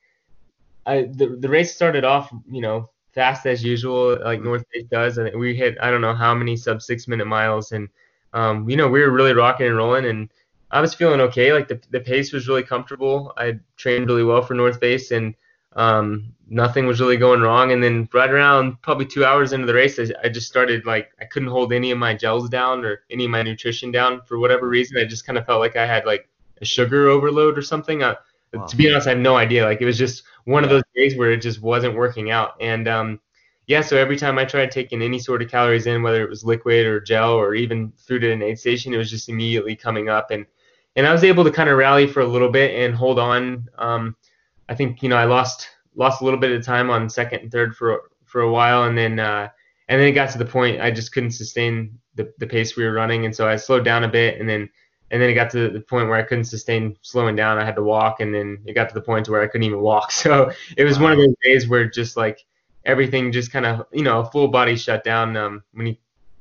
I 0.87 1.02
the 1.02 1.37
the 1.40 1.48
race 1.48 1.74
started 1.74 2.05
off, 2.05 2.33
you 2.48 2.61
know, 2.61 2.90
fast 3.12 3.46
as 3.46 3.64
usual, 3.64 4.18
like 4.22 4.38
mm-hmm. 4.38 4.48
North 4.48 4.64
Face 4.72 4.87
does, 4.90 5.18
and 5.18 5.38
we 5.38 5.55
hit 5.55 5.76
I 5.81 5.90
don't 5.90 6.00
know 6.00 6.14
how 6.14 6.35
many 6.35 6.57
sub 6.57 6.83
six 6.83 7.09
minute 7.09 7.26
miles, 7.26 7.72
and 7.72 7.88
um, 8.35 8.68
you 8.68 8.76
know, 8.76 8.88
we 8.88 9.00
were 9.00 9.11
really 9.11 9.33
rocking 9.33 9.66
and 9.66 9.76
rolling, 9.76 10.05
and 10.07 10.28
I 10.70 10.81
was 10.81 10.94
feeling 10.94 11.20
okay. 11.22 11.52
Like 11.52 11.68
the 11.68 11.81
the 11.90 12.00
pace 12.00 12.33
was 12.33 12.48
really 12.48 12.62
comfortable. 12.62 13.33
I 13.37 13.59
trained 13.76 14.07
really 14.07 14.24
well 14.24 14.42
for 14.42 14.55
North 14.55 14.78
Face, 14.78 15.11
and 15.11 15.35
um, 15.75 16.33
nothing 16.49 16.87
was 16.87 17.01
really 17.01 17.17
going 17.17 17.41
wrong. 17.41 17.73
And 17.73 17.83
then 17.83 18.09
right 18.13 18.31
around 18.31 18.81
probably 18.83 19.07
two 19.07 19.25
hours 19.25 19.53
into 19.53 19.67
the 19.67 19.75
race, 19.75 19.99
I, 19.99 20.07
I 20.25 20.29
just 20.29 20.47
started 20.47 20.85
like 20.87 21.11
I 21.21 21.25
couldn't 21.25 21.49
hold 21.49 21.73
any 21.73 21.91
of 21.91 21.99
my 21.99 22.15
gels 22.15 22.49
down 22.49 22.85
or 22.85 23.03
any 23.11 23.25
of 23.25 23.31
my 23.31 23.43
nutrition 23.43 23.91
down 23.91 24.23
for 24.27 24.39
whatever 24.39 24.69
reason. 24.69 24.99
I 24.99 25.05
just 25.05 25.27
kind 25.27 25.39
of 25.39 25.47
felt 25.47 25.61
like 25.61 25.77
I 25.77 25.87
had 25.87 26.05
like 26.05 26.29
a 26.61 26.65
sugar 26.65 27.09
overload 27.09 27.59
or 27.59 27.63
something. 27.63 28.03
I, 28.03 28.17
wow. 28.53 28.67
To 28.67 28.77
be 28.77 28.91
honest, 28.91 29.07
I 29.07 29.11
have 29.11 29.19
no 29.19 29.37
idea. 29.37 29.65
Like 29.65 29.81
it 29.81 29.87
was 29.87 29.99
just 29.99 30.25
one 30.45 30.65
of 30.65 30.71
those 30.71 30.83
days 30.95 31.17
where 31.17 31.33
it 31.33 31.39
just 31.39 31.63
wasn't 31.63 31.97
working 31.97 32.31
out. 32.31 32.55
And 32.61 32.87
um, 32.87 33.21
yeah, 33.67 33.81
so 33.81 33.97
every 33.97 34.17
time 34.17 34.39
I 34.39 34.45
tried 34.45 34.71
taking 34.71 35.03
any 35.03 35.19
sort 35.19 35.43
of 35.43 35.51
calories 35.51 35.87
in, 35.87 36.03
whether 36.03 36.23
it 36.23 36.29
was 36.29 36.45
liquid 36.45 36.85
or 36.85 37.01
gel 37.01 37.33
or 37.33 37.55
even 37.55 37.93
food 37.97 38.25
at 38.25 38.31
an 38.31 38.43
aid 38.43 38.59
station, 38.59 38.93
it 38.93 38.99
was 38.99 39.11
just 39.11 39.29
immediately 39.29 39.77
coming 39.77 40.09
up. 40.09 40.31
And 40.31 40.47
and 40.97 41.07
I 41.07 41.13
was 41.13 41.25
able 41.25 41.45
to 41.45 41.51
kind 41.51 41.71
of 41.71 41.79
rally 41.79 42.07
for 42.07 42.21
a 42.21 42.27
little 42.27 42.51
bit 42.51 42.79
and 42.79 42.95
hold 42.95 43.19
on. 43.19 43.69
Um, 43.79 44.17
I 44.68 44.75
think 44.75 45.03
you 45.03 45.09
know 45.09 45.16
I 45.16 45.25
lost 45.25 45.68
lost 45.94 46.20
a 46.20 46.25
little 46.25 46.40
bit 46.40 46.53
of 46.53 46.64
time 46.64 46.90
on 46.90 47.09
second 47.09 47.40
and 47.40 47.53
third 47.53 47.77
for 47.77 48.03
for 48.25 48.40
a 48.42 48.51
while, 48.51 48.85
and 48.85 48.96
then 48.96 49.18
uh, 49.18 49.48
and 49.88 50.01
then 50.01 50.09
it 50.09 50.12
got 50.12 50.31
to 50.31 50.38
the 50.38 50.44
point 50.44 50.81
I 50.81 50.90
just 50.90 51.12
couldn't 51.12 51.33
sustain 51.33 51.98
the, 52.14 52.33
the 52.38 52.46
pace 52.46 52.77
we 52.77 52.85
were 52.85 52.92
running, 52.92 53.25
and 53.25 53.35
so 53.35 53.48
I 53.48 53.57
slowed 53.57 53.85
down 53.85 54.05
a 54.05 54.09
bit, 54.09 54.40
and 54.40 54.48
then 54.48 54.68
and 55.11 55.20
then 55.20 55.29
it 55.29 55.35
got 55.35 55.51
to 55.51 55.68
the 55.68 55.81
point 55.81 56.09
where 56.09 56.18
I 56.18 56.22
couldn't 56.22 56.44
sustain 56.44 56.96
slowing 57.03 57.37
down. 57.37 57.59
I 57.59 57.64
had 57.64 57.77
to 57.77 57.83
walk, 57.83 58.20
and 58.20 58.35
then 58.35 58.59
it 58.64 58.72
got 58.72 58.88
to 58.88 58.94
the 58.94 59.03
point 59.03 59.29
where 59.29 59.42
I 59.42 59.46
couldn't 59.46 59.66
even 59.66 59.81
walk. 59.81 60.11
So 60.22 60.51
it 60.77 60.85
was 60.85 60.98
wow. 60.98 61.05
one 61.05 61.12
of 61.12 61.18
those 61.18 61.35
days 61.44 61.68
where 61.68 61.88
just 61.88 62.16
like 62.16 62.44
everything 62.85 63.31
just 63.31 63.53
kind 63.53 63.66
of 63.66 63.87
you 63.92 64.03
know 64.03 64.20
a 64.20 64.31
full 64.31 64.48
body 64.48 64.77
shut 64.77 65.05
down. 65.05 65.37
Um, 65.37 65.62
when 65.72 65.88
you 65.88 65.96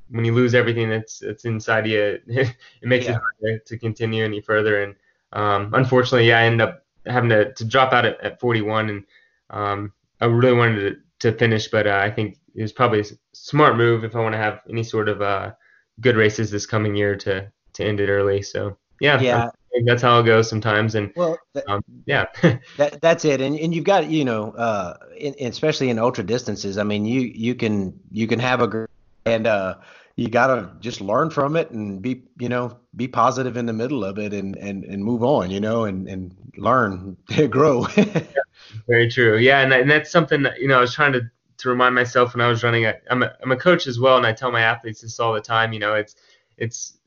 when 0.10 0.26
you 0.26 0.34
lose 0.34 0.56
everything 0.56 0.90
that's 0.90 1.20
that's 1.20 1.46
inside 1.46 1.88
you, 1.88 2.20
it 2.28 2.56
makes 2.84 3.06
yeah. 3.06 3.12
it 3.12 3.22
hard 3.42 3.66
to 3.66 3.78
continue 3.78 4.24
any 4.24 4.42
further. 4.42 4.84
And 4.84 4.96
um, 5.34 5.74
unfortunately, 5.74 6.30
yeah, 6.30 6.40
I 6.40 6.44
ended 6.44 6.68
up 6.68 6.81
having 7.06 7.30
to, 7.30 7.54
to 7.54 7.66
drop 7.66 7.94
out 7.94 8.06
at, 8.06 8.22
at 8.22 8.40
41, 8.40 8.90
and 8.90 9.04
um, 9.50 9.94
I 10.20 10.26
really 10.26 10.58
wanted 10.58 11.02
to, 11.20 11.32
to 11.32 11.38
finish, 11.38 11.68
but 11.68 11.88
uh, 11.88 12.00
I 12.02 12.10
think 12.12 12.38
it 12.56 12.62
was 12.62 12.72
probably 12.72 13.02
a 13.02 13.06
smart 13.34 13.78
move 13.78 14.04
if 14.04 14.16
I 14.16 14.20
want 14.20 14.34
to 14.34 14.40
have 14.40 14.62
any 14.70 14.84
sort 14.84 15.10
of 15.10 15.22
uh, 15.22 15.52
good 16.00 16.16
races 16.16 16.52
this 16.52 16.66
coming 16.66 16.96
year 16.96 17.16
to 17.18 17.52
to 17.74 17.86
end 17.86 18.00
it 18.00 18.10
early. 18.10 18.42
So 18.42 18.78
yeah, 19.00 19.20
yeah. 19.20 19.50
that's 19.86 20.02
how 20.02 20.20
it 20.20 20.26
goes 20.26 20.50
sometimes. 20.50 20.96
And 20.96 21.14
well, 21.16 21.38
that, 21.54 21.70
um, 21.70 21.84
yeah, 22.06 22.26
that, 22.78 23.00
that's 23.02 23.26
it. 23.26 23.42
And 23.42 23.58
and 23.58 23.74
you've 23.74 23.86
got 23.86 24.10
you 24.10 24.26
know, 24.26 24.52
uh, 24.52 24.98
in, 25.18 25.36
especially 25.40 25.90
in 25.90 26.00
ultra 26.00 26.24
distances. 26.24 26.78
I 26.78 26.84
mean, 26.84 27.06
you 27.06 27.22
you 27.22 27.56
can 27.56 27.98
you 28.12 28.28
can 28.28 28.40
have 28.40 28.62
a 28.62 28.88
and 29.26 29.48
uh, 29.48 29.76
you 30.16 30.30
gotta 30.30 30.72
just 30.80 31.02
learn 31.02 31.30
from 31.30 31.56
it 31.56 31.72
and 31.72 32.02
be 32.02 32.24
you 32.40 32.50
know 32.50 32.78
be 32.96 33.08
positive 33.08 33.58
in 33.58 33.66
the 33.66 33.74
middle 33.74 34.04
of 34.04 34.20
it 34.20 34.34
and 34.34 34.56
and, 34.58 34.84
and 34.84 35.04
move 35.04 35.24
on. 35.24 35.52
You 35.52 35.60
know, 35.60 35.86
and 35.86 36.08
and 36.08 36.36
learn, 36.58 37.18
grow. 37.50 37.88
yeah, 37.96 38.24
very 38.88 39.10
true. 39.10 39.38
Yeah, 39.38 39.62
and 39.62 39.74
and 39.74 39.90
that's 39.90 40.12
something 40.12 40.44
that 40.44 40.60
you 40.60 40.68
know 40.68 40.78
I 40.78 40.82
was 40.82 40.94
trying 40.94 41.14
to 41.14 41.22
to 41.58 41.70
remind 41.70 41.94
myself 41.96 42.34
when 42.34 42.42
I 42.42 42.48
was 42.48 42.64
running. 42.64 42.92
I'm 43.10 43.24
a, 43.24 43.36
I'm 43.42 43.52
a 43.52 43.58
coach 43.58 43.88
as 43.88 44.00
well, 44.00 44.18
and 44.18 44.26
I 44.26 44.34
tell 44.34 44.52
my 44.52 44.62
athletes 44.62 45.02
this 45.02 45.20
all 45.20 45.34
the 45.34 45.42
time. 45.42 45.74
You 45.74 45.80
know, 45.80 45.96
it's 45.96 46.16
it's 46.58 46.98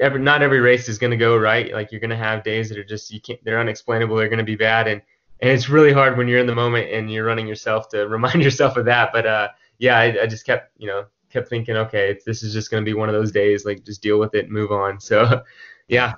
every 0.00 0.20
not 0.20 0.42
every 0.42 0.60
race 0.60 0.88
is 0.88 0.98
going 0.98 1.10
to 1.10 1.16
go 1.16 1.36
right. 1.36 1.72
Like 1.72 1.92
you're 1.92 2.00
going 2.00 2.10
to 2.10 2.16
have 2.16 2.42
days 2.42 2.68
that 2.68 2.78
are 2.78 2.84
just 2.84 3.12
you 3.12 3.20
can't 3.20 3.42
they're 3.44 3.60
unexplainable. 3.60 4.16
They're 4.16 4.28
going 4.28 4.38
to 4.38 4.44
be 4.44 4.56
bad, 4.56 4.88
and 4.88 5.02
and 5.40 5.50
it's 5.50 5.68
really 5.68 5.92
hard 5.92 6.16
when 6.16 6.28
you're 6.28 6.38
in 6.38 6.46
the 6.46 6.54
moment 6.54 6.90
and 6.92 7.10
you're 7.10 7.24
running 7.24 7.46
yourself 7.46 7.88
to 7.90 8.08
remind 8.08 8.42
yourself 8.42 8.76
of 8.76 8.86
that. 8.86 9.12
But 9.12 9.26
uh, 9.26 9.48
yeah, 9.78 9.98
I, 9.98 10.22
I 10.22 10.26
just 10.26 10.46
kept 10.46 10.72
you 10.78 10.86
know 10.86 11.04
kept 11.30 11.48
thinking, 11.48 11.76
okay, 11.76 12.18
this 12.26 12.42
is 12.42 12.52
just 12.52 12.70
going 12.70 12.84
to 12.84 12.88
be 12.88 12.94
one 12.94 13.08
of 13.08 13.14
those 13.14 13.32
days. 13.32 13.64
Like 13.64 13.84
just 13.84 14.02
deal 14.02 14.18
with 14.18 14.34
it 14.34 14.44
and 14.44 14.52
move 14.52 14.72
on. 14.72 14.98
So 15.10 15.42
yeah. 15.88 16.14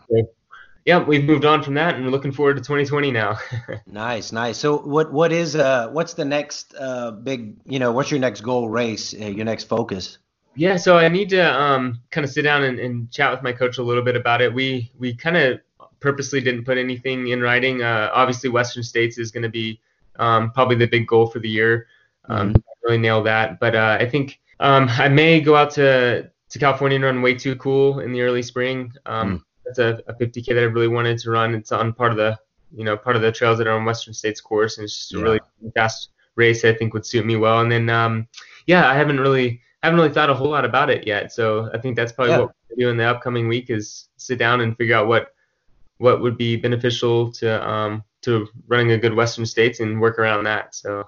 Yeah, 0.85 1.03
we've 1.03 1.25
moved 1.25 1.45
on 1.45 1.63
from 1.63 1.75
that 1.75 1.95
and 1.95 2.05
we're 2.05 2.11
looking 2.11 2.33
forward 2.33 2.57
to 2.57 2.61
2020 2.61 3.13
now. 3.13 3.39
nice, 3.87 4.33
nice. 4.33 4.59
So 4.59 4.79
what 4.79 5.13
what 5.13 5.33
is 5.33 5.55
uh 5.55 5.89
what's 5.93 6.15
the 6.15 6.25
next 6.25 6.75
uh 6.79 7.13
big 7.13 7.57
you 7.65 7.79
know 7.79 7.93
what's 7.93 8.11
your 8.11 8.21
next 8.21 8.41
goal 8.41 8.69
race 8.69 9.15
uh, 9.15 9.27
your 9.27 9.45
next 9.45 9.65
focus? 9.65 10.19
Yeah, 10.55 10.77
so 10.77 10.99
I 10.99 11.09
need 11.09 11.31
to 11.31 11.41
um, 11.41 12.01
kind 12.11 12.25
of 12.25 12.31
sit 12.31 12.43
down 12.43 12.63
and, 12.65 12.79
and, 12.79 13.11
chat 13.11 13.31
with 13.31 13.43
my 13.43 13.53
coach 13.53 13.79
a 13.79 13.83
little 13.83 14.03
bit 14.03 14.17
about 14.17 14.43
it. 14.43 14.53
We 14.53 14.93
we 14.99 15.15
kind 15.15 15.37
of 15.37 15.61
purposely 16.01 16.43
didn't 16.43 16.65
put 16.65 16.77
anything 16.77 17.29
in 17.29 17.41
writing. 17.41 17.83
Uh, 17.83 18.11
obviously, 18.13 18.51
Western 18.51 18.83
States 18.83 19.17
is 19.17 19.31
going 19.31 19.45
to 19.45 19.49
be 19.49 19.81
um, 20.17 20.51
probably 20.51 20.77
the 20.77 20.87
big 20.87 21.07
goal 21.07 21.27
for 21.27 21.39
the 21.39 21.49
year. 21.49 21.87
Um, 22.27 22.51
mm-hmm. 22.51 22.61
Really 22.85 22.99
nail 22.99 23.23
that, 23.23 23.61
but 23.61 23.75
uh, 23.75 23.97
I 23.99 24.09
think 24.09 24.41
um, 24.63 24.89
I 24.91 25.09
may 25.09 25.41
go 25.41 25.57
out 25.57 25.73
to 25.73 26.31
to 26.51 26.59
California 26.59 26.97
and 26.97 27.05
run 27.05 27.21
way 27.21 27.35
too 27.35 27.57
cool 27.57 27.99
in 27.99 28.13
the 28.13 28.23
early 28.23 28.43
spring. 28.43 28.93
Um, 29.07 29.39
mm. 29.39 29.43
That's 29.65 29.79
a, 29.79 30.03
a 30.07 30.15
50k 30.15 30.47
that 30.47 30.59
I 30.59 30.63
really 30.63 30.89
wanted 30.89 31.19
to 31.19 31.31
run. 31.31 31.55
It's 31.55 31.73
on 31.73 31.93
part 31.93 32.13
of 32.13 32.17
the 32.17 32.39
you 32.75 32.85
know 32.85 32.97
part 32.97 33.17
of 33.17 33.23
the 33.23 33.33
trails 33.33 33.59
that 33.59 33.67
are 33.67 33.77
on 33.77 33.85
Western 33.85 34.15
States 34.15 34.41
course, 34.41 34.79
and 34.79 34.85
it's 34.85 34.97
just 34.97 35.15
a 35.15 35.19
really 35.19 35.41
fast 35.75 36.11
race. 36.37 36.65
I 36.65 36.73
think 36.75 36.95
would 36.95 37.05
suit 37.05 37.27
me 37.27 37.37
well. 37.37 37.61
And 37.61 37.71
then 37.73 37.91
um, 37.91 38.29
yeah, 38.67 38.89
I 38.89 38.95
haven't 38.95 39.19
really 39.19 39.61
haven't 39.83 39.99
really 39.99 40.15
thought 40.15 40.31
a 40.31 40.35
whole 40.35 40.51
lot 40.51 40.65
about 40.65 40.91
it 40.91 41.07
yet. 41.07 41.33
So 41.33 41.69
I 41.75 41.79
think 41.79 41.97
that's 41.97 42.13
probably 42.13 42.35
yeah. 42.35 42.39
what 42.41 42.55
we'll 42.71 42.79
do 42.79 42.91
in 42.91 42.97
the 42.97 43.05
upcoming 43.05 43.49
week 43.49 43.69
is 43.69 44.09
sit 44.17 44.39
down 44.39 44.61
and 44.61 44.77
figure 44.77 44.95
out 44.95 45.09
what 45.09 45.35
what 45.99 46.21
would 46.21 46.39
be 46.39 46.55
beneficial 46.57 47.33
to 47.33 47.69
um, 47.69 48.05
to 48.23 48.47
running 48.69 48.93
a 48.93 48.99
good 48.99 49.15
Western 49.15 49.45
States 49.45 49.81
and 49.81 50.01
work 50.01 50.21
around 50.21 50.45
that. 50.45 50.77
So. 50.77 51.05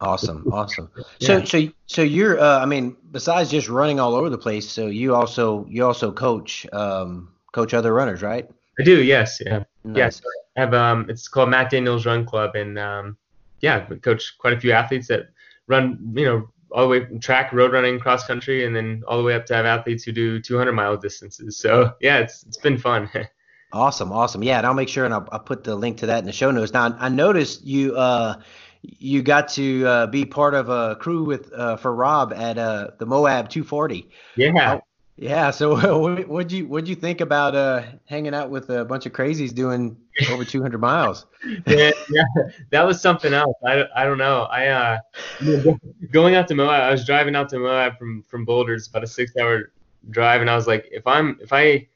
Awesome, 0.00 0.46
awesome. 0.52 0.90
Yeah. 1.18 1.26
So, 1.26 1.44
so, 1.44 1.68
so 1.86 2.02
you're, 2.02 2.38
uh, 2.38 2.60
I 2.60 2.66
mean, 2.66 2.96
besides 3.12 3.50
just 3.50 3.68
running 3.68 4.00
all 4.00 4.14
over 4.14 4.28
the 4.28 4.38
place, 4.38 4.68
so 4.68 4.86
you 4.86 5.14
also, 5.14 5.66
you 5.68 5.84
also 5.84 6.12
coach, 6.12 6.66
um, 6.72 7.32
coach 7.52 7.74
other 7.74 7.94
runners, 7.94 8.22
right? 8.22 8.48
I 8.78 8.82
do. 8.82 9.02
Yes. 9.02 9.40
Yeah. 9.44 9.64
Nice. 9.84 9.96
Yes. 9.96 10.22
I 10.56 10.60
have, 10.60 10.74
um, 10.74 11.06
it's 11.08 11.28
called 11.28 11.50
Matt 11.50 11.70
Daniels 11.70 12.06
Run 12.06 12.26
Club, 12.26 12.54
and 12.54 12.78
um, 12.78 13.16
yeah, 13.60 13.86
we 13.88 13.96
coach 13.98 14.36
quite 14.38 14.52
a 14.52 14.60
few 14.60 14.72
athletes 14.72 15.08
that 15.08 15.28
run, 15.66 15.98
you 16.14 16.24
know, 16.24 16.48
all 16.72 16.82
the 16.82 16.88
way 16.88 17.18
track, 17.18 17.52
road 17.52 17.72
running, 17.72 17.98
cross 17.98 18.26
country, 18.26 18.66
and 18.66 18.74
then 18.74 19.02
all 19.06 19.16
the 19.16 19.22
way 19.22 19.34
up 19.34 19.46
to 19.46 19.54
have 19.54 19.66
athletes 19.66 20.04
who 20.04 20.12
do 20.12 20.40
200 20.40 20.72
mile 20.72 20.96
distances. 20.96 21.56
So 21.56 21.94
yeah, 22.00 22.18
it's 22.18 22.42
it's 22.44 22.58
been 22.58 22.78
fun. 22.78 23.08
awesome, 23.72 24.12
awesome. 24.12 24.42
Yeah, 24.42 24.58
and 24.58 24.66
I'll 24.66 24.74
make 24.74 24.88
sure 24.88 25.04
and 25.04 25.14
I'll, 25.14 25.28
I'll 25.32 25.40
put 25.40 25.64
the 25.64 25.76
link 25.76 25.98
to 25.98 26.06
that 26.06 26.18
in 26.18 26.24
the 26.24 26.32
show 26.32 26.50
notes. 26.50 26.72
Now 26.72 26.96
I 26.98 27.08
noticed 27.08 27.64
you 27.64 27.96
uh 27.96 28.40
you 28.82 29.22
got 29.22 29.48
to 29.48 29.86
uh, 29.86 30.06
be 30.06 30.24
part 30.24 30.54
of 30.54 30.68
a 30.68 30.96
crew 30.96 31.24
with 31.24 31.52
uh, 31.52 31.76
for 31.76 31.94
Rob 31.94 32.32
at 32.32 32.58
uh, 32.58 32.88
the 32.98 33.06
Moab 33.06 33.48
240. 33.48 34.08
Yeah. 34.36 34.80
yeah. 35.16 35.50
So 35.50 35.98
what 36.00 36.28
would 36.28 36.52
you 36.52 36.66
what 36.66 36.86
you 36.86 36.94
think 36.94 37.20
about 37.20 37.54
uh, 37.54 37.82
hanging 38.06 38.34
out 38.34 38.50
with 38.50 38.70
a 38.70 38.84
bunch 38.84 39.06
of 39.06 39.12
crazies 39.12 39.54
doing 39.54 39.96
over 40.30 40.44
200 40.44 40.78
miles? 40.78 41.26
yeah, 41.66 41.90
yeah, 42.10 42.24
that 42.70 42.86
was 42.86 43.00
something 43.00 43.32
else. 43.32 43.56
I, 43.66 43.84
I 43.94 44.04
don't 44.04 44.18
know. 44.18 44.42
I 44.44 44.68
uh 44.68 44.98
going 46.10 46.34
out 46.34 46.48
to 46.48 46.54
Moab. 46.54 46.82
I 46.82 46.90
was 46.90 47.04
driving 47.04 47.36
out 47.36 47.48
to 47.50 47.58
Moab 47.58 47.98
from 47.98 48.22
from 48.22 48.44
Boulder. 48.44 48.74
It's 48.74 48.86
about 48.86 49.04
a 49.04 49.08
six 49.08 49.32
hour 49.36 49.72
drive, 50.10 50.40
and 50.40 50.50
I 50.50 50.56
was 50.56 50.66
like, 50.66 50.88
if 50.92 51.06
I'm 51.06 51.38
if 51.40 51.52
I 51.52 51.88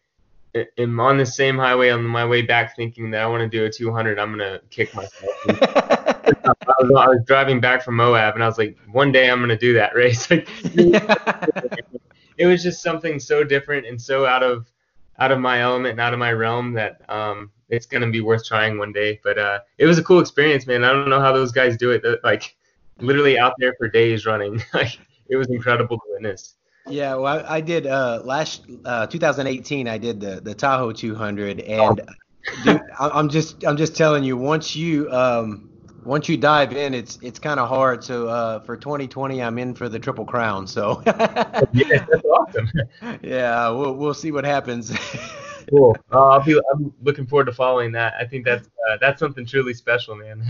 am 0.78 0.98
on 0.98 1.16
the 1.16 1.26
same 1.26 1.56
highway 1.56 1.90
on 1.90 2.04
my 2.04 2.26
way 2.26 2.42
back, 2.42 2.76
thinking 2.76 3.10
that 3.12 3.22
I 3.22 3.26
want 3.26 3.40
to 3.40 3.48
do 3.48 3.64
a 3.64 3.70
200, 3.70 4.18
I'm 4.18 4.30
gonna 4.30 4.60
kick 4.70 4.94
myself. 4.94 5.99
I, 6.44 6.52
was, 6.80 6.92
I 6.96 7.08
was 7.08 7.20
driving 7.26 7.60
back 7.60 7.82
from 7.82 7.96
Moab, 7.96 8.34
and 8.34 8.42
I 8.42 8.46
was 8.46 8.58
like, 8.58 8.76
one 8.90 9.12
day 9.12 9.30
I'm 9.30 9.40
gonna 9.40 9.58
do 9.58 9.74
that 9.74 9.94
race. 9.94 10.28
Like, 10.30 10.48
it 12.38 12.46
was 12.46 12.62
just 12.62 12.82
something 12.82 13.20
so 13.20 13.44
different 13.44 13.86
and 13.86 14.00
so 14.00 14.24
out 14.24 14.42
of 14.42 14.66
out 15.18 15.30
of 15.30 15.38
my 15.38 15.60
element 15.60 15.92
and 15.92 16.00
out 16.00 16.14
of 16.14 16.18
my 16.18 16.32
realm 16.32 16.72
that 16.72 17.02
um, 17.10 17.50
it's 17.68 17.84
gonna 17.84 18.10
be 18.10 18.22
worth 18.22 18.44
trying 18.44 18.78
one 18.78 18.92
day. 18.92 19.20
But 19.22 19.38
uh, 19.38 19.60
it 19.76 19.86
was 19.86 19.98
a 19.98 20.02
cool 20.02 20.20
experience, 20.20 20.66
man. 20.66 20.82
I 20.82 20.92
don't 20.92 21.10
know 21.10 21.20
how 21.20 21.32
those 21.32 21.52
guys 21.52 21.76
do 21.76 21.90
it. 21.90 22.02
They're, 22.02 22.18
like 22.24 22.56
literally 22.98 23.38
out 23.38 23.54
there 23.58 23.74
for 23.78 23.88
days 23.88 24.26
running. 24.26 24.62
like 24.74 24.98
it 25.28 25.36
was 25.36 25.48
incredible 25.48 25.98
to 25.98 26.04
witness. 26.08 26.54
Yeah, 26.88 27.14
well, 27.16 27.44
I, 27.46 27.56
I 27.56 27.60
did 27.60 27.86
uh, 27.86 28.22
last 28.24 28.62
uh, 28.84 29.06
2018. 29.06 29.86
I 29.86 29.98
did 29.98 30.20
the 30.20 30.40
the 30.40 30.54
Tahoe 30.54 30.92
200, 30.92 31.60
and 31.60 32.00
oh. 32.00 32.64
dude, 32.64 32.80
I'm 32.98 33.28
just 33.28 33.64
I'm 33.64 33.76
just 33.76 33.96
telling 33.96 34.24
you, 34.24 34.36
once 34.36 34.74
you 34.74 35.10
um, 35.12 35.69
once 36.04 36.28
you 36.28 36.36
dive 36.36 36.72
in, 36.72 36.94
it's 36.94 37.18
it's 37.22 37.38
kind 37.38 37.60
of 37.60 37.68
hard. 37.68 38.02
So 38.02 38.28
uh, 38.28 38.60
for 38.60 38.76
2020, 38.76 39.42
I'm 39.42 39.58
in 39.58 39.74
for 39.74 39.88
the 39.88 39.98
triple 39.98 40.24
crown. 40.24 40.66
So 40.66 41.02
yeah, 41.06 42.06
that's 42.10 42.24
awesome. 42.24 42.70
yeah, 43.22 43.68
we'll 43.70 43.94
we'll 43.94 44.14
see 44.14 44.32
what 44.32 44.44
happens. 44.44 44.92
cool. 45.68 45.96
Uh, 46.12 46.28
I'll 46.30 46.44
be. 46.44 46.58
I'm 46.72 46.92
looking 47.02 47.26
forward 47.26 47.46
to 47.46 47.52
following 47.52 47.92
that. 47.92 48.14
I 48.18 48.24
think 48.24 48.44
that's 48.44 48.68
uh, 48.88 48.96
that's 49.00 49.20
something 49.20 49.46
truly 49.46 49.74
special, 49.74 50.16
man. 50.16 50.44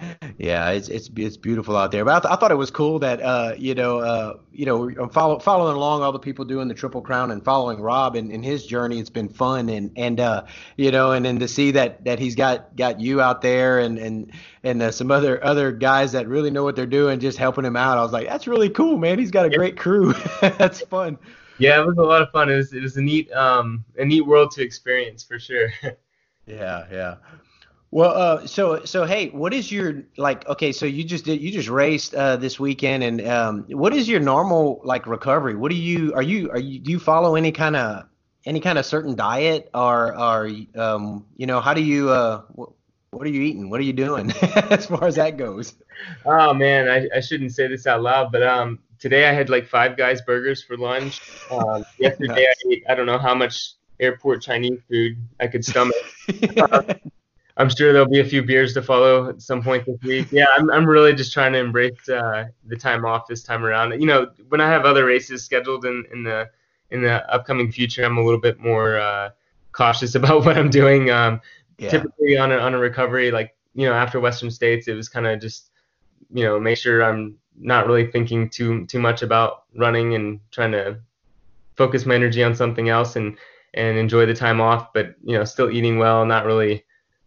yeah, 0.38 0.70
it's 0.70 0.88
it's 0.88 1.10
it's 1.16 1.36
beautiful 1.36 1.76
out 1.76 1.92
there. 1.92 2.04
But 2.04 2.16
I, 2.16 2.20
th- 2.20 2.32
I 2.32 2.36
thought 2.36 2.50
it 2.50 2.56
was 2.56 2.70
cool 2.70 2.98
that 3.00 3.20
uh, 3.20 3.54
you 3.56 3.74
know 3.74 3.98
uh, 3.98 4.38
you 4.52 4.66
know 4.66 4.88
I'm 4.88 5.10
follow, 5.10 5.38
following 5.38 5.76
along 5.76 6.02
all 6.02 6.12
the 6.12 6.18
people 6.18 6.44
doing 6.44 6.68
the 6.68 6.74
triple 6.74 7.02
crown 7.02 7.30
and 7.30 7.44
following 7.44 7.80
Rob 7.80 8.16
and, 8.16 8.30
in 8.30 8.42
his 8.42 8.66
journey. 8.66 8.98
It's 8.98 9.10
been 9.10 9.28
fun 9.28 9.68
and 9.68 9.92
and 9.96 10.20
uh, 10.20 10.44
you 10.76 10.90
know 10.90 11.12
and 11.12 11.24
then 11.24 11.38
to 11.40 11.48
see 11.48 11.72
that 11.72 12.04
that 12.04 12.18
he's 12.18 12.34
got 12.34 12.76
got 12.76 13.00
you 13.00 13.20
out 13.20 13.42
there 13.42 13.78
and 13.78 13.98
and 13.98 14.32
and 14.62 14.82
uh, 14.82 14.90
some 14.90 15.10
other 15.10 15.42
other 15.42 15.72
guys 15.72 16.12
that 16.12 16.28
really 16.28 16.50
know 16.50 16.64
what 16.64 16.76
they're 16.76 16.86
doing 16.86 17.20
just 17.20 17.38
helping 17.38 17.64
him 17.64 17.76
out. 17.76 17.98
I 17.98 18.02
was 18.02 18.12
like, 18.12 18.26
that's 18.26 18.46
really 18.46 18.70
cool, 18.70 18.96
man. 18.98 19.18
He's 19.18 19.30
got 19.30 19.46
a 19.46 19.50
great 19.50 19.76
crew. 19.76 20.14
that's 20.40 20.80
fun. 20.82 21.18
Yeah, 21.60 21.80
it 21.80 21.86
was 21.86 21.98
a 21.98 22.02
lot 22.02 22.22
of 22.22 22.30
fun. 22.30 22.50
It 22.50 22.56
was 22.56 22.72
it 22.72 22.82
was 22.82 22.96
a 22.96 23.02
neat 23.02 23.30
um 23.32 23.84
a 23.98 24.04
neat 24.04 24.22
world 24.22 24.50
to 24.52 24.62
experience 24.62 25.22
for 25.22 25.38
sure. 25.38 25.72
yeah, 26.46 26.86
yeah. 26.90 27.16
Well, 27.92 28.10
uh, 28.16 28.46
so 28.46 28.84
so 28.84 29.04
hey, 29.04 29.30
what 29.30 29.52
is 29.52 29.70
your 29.70 30.02
like? 30.16 30.48
Okay, 30.48 30.72
so 30.72 30.86
you 30.86 31.04
just 31.04 31.24
did 31.24 31.40
you 31.40 31.50
just 31.50 31.68
raced 31.68 32.14
uh, 32.14 32.36
this 32.36 32.60
weekend, 32.60 33.02
and 33.02 33.26
um, 33.26 33.64
what 33.68 33.92
is 33.92 34.08
your 34.08 34.20
normal 34.20 34.80
like 34.84 35.06
recovery? 35.06 35.56
What 35.56 35.70
do 35.70 35.76
you 35.76 36.14
are 36.14 36.22
you 36.22 36.50
are 36.50 36.58
you 36.58 36.78
do 36.78 36.92
you 36.92 37.00
follow 37.00 37.34
any 37.34 37.50
kind 37.50 37.74
of 37.76 38.04
any 38.46 38.60
kind 38.60 38.78
of 38.78 38.86
certain 38.86 39.16
diet, 39.16 39.68
or 39.74 40.16
or 40.16 40.50
um, 40.76 41.26
you 41.36 41.46
know 41.46 41.60
how 41.60 41.74
do 41.74 41.82
you 41.82 42.10
uh, 42.10 42.42
what, 42.52 42.70
what 43.10 43.26
are 43.26 43.30
you 43.30 43.42
eating? 43.42 43.70
What 43.70 43.80
are 43.80 43.84
you 43.84 43.92
doing 43.92 44.30
as 44.70 44.86
far 44.86 45.04
as 45.04 45.16
that 45.16 45.36
goes? 45.36 45.74
Oh 46.24 46.54
man, 46.54 46.88
I, 46.88 47.08
I 47.16 47.20
shouldn't 47.20 47.52
say 47.52 47.66
this 47.66 47.88
out 47.88 48.02
loud, 48.02 48.30
but 48.30 48.44
um, 48.44 48.78
today 49.00 49.28
I 49.28 49.32
had 49.32 49.50
like 49.50 49.66
five 49.66 49.96
guys 49.96 50.20
burgers 50.20 50.62
for 50.62 50.76
lunch. 50.76 51.20
Um, 51.50 51.84
yesterday 51.98 52.34
nice. 52.34 52.56
I 52.66 52.72
ate 52.72 52.84
I 52.88 52.94
don't 52.94 53.06
know 53.06 53.18
how 53.18 53.34
much 53.34 53.72
airport 53.98 54.42
Chinese 54.42 54.78
food 54.88 55.16
I 55.40 55.48
could 55.48 55.64
stomach. 55.64 55.96
uh, 56.58 56.82
I'm 57.56 57.68
sure 57.68 57.92
there'll 57.92 58.08
be 58.08 58.20
a 58.20 58.24
few 58.24 58.42
beers 58.42 58.72
to 58.74 58.82
follow 58.82 59.28
at 59.28 59.42
some 59.42 59.62
point 59.62 59.84
this 59.84 59.98
week. 60.02 60.28
Yeah, 60.30 60.46
I'm 60.56 60.70
I'm 60.70 60.86
really 60.86 61.12
just 61.12 61.32
trying 61.32 61.52
to 61.54 61.58
embrace 61.58 62.08
uh, 62.08 62.46
the 62.66 62.76
time 62.76 63.04
off 63.04 63.26
this 63.26 63.42
time 63.42 63.64
around. 63.64 64.00
You 64.00 64.06
know, 64.06 64.30
when 64.48 64.60
I 64.60 64.68
have 64.68 64.84
other 64.84 65.04
races 65.04 65.44
scheduled 65.44 65.84
in, 65.84 66.04
in 66.12 66.22
the 66.22 66.48
in 66.90 67.02
the 67.02 67.28
upcoming 67.32 67.70
future, 67.70 68.04
I'm 68.04 68.16
a 68.16 68.24
little 68.24 68.40
bit 68.40 68.60
more 68.60 68.98
uh, 68.98 69.30
cautious 69.72 70.14
about 70.20 70.44
what 70.44 70.56
I'm 70.56 70.70
doing. 70.70 71.10
Um, 71.10 71.40
yeah. 71.78 71.90
Typically 71.90 72.36
on 72.36 72.52
a 72.52 72.56
on 72.56 72.74
a 72.74 72.78
recovery, 72.78 73.30
like 73.30 73.54
you 73.74 73.86
know, 73.86 73.94
after 73.94 74.20
Western 74.20 74.50
States, 74.50 74.88
it 74.88 74.94
was 74.94 75.08
kind 75.08 75.26
of 75.26 75.40
just 75.40 75.70
you 76.32 76.44
know 76.44 76.58
make 76.58 76.78
sure 76.78 77.02
I'm 77.02 77.36
not 77.60 77.86
really 77.86 78.10
thinking 78.10 78.48
too 78.48 78.86
too 78.86 78.98
much 78.98 79.22
about 79.22 79.64
running 79.76 80.14
and 80.14 80.40
trying 80.50 80.72
to 80.72 80.98
focus 81.76 82.06
my 82.06 82.14
energy 82.14 82.42
on 82.42 82.54
something 82.54 82.88
else 82.88 83.16
and 83.16 83.36
and 83.74 83.96
enjoy 83.96 84.26
the 84.26 84.34
time 84.34 84.60
off, 84.60 84.92
but 84.92 85.14
you 85.22 85.36
know 85.36 85.44
still 85.44 85.70
eating 85.70 85.98
well, 85.98 86.24
not 86.26 86.44
really 86.44 86.84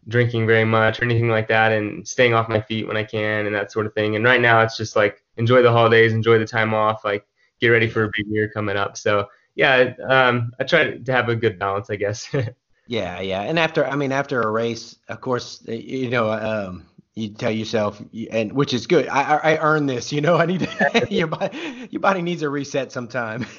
drinking 0.10 0.46
very 0.46 0.66
much 0.66 1.00
or 1.00 1.06
anything 1.06 1.30
like 1.30 1.48
that, 1.48 1.72
and 1.72 2.08
staying 2.08 2.34
off 2.34 2.50
my 2.50 2.62
feet 2.62 2.88
when 2.88 2.98
I 2.98 3.04
can 3.04 3.46
and 3.46 3.56
that 3.56 3.72
sort 3.72 3.86
of 3.86 3.94
thing. 3.94 4.16
And 4.16 4.26
right 4.26 4.42
now 4.42 4.62
it's 4.62 4.78
just 4.78 4.96
like 4.96 5.24
enjoy 5.38 5.62
the 5.62 5.72
holidays, 5.72 6.14
enjoy 6.14 6.40
the 6.40 6.46
time 6.46 6.74
off, 6.74 7.06
like 7.06 7.26
get 7.60 7.70
ready 7.70 7.90
for 7.90 8.04
a 8.04 8.12
big 8.16 8.28
year 8.28 8.50
coming 8.50 8.76
up. 8.76 8.98
So 8.98 9.28
yeah, 9.56 9.94
um, 10.08 10.52
I 10.60 10.64
try 10.64 10.98
to 10.98 11.12
have 11.12 11.30
a 11.30 11.36
good 11.36 11.60
balance, 11.60 11.90
I 11.90 11.96
guess. 11.96 12.28
yeah, 12.88 13.22
yeah. 13.22 13.42
And 13.42 13.60
after, 13.60 13.86
I 13.86 13.96
mean, 13.96 14.12
after 14.12 14.42
a 14.42 14.50
race, 14.50 14.98
of 15.08 15.22
course, 15.22 15.64
you 15.68 16.10
know, 16.10 16.32
um, 16.32 16.86
you 17.16 17.30
tell 17.30 17.52
yourself, 17.52 18.02
and 18.32 18.54
which 18.54 18.74
is 18.74 18.88
good. 18.88 19.08
I 19.08 19.22
I, 19.22 19.54
I 19.54 19.58
earned 19.58 19.88
this. 19.88 20.12
You 20.12 20.22
know, 20.22 20.38
I 20.38 20.46
need 20.46 20.62
to, 20.62 21.08
your 21.12 21.28
body 21.28 21.88
your 21.92 22.00
body 22.00 22.22
needs 22.22 22.42
a 22.42 22.50
reset 22.50 22.92
sometime. 22.92 23.46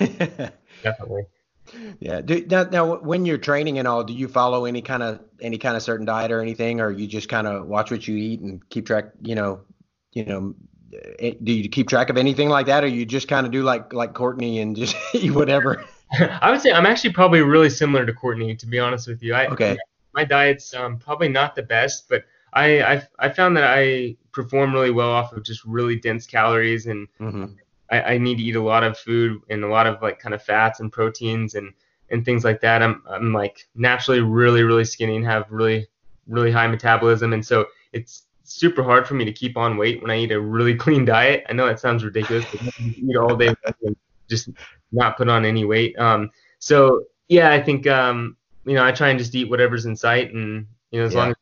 Definitely. 0.82 1.26
Yeah. 1.98 2.20
Do, 2.20 2.44
now, 2.46 2.64
now, 2.64 2.96
when 2.96 3.24
you're 3.24 3.38
training 3.38 3.78
and 3.78 3.88
all, 3.88 4.04
do 4.04 4.12
you 4.12 4.28
follow 4.28 4.64
any 4.64 4.82
kind 4.82 5.02
of 5.02 5.20
any 5.40 5.58
kind 5.58 5.76
of 5.76 5.82
certain 5.82 6.06
diet 6.06 6.32
or 6.32 6.40
anything, 6.40 6.80
or 6.80 6.90
you 6.90 7.06
just 7.06 7.28
kind 7.28 7.46
of 7.46 7.66
watch 7.66 7.90
what 7.90 8.06
you 8.06 8.16
eat 8.16 8.40
and 8.40 8.68
keep 8.68 8.86
track? 8.86 9.12
You 9.22 9.34
know, 9.34 9.60
you 10.12 10.24
know, 10.24 10.54
eh, 11.18 11.34
do 11.42 11.52
you 11.52 11.68
keep 11.68 11.88
track 11.88 12.10
of 12.10 12.16
anything 12.16 12.48
like 12.48 12.66
that, 12.66 12.84
or 12.84 12.88
you 12.88 13.06
just 13.06 13.28
kind 13.28 13.46
of 13.46 13.52
do 13.52 13.62
like 13.62 13.92
like 13.92 14.14
Courtney 14.14 14.60
and 14.60 14.76
just 14.76 14.96
eat 15.14 15.32
whatever? 15.32 15.84
I 16.12 16.50
would 16.50 16.60
say 16.60 16.72
I'm 16.72 16.86
actually 16.86 17.12
probably 17.12 17.40
really 17.40 17.70
similar 17.70 18.04
to 18.04 18.12
Courtney, 18.12 18.54
to 18.56 18.66
be 18.66 18.78
honest 18.78 19.08
with 19.08 19.22
you. 19.22 19.34
I, 19.34 19.46
okay. 19.46 19.76
My 20.12 20.24
diet's 20.24 20.74
um, 20.74 20.98
probably 20.98 21.28
not 21.28 21.56
the 21.56 21.62
best, 21.62 22.08
but 22.08 22.24
I, 22.54 22.94
I 22.94 23.02
I 23.18 23.28
found 23.28 23.56
that 23.56 23.64
I 23.64 24.16
perform 24.32 24.72
really 24.72 24.90
well 24.90 25.10
off 25.10 25.32
of 25.32 25.42
just 25.42 25.64
really 25.64 25.96
dense 25.96 26.26
calories 26.26 26.86
and 26.86 27.06
mm-hmm. 27.20 27.46
I, 27.90 28.14
I, 28.14 28.18
need 28.18 28.38
to 28.38 28.42
eat 28.42 28.56
a 28.56 28.62
lot 28.62 28.82
of 28.82 28.98
food 28.98 29.40
and 29.48 29.62
a 29.62 29.68
lot 29.68 29.86
of 29.86 30.02
like 30.02 30.18
kind 30.18 30.34
of 30.34 30.42
fats 30.42 30.80
and 30.80 30.90
proteins 30.90 31.54
and 31.54 31.72
and 32.10 32.24
things 32.24 32.44
like 32.44 32.60
that. 32.60 32.82
I'm 32.82 33.02
I'm 33.08 33.32
like 33.32 33.68
naturally 33.74 34.20
really 34.20 34.62
really 34.62 34.84
skinny 34.84 35.16
and 35.16 35.24
have 35.24 35.50
really 35.50 35.86
really 36.26 36.50
high 36.50 36.66
metabolism 36.66 37.32
and 37.32 37.44
so 37.44 37.66
it's 37.92 38.26
super 38.44 38.82
hard 38.82 39.06
for 39.06 39.14
me 39.14 39.24
to 39.24 39.32
keep 39.32 39.56
on 39.56 39.76
weight 39.76 40.00
when 40.00 40.10
I 40.10 40.18
eat 40.18 40.32
a 40.32 40.40
really 40.40 40.74
clean 40.84 41.04
diet. 41.04 41.44
I 41.48 41.52
know 41.52 41.66
that 41.66 41.80
sounds 41.80 42.04
ridiculous, 42.04 42.44
but 42.50 42.62
eat 42.80 43.16
all 43.16 43.36
day 43.36 43.54
and 43.82 43.96
just 44.28 44.48
not 44.92 45.16
put 45.16 45.28
on 45.28 45.44
any 45.44 45.64
weight. 45.64 45.98
Um, 45.98 46.30
so 46.58 47.04
yeah, 47.28 47.52
I 47.52 47.62
think 47.62 47.86
um, 47.86 48.36
you 48.64 48.74
know 48.74 48.84
I 48.84 48.92
try 48.92 49.08
and 49.08 49.18
just 49.18 49.34
eat 49.34 49.50
whatever's 49.50 49.86
in 49.86 49.96
sight 49.96 50.32
and 50.32 50.66
you 50.90 51.00
know 51.00 51.06
as 51.06 51.14
yeah. 51.14 51.18
long 51.18 51.30
as 51.30 51.36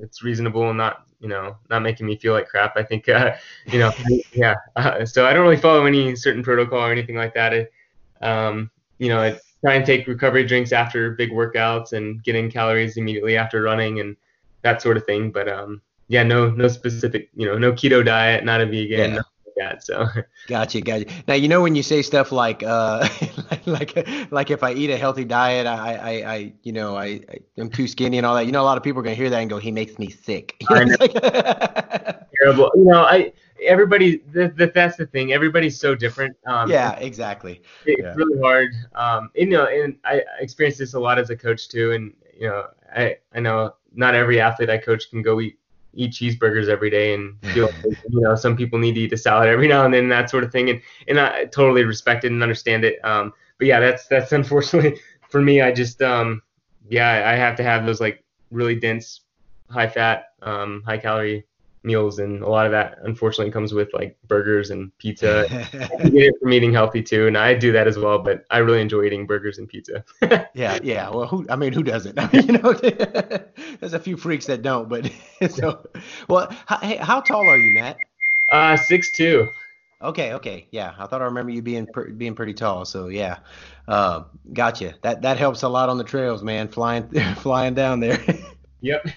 it's 0.00 0.22
reasonable 0.22 0.68
and 0.68 0.78
not 0.78 1.04
you 1.20 1.28
know, 1.28 1.56
not 1.68 1.82
making 1.82 2.06
me 2.06 2.16
feel 2.16 2.32
like 2.32 2.48
crap. 2.48 2.76
I 2.76 2.82
think, 2.82 3.08
uh, 3.08 3.34
you 3.66 3.78
know, 3.78 3.90
yeah. 4.32 4.54
Uh, 4.76 5.04
so 5.04 5.26
I 5.26 5.32
don't 5.32 5.42
really 5.42 5.56
follow 5.56 5.84
any 5.84 6.14
certain 6.14 6.42
protocol 6.42 6.78
or 6.78 6.92
anything 6.92 7.16
like 7.16 7.34
that. 7.34 7.52
It, 7.52 7.72
um, 8.20 8.70
you 8.98 9.08
know, 9.08 9.20
I 9.20 9.38
try 9.64 9.74
and 9.74 9.84
take 9.84 10.06
recovery 10.06 10.44
drinks 10.44 10.72
after 10.72 11.10
big 11.10 11.30
workouts 11.30 11.92
and 11.92 12.22
get 12.22 12.36
in 12.36 12.50
calories 12.50 12.96
immediately 12.96 13.36
after 13.36 13.62
running. 13.62 14.00
And 14.00 14.16
that 14.62 14.82
sort 14.82 14.96
of 14.96 15.04
thing. 15.04 15.30
But 15.30 15.48
um, 15.48 15.80
yeah, 16.08 16.22
no 16.22 16.50
no 16.50 16.68
specific, 16.68 17.30
you 17.34 17.46
know, 17.46 17.58
no 17.58 17.72
keto 17.72 18.04
diet, 18.04 18.44
not 18.44 18.60
a 18.60 18.66
vegan. 18.66 19.14
Yeah. 19.14 19.20
Like 19.58 19.70
that, 19.70 19.84
so 19.84 20.06
gotcha, 20.48 20.80
gotcha. 20.80 21.06
Now 21.26 21.34
you 21.34 21.48
know 21.48 21.62
when 21.62 21.74
you 21.74 21.82
say 21.82 22.02
stuff 22.02 22.32
like, 22.32 22.62
uh, 22.62 23.08
like, 23.50 23.66
like, 23.96 24.30
like 24.30 24.50
if 24.50 24.62
I 24.62 24.72
eat 24.72 24.90
a 24.90 24.96
healthy 24.96 25.24
diet, 25.24 25.66
I, 25.66 25.94
I, 25.94 26.32
I 26.32 26.52
you 26.62 26.72
know, 26.72 26.96
I, 26.96 27.20
I, 27.28 27.38
am 27.58 27.70
too 27.70 27.86
skinny 27.86 28.18
and 28.18 28.26
all 28.26 28.34
that. 28.34 28.46
You 28.46 28.52
know, 28.52 28.62
a 28.62 28.64
lot 28.64 28.76
of 28.76 28.82
people 28.82 29.00
are 29.00 29.04
gonna 29.04 29.16
hear 29.16 29.30
that 29.30 29.40
and 29.40 29.50
go, 29.50 29.58
"He 29.58 29.70
makes 29.70 29.98
me 29.98 30.10
sick." 30.10 30.56
You 30.70 30.84
know, 30.84 30.96
Terrible. 32.40 32.70
You 32.76 32.84
know, 32.84 33.02
I 33.02 33.32
everybody 33.64 34.18
the, 34.32 34.48
the, 34.56 34.70
that's 34.72 34.96
the 34.96 35.06
thing 35.06 35.32
everybody's 35.32 35.78
so 35.78 35.94
different 35.94 36.36
um, 36.46 36.70
yeah 36.70 36.92
exactly 36.98 37.60
it's 37.86 38.02
yeah. 38.02 38.14
really 38.14 38.40
hard 38.40 38.70
um 38.94 39.30
you 39.34 39.46
know 39.46 39.66
and 39.66 39.96
i 40.04 40.22
experienced 40.38 40.78
this 40.78 40.94
a 40.94 41.00
lot 41.00 41.18
as 41.18 41.30
a 41.30 41.36
coach 41.36 41.68
too 41.68 41.92
and 41.92 42.14
you 42.38 42.46
know 42.46 42.66
i 42.94 43.16
i 43.34 43.40
know 43.40 43.74
not 43.94 44.14
every 44.14 44.40
athlete 44.40 44.70
i 44.70 44.78
coach 44.78 45.10
can 45.10 45.22
go 45.22 45.40
eat 45.40 45.58
eat 45.98 46.12
cheeseburgers 46.12 46.68
every 46.68 46.90
day 46.90 47.14
and 47.14 47.36
feel 47.52 47.68
you 47.84 48.20
know 48.20 48.34
some 48.34 48.56
people 48.56 48.78
need 48.78 48.94
to 48.94 49.00
eat 49.00 49.12
a 49.12 49.16
salad 49.16 49.48
every 49.48 49.68
now 49.68 49.84
and 49.84 49.92
then 49.92 50.08
that 50.08 50.30
sort 50.30 50.44
of 50.44 50.52
thing. 50.52 50.70
And 50.70 50.80
and 51.08 51.20
i 51.20 51.44
totally 51.46 51.84
respect 51.84 52.24
it 52.24 52.32
and 52.32 52.42
understand 52.42 52.84
it. 52.84 52.98
Um 53.04 53.32
but 53.58 53.66
yeah 53.66 53.80
that's 53.80 54.06
that's 54.06 54.32
unfortunately 54.40 55.00
for 55.28 55.42
me 55.42 55.60
i 55.60 55.72
just 55.72 56.00
um 56.00 56.40
yeah 56.88 57.28
i 57.30 57.34
have 57.34 57.56
to 57.56 57.62
have 57.62 57.84
those 57.84 58.00
like 58.00 58.24
really 58.50 58.74
dense 58.74 59.22
high 59.68 59.88
fat 59.88 60.26
um 60.42 60.82
high 60.86 60.98
calorie 60.98 61.44
meals 61.82 62.18
and 62.18 62.42
a 62.42 62.48
lot 62.48 62.66
of 62.66 62.72
that 62.72 62.98
unfortunately 63.02 63.50
comes 63.52 63.72
with 63.72 63.88
like 63.94 64.16
burgers 64.26 64.70
and 64.70 64.96
pizza. 64.98 65.46
I 66.00 66.08
get 66.08 66.14
it 66.14 66.34
from 66.40 66.52
eating 66.52 66.72
healthy 66.72 67.02
too 67.02 67.26
and 67.26 67.36
i 67.38 67.54
do 67.54 67.72
that 67.72 67.86
as 67.86 67.98
well 67.98 68.18
but 68.18 68.44
i 68.50 68.58
really 68.58 68.80
enjoy 68.80 69.04
eating 69.04 69.26
burgers 69.26 69.58
and 69.58 69.68
pizza. 69.68 70.04
Yeah 70.54 70.78
yeah 70.82 71.08
well 71.10 71.26
who 71.26 71.46
i 71.48 71.56
mean 71.56 71.72
who 71.72 71.82
doesn't? 71.82 72.18
I 72.18 72.30
mean, 72.32 72.46
you 72.46 72.58
know 72.58 72.72
there's 72.72 73.92
a 73.92 73.98
few 73.98 74.16
freaks 74.16 74.46
that 74.46 74.62
don't 74.62 74.88
but 74.88 75.10
so 75.50 75.86
well 76.28 76.54
how, 76.66 76.78
hey, 76.78 76.96
how 76.96 77.20
tall 77.20 77.48
are 77.48 77.58
you 77.58 77.72
matt? 77.72 77.98
Uh 78.50 78.76
six 78.76 79.10
two. 79.12 79.48
Okay 80.02 80.32
okay 80.34 80.66
yeah 80.70 80.94
i 80.98 81.06
thought 81.06 81.22
i 81.22 81.26
remember 81.26 81.52
you 81.52 81.62
being 81.62 81.86
being 82.16 82.34
pretty 82.34 82.54
tall 82.54 82.84
so 82.84 83.08
yeah. 83.08 83.38
Uh, 83.86 84.24
gotcha. 84.52 84.94
That 85.00 85.22
that 85.22 85.38
helps 85.38 85.62
a 85.62 85.68
lot 85.68 85.88
on 85.88 85.96
the 85.96 86.04
trails 86.04 86.42
man 86.42 86.68
flying 86.68 87.08
flying 87.36 87.74
down 87.74 88.00
there. 88.00 88.22
Yep 88.80 89.08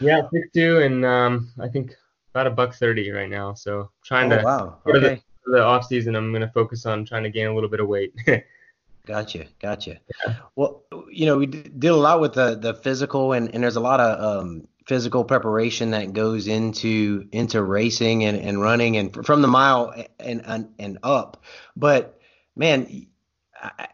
yeah, 0.00 0.22
six 0.32 0.48
two, 0.52 0.78
and 0.78 1.04
um, 1.04 1.50
I 1.60 1.68
think 1.68 1.94
about 2.34 2.46
a 2.46 2.50
buck 2.50 2.74
thirty 2.74 3.10
right 3.10 3.28
now. 3.28 3.54
So 3.54 3.90
trying 4.04 4.32
oh, 4.32 4.38
to 4.38 4.44
wow. 4.44 4.78
okay. 4.86 5.00
the, 5.00 5.20
for 5.44 5.50
the 5.56 5.62
off 5.62 5.86
season, 5.86 6.14
I'm 6.14 6.32
gonna 6.32 6.50
focus 6.52 6.86
on 6.86 7.04
trying 7.04 7.24
to 7.24 7.30
gain 7.30 7.46
a 7.46 7.54
little 7.54 7.70
bit 7.70 7.80
of 7.80 7.88
weight. 7.88 8.14
gotcha, 9.06 9.46
gotcha. 9.60 9.98
Yeah. 10.26 10.34
Well, 10.56 10.84
you 11.10 11.26
know, 11.26 11.38
we 11.38 11.46
deal 11.46 11.96
a 11.96 12.00
lot 12.00 12.20
with 12.20 12.34
the 12.34 12.54
the 12.54 12.74
physical, 12.74 13.32
and 13.32 13.52
and 13.54 13.62
there's 13.62 13.76
a 13.76 13.80
lot 13.80 14.00
of 14.00 14.42
um, 14.42 14.68
physical 14.86 15.24
preparation 15.24 15.90
that 15.90 16.12
goes 16.12 16.48
into 16.48 17.28
into 17.32 17.62
racing 17.62 18.24
and, 18.24 18.38
and 18.38 18.60
running 18.60 18.96
and 18.96 19.26
from 19.26 19.42
the 19.42 19.48
mile 19.48 19.94
and, 20.18 20.42
and 20.46 20.68
and 20.78 20.98
up. 21.02 21.42
But 21.76 22.18
man, 22.56 23.07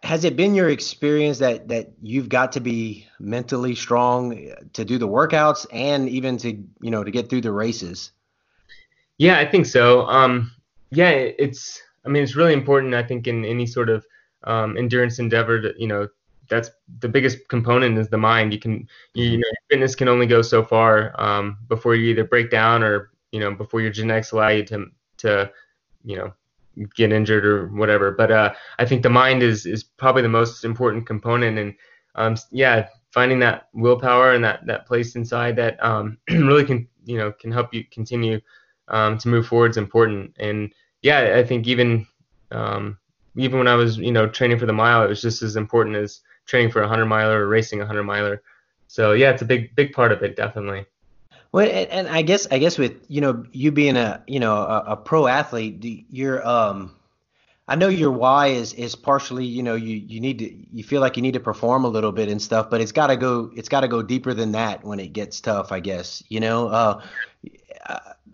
has 0.03 0.25
it 0.25 0.37
been 0.37 0.55
your 0.55 0.69
experience 0.69 1.39
that 1.39 1.69
that 1.69 1.93
you've 2.03 2.29
got 2.29 2.53
to 2.53 2.61
be 2.61 3.07
mentally 3.19 3.75
strong 3.75 4.53
to 4.73 4.85
do 4.85 4.99
the 4.99 5.09
workouts 5.09 5.67
and 5.73 6.09
even 6.09 6.37
to 6.39 6.53
you 6.81 6.91
know 6.91 7.03
to 7.03 7.11
get 7.11 7.31
through 7.31 7.41
the 7.41 7.53
races? 7.53 8.13
Yeah 9.19 9.39
i 9.39 9.47
think 9.47 9.67
so. 9.67 10.07
Um 10.07 10.51
yeah 10.91 11.11
it's 11.11 11.81
i 12.05 12.09
mean 12.09 12.23
it's 12.23 12.37
really 12.37 12.53
important 12.53 12.95
i 12.95 13.03
think 13.03 13.27
in 13.27 13.45
any 13.45 13.67
sort 13.67 13.89
of 13.89 14.05
um, 14.45 14.77
endurance 14.77 15.19
endeavor 15.19 15.61
to, 15.61 15.75
you 15.79 15.89
know 15.89 16.07
that's 16.49 16.71
the 17.01 17.09
biggest 17.09 17.49
component 17.49 17.99
is 17.99 18.09
the 18.09 18.19
mind. 18.19 18.53
You 18.53 18.59
can 18.59 18.89
you, 19.15 19.39
know 19.39 19.49
fitness 19.71 19.95
can 19.95 20.09
only 20.09 20.27
go 20.27 20.43
so 20.43 20.63
far 20.63 21.19
um, 21.21 21.59
before 21.69 21.95
you 21.95 22.11
either 22.11 22.25
break 22.25 22.51
down 22.51 22.83
or 22.83 23.11
you 23.33 23.41
know 23.41 23.55
before 23.55 23.81
your 23.81 23.91
genetics 23.91 24.33
allow 24.33 24.49
you 24.49 24.65
to 24.65 24.87
to 25.19 25.51
you 26.05 26.17
know 26.17 26.33
get 26.95 27.13
injured 27.13 27.45
or 27.45 27.69
whatever. 27.69 28.11
But 28.13 28.31
uh, 28.31 28.55
I 28.79 28.85
think 28.85 29.03
the 29.03 29.11
mind 29.11 29.43
is 29.43 29.67
is 29.67 29.85
probably 29.85 30.23
the 30.23 30.29
most 30.29 30.65
important 30.65 31.07
component, 31.07 31.59
and 31.59 31.75
um, 32.15 32.37
yeah, 32.51 32.89
finding 33.13 33.39
that 33.41 33.69
willpower 33.73 34.33
and 34.33 34.45
that 34.45 34.67
that 34.67 34.87
place 34.87 35.17
inside 35.17 35.57
that 35.57 35.83
um, 35.85 36.19
really 36.31 36.65
can 36.65 36.89
you 37.05 37.19
know 37.19 37.33
can 37.33 37.53
help 37.53 37.73
you 37.73 37.85
continue 37.91 38.41
um, 38.89 39.19
to 39.19 39.29
move 39.29 39.47
forward 39.47 39.71
is 39.71 39.77
important. 39.77 40.35
And 40.39 40.73
yeah, 41.03 41.37
I 41.37 41.45
think 41.45 41.67
even 41.67 42.07
um, 42.51 42.99
even 43.37 43.59
when 43.59 43.69
I 43.69 43.75
was 43.75 43.99
you 43.99 44.13
know 44.13 44.29
training 44.29 44.59
for 44.59 44.67
the 44.67 44.73
mile, 44.73 45.05
it 45.05 45.09
was 45.09 45.23
just 45.23 45.43
as 45.43 45.57
important 45.57 45.97
as 45.97 46.21
training 46.47 46.71
for 46.71 46.83
a 46.83 46.89
hundred 46.89 47.07
miler 47.07 47.45
or 47.45 47.49
racing 47.49 47.81
a 47.81 47.87
hundred 47.87 48.05
miler. 48.05 48.43
So 48.87 49.13
yeah, 49.13 49.31
it's 49.31 49.43
a 49.43 49.47
big 49.47 49.75
big 49.75 49.93
part 49.93 50.13
of 50.13 50.23
it 50.23 50.37
definitely. 50.37 50.87
Well, 51.55 51.69
and, 51.71 51.89
and, 51.89 52.09
I 52.09 52.23
guess 52.23 52.49
I 52.51 52.59
guess 52.59 52.79
with 52.79 52.95
you 53.07 53.21
know 53.21 53.45
you 53.53 53.71
being 53.71 53.97
a 53.97 54.25
you 54.27 54.41
know 54.41 54.57
a, 54.57 54.85
a, 54.89 54.97
pro 54.97 55.29
athlete, 55.29 56.05
you're 56.11 56.45
um, 56.45 56.97
I 57.69 57.77
know 57.77 57.87
your 57.87 58.11
why 58.11 58.49
is 58.49 58.73
is 58.73 58.97
partially 58.97 59.47
you 59.47 59.63
know 59.63 59.77
you 59.77 59.95
you 59.95 60.19
need 60.19 60.41
to 60.41 60.53
you 60.77 60.83
feel 60.83 61.01
like 61.01 61.17
you 61.17 61.23
need 61.23 61.35
to 61.35 61.39
perform 61.41 61.85
a 61.85 61.89
little 61.89 62.11
bit 62.11 62.29
and 62.29 62.43
stuff, 62.43 62.71
but 62.71 62.81
it's 62.81 62.91
got 62.91 63.07
to 63.07 63.17
go 63.17 63.53
it's 63.55 63.69
got 63.69 63.83
to 63.83 63.87
go 63.87 64.03
deeper 64.03 64.35
than 64.35 64.51
that 64.51 64.83
when 64.83 64.99
it 64.99 65.13
gets 65.13 65.41
tough. 65.41 65.71
I 65.71 65.79
guess 65.79 66.25
you 66.29 66.41
know. 66.41 66.67
Uh, 66.67 67.03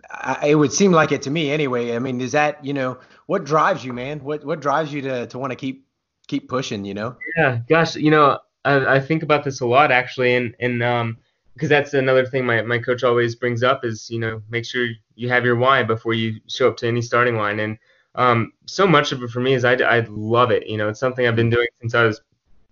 I, 0.09 0.47
it 0.47 0.55
would 0.55 0.73
seem 0.73 0.91
like 0.91 1.11
it 1.11 1.21
to 1.21 1.29
me 1.29 1.51
anyway. 1.51 1.95
I 1.95 1.99
mean, 1.99 2.19
is 2.21 2.31
that 2.31 2.65
you 2.65 2.73
know 2.73 2.97
what 3.27 3.43
drives 3.43 3.85
you, 3.85 3.93
man? 3.93 4.23
What 4.23 4.43
what 4.43 4.61
drives 4.61 4.91
you 4.91 5.03
to 5.03 5.27
to 5.27 5.37
want 5.37 5.51
to 5.51 5.55
keep 5.55 5.85
keep 6.25 6.49
pushing? 6.49 6.85
You 6.85 6.95
know? 6.95 7.17
Yeah, 7.37 7.59
gosh, 7.69 7.95
you 7.95 8.09
know, 8.09 8.39
I, 8.65 8.95
I 8.95 8.99
think 8.99 9.21
about 9.21 9.43
this 9.43 9.61
a 9.61 9.67
lot 9.67 9.91
actually, 9.91 10.33
and 10.33 10.55
and 10.59 10.81
um 10.81 11.17
because 11.53 11.69
that's 11.69 11.93
another 11.93 12.25
thing 12.25 12.45
my, 12.45 12.61
my 12.61 12.79
coach 12.79 13.03
always 13.03 13.35
brings 13.35 13.63
up 13.63 13.83
is 13.83 14.09
you 14.09 14.19
know 14.19 14.41
make 14.49 14.65
sure 14.65 14.87
you 15.15 15.29
have 15.29 15.45
your 15.45 15.55
why 15.55 15.83
before 15.83 16.13
you 16.13 16.39
show 16.47 16.67
up 16.67 16.77
to 16.77 16.87
any 16.87 17.01
starting 17.01 17.35
line 17.35 17.59
and 17.59 17.77
um, 18.15 18.51
so 18.65 18.85
much 18.85 19.13
of 19.13 19.23
it 19.23 19.29
for 19.29 19.39
me 19.39 19.53
is 19.53 19.63
I, 19.63 19.73
I 19.73 20.05
love 20.09 20.51
it 20.51 20.67
you 20.67 20.77
know 20.77 20.89
it's 20.89 20.99
something 20.99 21.27
I've 21.27 21.35
been 21.35 21.49
doing 21.49 21.67
since 21.81 21.95
I 21.95 22.03
was 22.03 22.21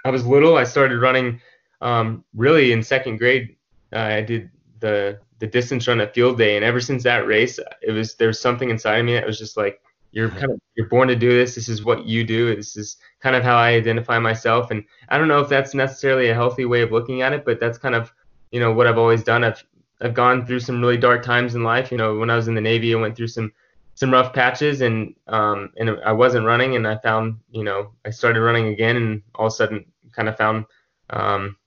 I 0.06 0.10
was 0.10 0.26
little. 0.26 0.58
I 0.58 0.64
started 0.64 1.00
running 1.00 1.42
um, 1.82 2.24
really 2.34 2.72
in 2.72 2.84
second 2.84 3.18
grade. 3.18 3.56
Uh, 3.94 4.00
I 4.00 4.22
did 4.22 4.50
the 4.80 5.20
the 5.40 5.48
distance 5.48 5.88
run 5.88 6.02
at 6.02 6.14
field 6.14 6.38
day 6.38 6.58
and 6.58 6.66
ever 6.66 6.82
since 6.82 7.02
that 7.04 7.26
race 7.26 7.60
it 7.82 7.92
was 7.92 8.16
there's 8.16 8.40
something 8.40 8.70
inside 8.70 8.98
of 8.98 9.06
me 9.06 9.14
that 9.14 9.26
was 9.26 9.40
just 9.40 9.56
like 9.56 9.82
you're 10.12 10.30
kind 10.30 10.52
of 10.52 10.60
you're 10.76 10.88
born 10.88 11.08
to 11.08 11.16
do 11.16 11.30
this. 11.32 11.56
This 11.56 11.70
is 11.70 11.86
what 11.86 12.06
you 12.06 12.24
do. 12.24 12.56
This 12.56 12.76
is 12.76 12.98
kind 13.22 13.36
of 13.36 13.44
how 13.44 13.56
I 13.56 13.72
identify 13.72 14.20
myself. 14.20 14.72
And 14.72 14.84
I 15.10 15.18
don't 15.18 15.28
know 15.28 15.40
if 15.40 15.50
that's 15.50 15.74
necessarily 15.74 16.30
a 16.30 16.34
healthy 16.34 16.66
way 16.66 16.82
of 16.82 16.92
looking 16.92 17.22
at 17.22 17.34
it 17.34 17.46
but 17.46 17.60
that's 17.60 17.78
kind 17.78 17.96
of 17.96 18.12
you 18.52 18.60
know 18.60 18.72
what 18.72 18.88
I've 18.88 18.98
always 18.98 19.24
done. 19.24 19.44
I've 19.44 19.64
I've 20.02 20.14
gone 20.14 20.46
through 20.46 20.62
some 20.62 20.82
really 20.82 20.98
dark 20.98 21.24
times 21.24 21.56
in 21.56 21.64
life. 21.64 21.92
You 21.92 21.98
know, 21.98 22.18
when 22.18 22.30
I 22.30 22.36
was 22.36 22.48
in 22.48 22.56
the 22.56 22.62
Navy, 22.62 22.94
I 22.94 22.98
went 22.98 23.16
through 23.16 23.28
some 23.28 23.52
some 23.96 24.12
rough 24.12 24.34
patches, 24.34 24.82
and 24.82 25.14
um, 25.28 25.72
and 25.78 26.00
I 26.06 26.14
wasn't 26.14 26.46
running, 26.46 26.76
and 26.76 26.88
I 26.88 26.98
found, 26.98 27.38
you 27.52 27.64
know, 27.64 27.92
I 28.06 28.12
started 28.12 28.42
running 28.42 28.68
again, 28.68 28.96
and 28.96 29.22
all 29.36 29.48
of 29.48 29.54
a 29.54 29.56
sudden, 29.56 29.86
kind 30.14 30.30
of 30.30 30.38
found 30.38 30.66
um, 31.10 31.58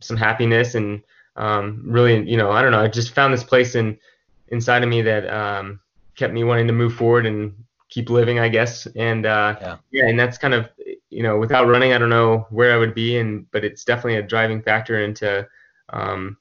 some 0.00 0.16
happiness, 0.16 0.74
and 0.74 1.02
um, 1.36 1.82
really, 1.84 2.26
you 2.28 2.38
know, 2.38 2.50
I 2.50 2.62
don't 2.62 2.72
know, 2.72 2.80
I 2.80 2.88
just 2.88 3.14
found 3.14 3.34
this 3.34 3.44
place 3.44 3.74
in 3.74 3.98
inside 4.48 4.82
of 4.82 4.88
me 4.88 5.02
that 5.02 5.28
um, 5.28 5.78
kept 6.16 6.32
me 6.32 6.42
wanting 6.42 6.66
to 6.68 6.72
move 6.72 6.94
forward 6.94 7.26
and 7.26 7.54
keep 7.90 8.08
living, 8.08 8.38
I 8.38 8.48
guess, 8.48 8.86
and 8.96 9.26
uh, 9.26 9.56
yeah. 9.60 9.76
yeah, 9.90 10.06
and 10.06 10.18
that's 10.18 10.38
kind 10.38 10.54
of, 10.54 10.70
you 11.10 11.22
know, 11.22 11.38
without 11.38 11.68
running, 11.68 11.92
I 11.92 11.98
don't 11.98 12.08
know 12.08 12.46
where 12.48 12.72
I 12.72 12.78
would 12.78 12.94
be, 12.94 13.18
and 13.18 13.48
but 13.50 13.62
it's 13.62 13.84
definitely 13.84 14.16
a 14.16 14.22
driving 14.22 14.62
factor 14.62 15.02
into 15.04 15.46
um, 15.90 16.36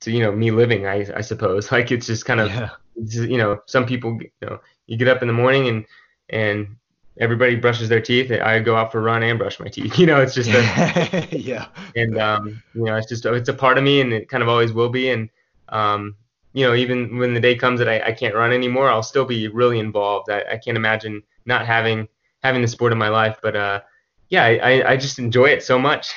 to 0.00 0.10
you 0.10 0.20
know 0.20 0.32
me 0.32 0.50
living 0.50 0.86
I, 0.86 1.06
I 1.14 1.20
suppose. 1.20 1.70
Like 1.80 1.92
it's 1.92 2.06
just 2.06 2.24
kind 2.24 2.40
of 2.40 2.48
yeah. 2.48 2.70
you 2.96 3.38
know 3.38 3.60
some 3.66 3.86
people 3.86 4.18
you 4.20 4.30
know 4.42 4.60
you 4.86 4.96
get 4.96 5.08
up 5.08 5.22
in 5.22 5.28
the 5.28 5.34
morning 5.34 5.68
and 5.68 5.84
and 6.30 6.76
everybody 7.18 7.54
brushes 7.54 7.88
their 7.88 8.00
teeth. 8.00 8.30
I 8.32 8.60
go 8.60 8.76
out 8.76 8.90
for 8.90 8.98
a 8.98 9.02
run 9.02 9.22
and 9.22 9.38
brush 9.38 9.60
my 9.60 9.68
teeth. 9.68 9.98
You 9.98 10.06
know 10.06 10.20
it's 10.20 10.34
just 10.34 10.50
a, 10.50 11.28
yeah. 11.36 11.66
And 11.96 12.18
um 12.18 12.62
you 12.74 12.84
know 12.84 12.96
it's 12.96 13.08
just 13.08 13.24
it's 13.26 13.48
a 13.48 13.54
part 13.54 13.78
of 13.78 13.84
me 13.84 14.00
and 14.00 14.12
it 14.12 14.28
kind 14.28 14.42
of 14.42 14.48
always 14.48 14.72
will 14.72 14.88
be. 14.88 15.10
And 15.10 15.28
um 15.68 16.16
you 16.52 16.66
know 16.66 16.74
even 16.74 17.18
when 17.18 17.34
the 17.34 17.40
day 17.40 17.54
comes 17.54 17.78
that 17.78 17.88
I, 17.88 18.00
I 18.06 18.12
can't 18.12 18.34
run 18.34 18.52
anymore 18.52 18.90
I'll 18.90 19.02
still 19.02 19.24
be 19.24 19.48
really 19.48 19.78
involved. 19.78 20.30
I, 20.30 20.42
I 20.52 20.56
can't 20.56 20.76
imagine 20.76 21.22
not 21.46 21.66
having 21.66 22.08
having 22.42 22.62
the 22.62 22.68
sport 22.68 22.92
in 22.92 22.98
my 22.98 23.08
life. 23.08 23.38
But 23.42 23.56
uh 23.56 23.80
yeah 24.28 24.44
I, 24.44 24.92
I 24.92 24.96
just 24.96 25.18
enjoy 25.18 25.46
it 25.46 25.62
so 25.62 25.78
much. 25.78 26.14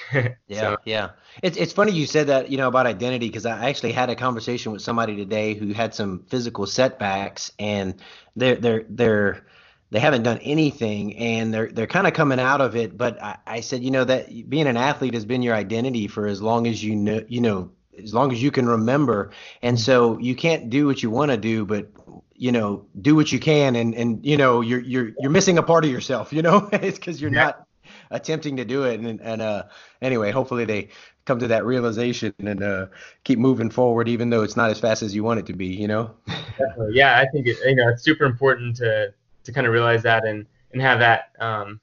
Yeah 0.47 0.61
so. 0.61 0.77
yeah 0.85 1.09
it's 1.41 1.57
it's 1.57 1.73
funny 1.73 1.91
you 1.91 2.05
said 2.05 2.27
that 2.27 2.51
you 2.51 2.57
know 2.57 2.67
about 2.67 2.85
identity 2.85 3.27
because 3.27 3.45
I 3.45 3.69
actually 3.69 3.91
had 3.91 4.09
a 4.09 4.15
conversation 4.15 4.71
with 4.71 4.81
somebody 4.81 5.15
today 5.15 5.53
who 5.53 5.73
had 5.73 5.95
some 5.95 6.23
physical 6.27 6.65
setbacks 6.65 7.51
and 7.57 7.95
they're 8.35 8.55
they're 8.55 8.85
they're 8.89 9.45
they 9.91 9.99
haven't 9.99 10.23
done 10.23 10.39
anything 10.39 11.15
and 11.17 11.53
they're 11.53 11.67
they're 11.67 11.87
kind 11.87 12.07
of 12.07 12.13
coming 12.13 12.39
out 12.39 12.61
of 12.61 12.75
it. 12.75 12.97
But 12.97 13.21
I, 13.21 13.37
I 13.45 13.59
said 13.61 13.83
you 13.83 13.91
know 13.91 14.03
that 14.03 14.49
being 14.49 14.67
an 14.67 14.77
athlete 14.77 15.13
has 15.13 15.25
been 15.25 15.41
your 15.41 15.55
identity 15.55 16.07
for 16.07 16.27
as 16.27 16.41
long 16.41 16.67
as 16.67 16.83
you 16.83 16.95
know 16.95 17.23
you 17.27 17.41
know 17.41 17.71
as 18.01 18.13
long 18.13 18.31
as 18.31 18.41
you 18.41 18.51
can 18.51 18.67
remember 18.67 19.31
and 19.61 19.79
so 19.79 20.17
you 20.19 20.35
can't 20.35 20.69
do 20.69 20.87
what 20.87 21.03
you 21.03 21.09
want 21.09 21.31
to 21.31 21.37
do 21.37 21.65
but 21.65 21.91
you 22.35 22.51
know 22.51 22.85
do 23.01 23.15
what 23.15 23.31
you 23.31 23.39
can 23.39 23.75
and 23.75 23.93
and 23.93 24.25
you 24.25 24.37
know 24.37 24.61
you're 24.61 24.79
you're 24.79 25.11
you're 25.19 25.31
missing 25.31 25.57
a 25.57 25.63
part 25.63 25.85
of 25.85 25.91
yourself 25.91 26.33
you 26.33 26.41
know 26.41 26.69
it's 26.73 26.97
because 26.97 27.21
you're 27.21 27.33
yeah. 27.33 27.45
not 27.45 27.67
attempting 28.11 28.57
to 28.57 28.65
do 28.65 28.83
it 28.83 28.99
and 28.99 29.21
and 29.21 29.41
uh 29.41 29.63
anyway 30.01 30.31
hopefully 30.31 30.65
they 30.65 30.89
come 31.25 31.39
to 31.39 31.47
that 31.47 31.65
realization 31.65 32.33
and 32.39 32.63
uh, 32.63 32.87
keep 33.23 33.39
moving 33.39 33.69
forward, 33.69 34.07
even 34.07 34.29
though 34.29 34.43
it's 34.43 34.57
not 34.57 34.69
as 34.69 34.79
fast 34.79 35.01
as 35.01 35.15
you 35.15 35.23
want 35.23 35.39
it 35.39 35.45
to 35.47 35.53
be. 35.53 35.67
You 35.67 35.87
know. 35.87 36.11
Definitely. 36.57 36.95
Yeah, 36.95 37.19
I 37.19 37.25
think 37.31 37.47
it, 37.47 37.57
you 37.65 37.75
know 37.75 37.89
it's 37.89 38.03
super 38.03 38.25
important 38.25 38.75
to 38.77 39.13
to 39.43 39.51
kind 39.51 39.67
of 39.67 39.73
realize 39.73 40.03
that 40.03 40.25
and 40.25 40.45
and 40.71 40.81
have 40.81 40.99
that 40.99 41.31
um, 41.39 41.79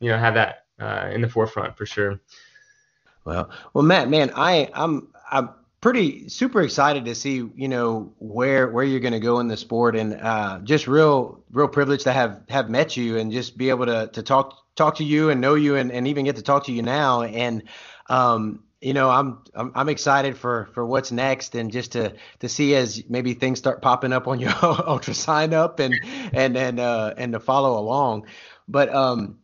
you 0.00 0.10
know 0.10 0.18
have 0.18 0.34
that 0.34 0.66
uh, 0.80 1.10
in 1.12 1.20
the 1.20 1.28
forefront 1.28 1.76
for 1.76 1.86
sure. 1.86 2.20
Well, 3.24 3.50
well, 3.74 3.84
Matt, 3.84 4.08
man, 4.08 4.32
I 4.34 4.70
I'm 4.74 5.08
I'm 5.30 5.50
pretty 5.80 6.28
super 6.28 6.62
excited 6.62 7.04
to 7.06 7.14
see 7.14 7.48
you 7.54 7.68
know 7.68 8.12
where 8.18 8.68
where 8.68 8.84
you're 8.84 9.00
going 9.00 9.12
to 9.12 9.20
go 9.20 9.40
in 9.40 9.48
the 9.48 9.56
sport 9.56 9.96
and 9.96 10.14
uh, 10.14 10.58
just 10.62 10.86
real 10.86 11.42
real 11.52 11.68
privileged 11.68 12.04
to 12.04 12.12
have 12.12 12.42
have 12.48 12.68
met 12.70 12.96
you 12.96 13.18
and 13.18 13.32
just 13.32 13.56
be 13.56 13.70
able 13.70 13.86
to 13.86 14.08
to 14.12 14.22
talk 14.22 14.56
talk 14.76 14.96
to 14.96 15.04
you 15.04 15.30
and 15.30 15.40
know 15.40 15.54
you 15.54 15.76
and, 15.76 15.92
and 15.92 16.06
even 16.08 16.24
get 16.24 16.36
to 16.36 16.42
talk 16.42 16.64
to 16.64 16.72
you 16.72 16.82
now 16.82 17.22
and 17.22 17.62
um, 18.08 18.62
you 18.80 18.94
know 18.94 19.10
I'm, 19.10 19.38
I'm 19.54 19.72
I'm 19.74 19.88
excited 19.88 20.36
for 20.36 20.68
for 20.72 20.84
what's 20.86 21.12
next 21.12 21.54
and 21.54 21.70
just 21.70 21.92
to 21.92 22.14
to 22.40 22.48
see 22.48 22.74
as 22.74 23.02
maybe 23.08 23.34
things 23.34 23.58
start 23.58 23.82
popping 23.82 24.12
up 24.12 24.26
on 24.26 24.40
your 24.40 24.50
UltraSignup 24.50 25.80
and 25.80 25.94
and 26.32 26.56
and 26.56 26.80
uh, 26.80 27.14
and 27.16 27.32
to 27.32 27.40
follow 27.40 27.78
along 27.78 28.26
but 28.68 28.92
um 28.94 29.38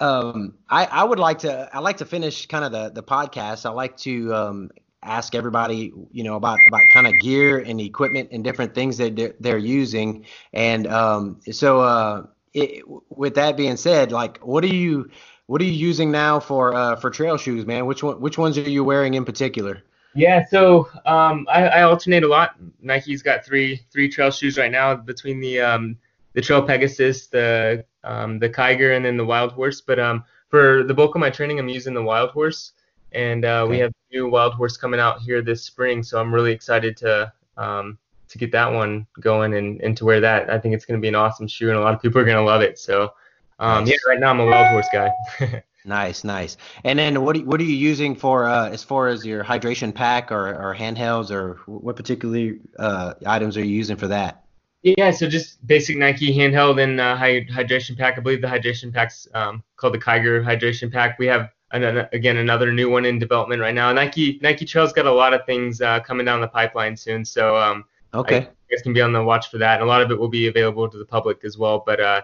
um 0.00 0.54
I 0.68 0.84
I 0.86 1.04
would 1.04 1.18
like 1.18 1.40
to 1.40 1.68
I 1.72 1.80
like 1.80 1.98
to 1.98 2.04
finish 2.04 2.46
kind 2.46 2.64
of 2.64 2.72
the 2.72 2.90
the 2.90 3.02
podcast 3.02 3.66
I 3.66 3.70
like 3.70 3.96
to 3.98 4.34
um 4.34 4.70
ask 5.06 5.34
everybody, 5.34 5.92
you 6.10 6.24
know, 6.24 6.36
about 6.36 6.58
about 6.68 6.82
kind 6.92 7.06
of 7.06 7.18
gear 7.20 7.58
and 7.58 7.80
equipment 7.80 8.30
and 8.32 8.42
different 8.44 8.74
things 8.74 8.98
that 8.98 9.16
they're, 9.16 9.34
they're 9.40 9.58
using. 9.58 10.26
And 10.52 10.86
um, 10.86 11.40
so, 11.50 11.80
uh, 11.80 12.26
it, 12.52 12.82
with 13.08 13.34
that 13.34 13.56
being 13.56 13.76
said, 13.76 14.12
like, 14.12 14.38
what 14.38 14.62
do 14.62 14.68
you 14.68 15.10
what 15.46 15.60
are 15.60 15.64
you 15.64 15.72
using 15.72 16.10
now 16.10 16.40
for 16.40 16.74
uh, 16.74 16.96
for 16.96 17.10
trail 17.10 17.36
shoes, 17.36 17.66
man? 17.66 17.86
Which 17.86 18.02
one 18.02 18.20
which 18.20 18.38
ones 18.38 18.58
are 18.58 18.68
you 18.68 18.84
wearing 18.84 19.14
in 19.14 19.24
particular? 19.24 19.82
Yeah, 20.14 20.46
so 20.46 20.88
um, 21.04 21.46
I, 21.50 21.66
I 21.68 21.82
alternate 21.82 22.24
a 22.24 22.28
lot. 22.28 22.56
Nike's 22.80 23.22
got 23.22 23.44
three 23.44 23.82
three 23.92 24.08
trail 24.08 24.30
shoes 24.30 24.56
right 24.56 24.70
now 24.70 24.94
between 24.94 25.40
the 25.40 25.60
um, 25.60 25.98
the 26.32 26.40
Trail 26.40 26.62
Pegasus, 26.62 27.26
the 27.26 27.84
um, 28.04 28.38
the 28.38 28.48
Kiger, 28.48 28.96
and 28.96 29.04
then 29.04 29.16
the 29.16 29.24
Wild 29.24 29.52
Horse. 29.52 29.80
But 29.80 29.98
um, 29.98 30.24
for 30.48 30.84
the 30.84 30.94
bulk 30.94 31.14
of 31.14 31.20
my 31.20 31.30
training, 31.30 31.58
I'm 31.58 31.68
using 31.68 31.94
the 31.94 32.02
Wild 32.02 32.30
Horse 32.30 32.72
and 33.16 33.44
uh, 33.44 33.62
okay. 33.62 33.70
we 33.70 33.78
have 33.78 33.90
a 33.90 34.14
new 34.14 34.28
wild 34.28 34.54
horse 34.54 34.76
coming 34.76 35.00
out 35.00 35.20
here 35.20 35.42
this 35.42 35.64
spring. 35.64 36.02
So 36.02 36.20
I'm 36.20 36.32
really 36.32 36.52
excited 36.52 36.96
to 36.98 37.32
um, 37.56 37.98
to 38.28 38.38
get 38.38 38.52
that 38.52 38.70
one 38.70 39.06
going 39.20 39.54
and, 39.54 39.80
and 39.80 39.96
to 39.96 40.04
wear 40.04 40.20
that. 40.20 40.50
I 40.50 40.58
think 40.58 40.74
it's 40.74 40.84
going 40.84 41.00
to 41.00 41.02
be 41.02 41.08
an 41.08 41.14
awesome 41.14 41.48
shoe, 41.48 41.70
and 41.70 41.78
a 41.78 41.80
lot 41.80 41.94
of 41.94 42.02
people 42.02 42.20
are 42.20 42.24
going 42.24 42.36
to 42.36 42.42
love 42.42 42.60
it. 42.60 42.78
So 42.78 43.12
um, 43.58 43.84
nice. 43.84 43.92
yeah, 43.92 43.96
right 44.08 44.20
now 44.20 44.30
I'm 44.30 44.40
a 44.40 44.46
wild 44.46 44.68
horse 44.68 44.88
guy. 44.92 45.10
nice, 45.84 46.24
nice. 46.24 46.56
And 46.84 46.98
then 46.98 47.22
what 47.22 47.36
are, 47.36 47.40
what 47.40 47.60
are 47.60 47.64
you 47.64 47.76
using 47.76 48.14
for 48.14 48.46
uh, 48.46 48.68
as 48.68 48.82
far 48.82 49.08
as 49.08 49.24
your 49.24 49.44
hydration 49.44 49.94
pack 49.94 50.30
or, 50.30 50.48
or 50.48 50.74
handhelds, 50.74 51.30
or 51.30 51.60
what 51.66 51.96
particularly 51.96 52.60
uh, 52.78 53.14
items 53.24 53.56
are 53.56 53.64
you 53.64 53.74
using 53.74 53.96
for 53.96 54.08
that? 54.08 54.44
Yeah, 54.82 55.10
so 55.10 55.28
just 55.28 55.66
basic 55.66 55.96
Nike 55.96 56.36
handheld 56.36 56.80
and 56.80 57.00
uh, 57.00 57.16
hydration 57.16 57.98
pack. 57.98 58.18
I 58.18 58.20
believe 58.20 58.40
the 58.40 58.46
hydration 58.46 58.92
pack's 58.92 59.26
um, 59.34 59.64
called 59.76 59.94
the 59.94 59.98
Kiger 59.98 60.44
hydration 60.44 60.92
pack. 60.92 61.18
We 61.18 61.26
have 61.26 61.50
and 61.72 62.08
again 62.12 62.36
another 62.36 62.72
new 62.72 62.88
one 62.88 63.04
in 63.04 63.18
development 63.18 63.60
right 63.60 63.74
now. 63.74 63.92
Nike 63.92 64.38
Nike 64.42 64.64
Trail's 64.64 64.92
got 64.92 65.06
a 65.06 65.12
lot 65.12 65.34
of 65.34 65.44
things 65.44 65.80
uh, 65.80 66.00
coming 66.00 66.24
down 66.24 66.40
the 66.40 66.46
pipeline 66.46 66.96
soon, 66.96 67.24
so 67.24 67.56
um, 67.56 67.84
okay, 68.14 68.36
I, 68.36 68.40
you 68.40 68.76
guys 68.76 68.82
can 68.82 68.92
be 68.92 69.00
on 69.00 69.12
the 69.12 69.22
watch 69.22 69.50
for 69.50 69.58
that. 69.58 69.80
And 69.80 69.82
a 69.82 69.86
lot 69.86 70.02
of 70.02 70.10
it 70.10 70.18
will 70.18 70.28
be 70.28 70.46
available 70.46 70.88
to 70.88 70.98
the 70.98 71.04
public 71.04 71.44
as 71.44 71.58
well. 71.58 71.82
But 71.84 72.00
uh, 72.00 72.22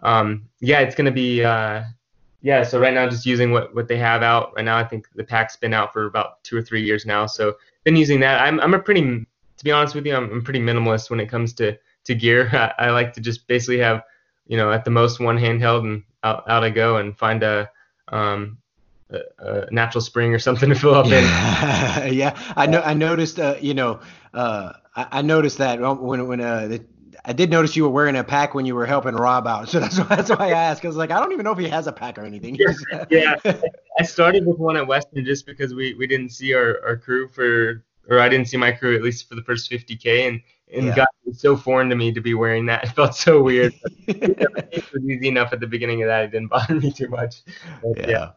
um, 0.00 0.48
yeah, 0.60 0.80
it's 0.80 0.94
gonna 0.94 1.10
be 1.10 1.44
uh, 1.44 1.82
yeah. 2.42 2.62
So 2.62 2.78
right 2.78 2.94
now, 2.94 3.08
just 3.08 3.26
using 3.26 3.50
what 3.52 3.74
what 3.74 3.88
they 3.88 3.96
have 3.98 4.22
out 4.22 4.52
right 4.56 4.64
now. 4.64 4.76
I 4.76 4.84
think 4.84 5.08
the 5.14 5.24
pack's 5.24 5.56
been 5.56 5.74
out 5.74 5.92
for 5.92 6.06
about 6.06 6.42
two 6.44 6.56
or 6.56 6.62
three 6.62 6.84
years 6.84 7.06
now, 7.06 7.26
so 7.26 7.56
been 7.84 7.96
using 7.96 8.20
that. 8.20 8.40
I'm 8.40 8.60
I'm 8.60 8.74
a 8.74 8.78
pretty 8.78 9.26
to 9.56 9.64
be 9.64 9.72
honest 9.72 9.94
with 9.94 10.06
you, 10.06 10.14
I'm, 10.14 10.30
I'm 10.30 10.44
pretty 10.44 10.60
minimalist 10.60 11.10
when 11.10 11.20
it 11.20 11.26
comes 11.26 11.52
to 11.54 11.76
to 12.04 12.14
gear. 12.14 12.50
I, 12.78 12.86
I 12.86 12.90
like 12.90 13.12
to 13.14 13.20
just 13.20 13.46
basically 13.46 13.78
have 13.78 14.02
you 14.46 14.56
know 14.56 14.72
at 14.72 14.84
the 14.84 14.90
most 14.90 15.20
one 15.20 15.38
handheld 15.38 15.80
and 15.80 16.02
out, 16.22 16.48
out 16.48 16.64
I 16.64 16.70
go 16.70 16.96
and 16.96 17.16
find 17.16 17.42
a 17.42 17.70
um, 18.08 18.58
a, 19.10 19.66
natural 19.70 20.00
spring 20.00 20.34
or 20.34 20.38
something 20.38 20.68
to 20.68 20.74
fill 20.74 20.94
up 20.94 21.06
in. 21.06 21.12
yeah, 22.14 22.36
I 22.56 22.66
know. 22.66 22.80
I 22.80 22.94
noticed. 22.94 23.38
Uh, 23.38 23.56
you 23.60 23.74
know, 23.74 24.00
uh, 24.34 24.72
I, 24.94 25.06
I, 25.12 25.22
noticed 25.22 25.58
that 25.58 25.80
when 25.80 26.26
when 26.26 26.40
uh, 26.40 26.68
the, 26.68 26.84
I 27.24 27.32
did 27.32 27.50
notice 27.50 27.76
you 27.76 27.84
were 27.84 27.90
wearing 27.90 28.16
a 28.16 28.24
pack 28.24 28.54
when 28.54 28.66
you 28.66 28.74
were 28.74 28.86
helping 28.86 29.14
Rob 29.14 29.46
out, 29.46 29.68
so 29.68 29.80
that's 29.80 29.98
why 29.98 30.16
that's 30.16 30.30
why 30.30 30.48
I 30.48 30.50
asked. 30.50 30.84
I 30.84 30.88
was 30.88 30.96
like, 30.96 31.10
I 31.10 31.20
don't 31.20 31.32
even 31.32 31.44
know 31.44 31.52
if 31.52 31.58
he 31.58 31.68
has 31.68 31.86
a 31.86 31.92
pack 31.92 32.18
or 32.18 32.24
anything. 32.24 32.56
yeah, 32.56 33.04
yeah. 33.44 33.60
I 33.98 34.02
started 34.02 34.46
with 34.46 34.58
one 34.58 34.76
at 34.76 34.86
Western 34.86 35.24
just 35.24 35.46
because 35.46 35.74
we, 35.74 35.94
we 35.94 36.06
didn't 36.06 36.30
see 36.30 36.54
our, 36.54 36.80
our 36.84 36.96
crew 36.96 37.28
for, 37.28 37.84
or 38.08 38.20
I 38.20 38.28
didn't 38.28 38.48
see 38.48 38.56
my 38.56 38.72
crew 38.72 38.94
at 38.94 39.02
least 39.02 39.28
for 39.28 39.34
the 39.34 39.42
first 39.42 39.70
50k, 39.70 40.28
and 40.28 40.40
and 40.72 40.86
yeah. 40.86 40.96
God, 40.96 41.06
it 41.24 41.28
was 41.28 41.40
so 41.40 41.56
foreign 41.56 41.88
to 41.90 41.96
me 41.96 42.12
to 42.12 42.20
be 42.20 42.34
wearing 42.34 42.66
that. 42.66 42.84
It 42.84 42.90
felt 42.90 43.14
so 43.14 43.42
weird. 43.42 43.74
it 44.06 44.92
was 44.92 45.04
easy 45.04 45.28
enough 45.28 45.52
at 45.52 45.60
the 45.60 45.66
beginning 45.66 46.02
of 46.02 46.08
that; 46.08 46.24
it 46.24 46.30
didn't 46.32 46.48
bother 46.48 46.74
me 46.74 46.92
too 46.92 47.08
much. 47.08 47.42
But, 47.82 47.98
yeah. 47.98 48.08
yeah. 48.08 48.30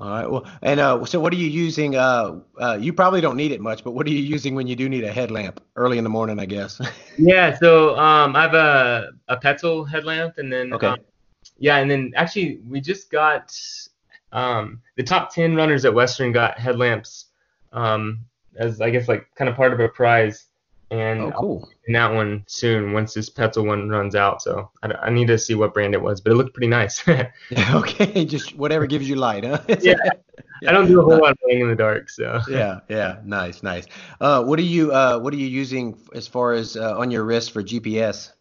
All 0.00 0.10
right. 0.10 0.30
Well, 0.30 0.46
and 0.62 0.80
uh, 0.80 1.04
so 1.04 1.20
what 1.20 1.32
are 1.32 1.36
you 1.36 1.48
using? 1.48 1.96
Uh, 1.96 2.40
uh, 2.60 2.78
you 2.80 2.92
probably 2.92 3.20
don't 3.20 3.36
need 3.36 3.52
it 3.52 3.60
much, 3.60 3.84
but 3.84 3.92
what 3.92 4.06
are 4.06 4.10
you 4.10 4.18
using 4.18 4.54
when 4.54 4.66
you 4.66 4.76
do 4.76 4.88
need 4.88 5.04
a 5.04 5.12
headlamp 5.12 5.60
early 5.76 5.98
in 5.98 6.04
the 6.04 6.10
morning? 6.10 6.38
I 6.38 6.46
guess. 6.46 6.80
yeah. 7.18 7.56
So 7.56 7.96
um, 7.98 8.36
I 8.36 8.42
have 8.42 8.54
a 8.54 9.10
a 9.28 9.36
Petzl 9.36 9.88
headlamp, 9.88 10.38
and 10.38 10.52
then 10.52 10.72
okay. 10.72 10.88
Um, 10.88 10.98
yeah, 11.58 11.78
and 11.78 11.90
then 11.90 12.12
actually 12.16 12.60
we 12.68 12.80
just 12.80 13.10
got 13.10 13.56
um, 14.32 14.80
the 14.96 15.02
top 15.02 15.34
ten 15.34 15.54
runners 15.54 15.84
at 15.84 15.94
Western 15.94 16.32
got 16.32 16.58
headlamps 16.58 17.26
um, 17.72 18.20
as 18.56 18.80
I 18.80 18.90
guess 18.90 19.08
like 19.08 19.26
kind 19.34 19.48
of 19.48 19.56
part 19.56 19.72
of 19.72 19.80
a 19.80 19.88
prize 19.88 20.46
and 20.90 21.20
oh, 21.20 21.32
cool. 21.32 21.68
that 21.88 22.12
one 22.12 22.44
soon 22.46 22.92
once 22.92 23.14
this 23.14 23.28
Petzl 23.28 23.66
one 23.66 23.88
runs 23.88 24.14
out. 24.14 24.42
So 24.42 24.70
I, 24.82 24.92
I, 24.92 25.10
need 25.10 25.28
to 25.28 25.38
see 25.38 25.54
what 25.54 25.74
brand 25.74 25.94
it 25.94 26.00
was, 26.00 26.20
but 26.20 26.32
it 26.32 26.36
looked 26.36 26.54
pretty 26.54 26.68
nice. 26.68 27.06
okay, 27.70 28.24
just 28.24 28.56
whatever 28.56 28.86
gives 28.86 29.08
you 29.08 29.16
light, 29.16 29.44
huh? 29.44 29.60
yeah. 29.80 29.94
I 30.66 30.72
don't 30.72 30.86
do 30.86 31.00
a 31.00 31.04
whole 31.04 31.18
lot 31.18 31.32
of 31.32 31.38
playing 31.40 31.60
in 31.60 31.68
the 31.68 31.76
dark, 31.76 32.10
so. 32.10 32.40
yeah, 32.48 32.80
yeah, 32.88 33.18
nice, 33.24 33.62
nice. 33.62 33.86
Uh, 34.20 34.42
what 34.42 34.58
are 34.58 34.62
you 34.62 34.92
uh, 34.92 35.18
what 35.18 35.32
are 35.32 35.36
you 35.36 35.46
using 35.46 35.96
as 36.14 36.26
far 36.26 36.52
as 36.52 36.76
uh, 36.76 36.98
on 36.98 37.10
your 37.10 37.24
wrist 37.24 37.52
for 37.52 37.62
GPS? 37.62 38.32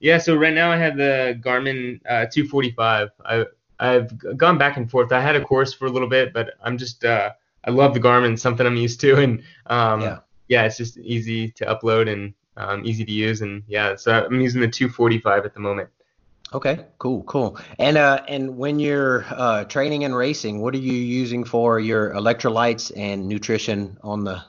Yeah, 0.00 0.18
so 0.18 0.34
right 0.34 0.52
now 0.52 0.70
I 0.70 0.76
have 0.76 0.96
the 0.96 1.40
Garmin 1.40 2.00
uh, 2.06 2.26
245. 2.26 3.10
I 3.24 3.46
I've 3.78 4.36
gone 4.36 4.58
back 4.58 4.76
and 4.76 4.90
forth. 4.90 5.12
I 5.12 5.20
had 5.20 5.34
a 5.34 5.40
Coros 5.40 5.76
for 5.76 5.86
a 5.86 5.90
little 5.90 6.08
bit, 6.08 6.34
but 6.34 6.54
I'm 6.62 6.76
just 6.76 7.04
uh, 7.04 7.30
I 7.64 7.70
love 7.70 7.94
the 7.94 8.00
Garmin, 8.00 8.38
something 8.38 8.66
I'm 8.66 8.76
used 8.76 9.00
to, 9.00 9.16
and 9.16 9.42
um, 9.66 10.00
yeah 10.02 10.18
yeah, 10.52 10.64
it's 10.64 10.76
just 10.76 10.98
easy 10.98 11.50
to 11.52 11.64
upload 11.64 12.12
and 12.12 12.34
um, 12.58 12.84
easy 12.84 13.06
to 13.06 13.10
use. 13.10 13.40
And 13.40 13.62
yeah, 13.66 13.96
so 13.96 14.12
I'm 14.12 14.38
using 14.38 14.60
the 14.60 14.68
245 14.68 15.46
at 15.46 15.54
the 15.54 15.60
moment. 15.60 15.88
Okay, 16.52 16.84
cool, 16.98 17.22
cool. 17.22 17.58
And 17.78 17.96
uh, 17.96 18.22
and 18.28 18.58
when 18.58 18.78
you're 18.78 19.24
uh, 19.30 19.64
training 19.64 20.04
and 20.04 20.14
racing, 20.14 20.60
what 20.60 20.74
are 20.74 20.84
you 20.90 20.92
using 20.92 21.44
for 21.44 21.80
your 21.80 22.12
electrolytes 22.12 22.92
and 22.94 23.26
nutrition 23.26 23.96
on 24.02 24.24
the 24.24 24.44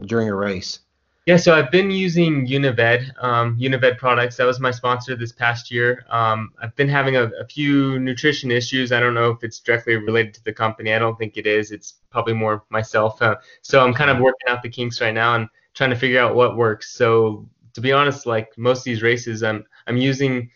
during 0.00 0.30
a 0.30 0.34
race? 0.34 0.80
Yeah, 1.26 1.36
so 1.36 1.54
I've 1.54 1.70
been 1.70 1.92
using 1.92 2.48
Unived, 2.48 3.12
um, 3.22 3.56
Unived 3.56 3.96
products. 3.96 4.36
That 4.38 4.44
was 4.44 4.58
my 4.58 4.72
sponsor 4.72 5.14
this 5.14 5.30
past 5.30 5.70
year. 5.70 6.04
Um, 6.10 6.50
I've 6.60 6.74
been 6.74 6.88
having 6.88 7.14
a, 7.14 7.26
a, 7.40 7.46
few 7.46 8.00
nutrition 8.00 8.50
issues. 8.50 8.90
I 8.90 8.98
don't 8.98 9.14
know 9.14 9.30
if 9.30 9.44
it's 9.44 9.60
directly 9.60 9.94
related 9.94 10.34
to 10.34 10.44
the 10.44 10.52
company. 10.52 10.92
I 10.92 10.98
don't 10.98 11.16
think 11.16 11.36
it 11.36 11.46
is. 11.46 11.70
It's 11.70 11.94
probably 12.10 12.34
more 12.34 12.64
myself. 12.70 13.22
Uh, 13.22 13.36
so 13.60 13.84
I'm 13.84 13.94
kind 13.94 14.10
of 14.10 14.18
working 14.18 14.48
out 14.48 14.64
the 14.64 14.68
kinks 14.68 15.00
right 15.00 15.14
now 15.14 15.36
and 15.36 15.48
trying 15.74 15.90
to 15.90 15.96
figure 15.96 16.18
out 16.18 16.34
what 16.34 16.56
works. 16.56 16.92
So 16.92 17.48
to 17.74 17.80
be 17.80 17.92
honest, 17.92 18.26
like 18.26 18.58
most 18.58 18.78
of 18.78 18.84
these 18.84 19.02
races, 19.02 19.44
I'm 19.44 19.64
I'm 19.86 19.96
using 19.96 20.50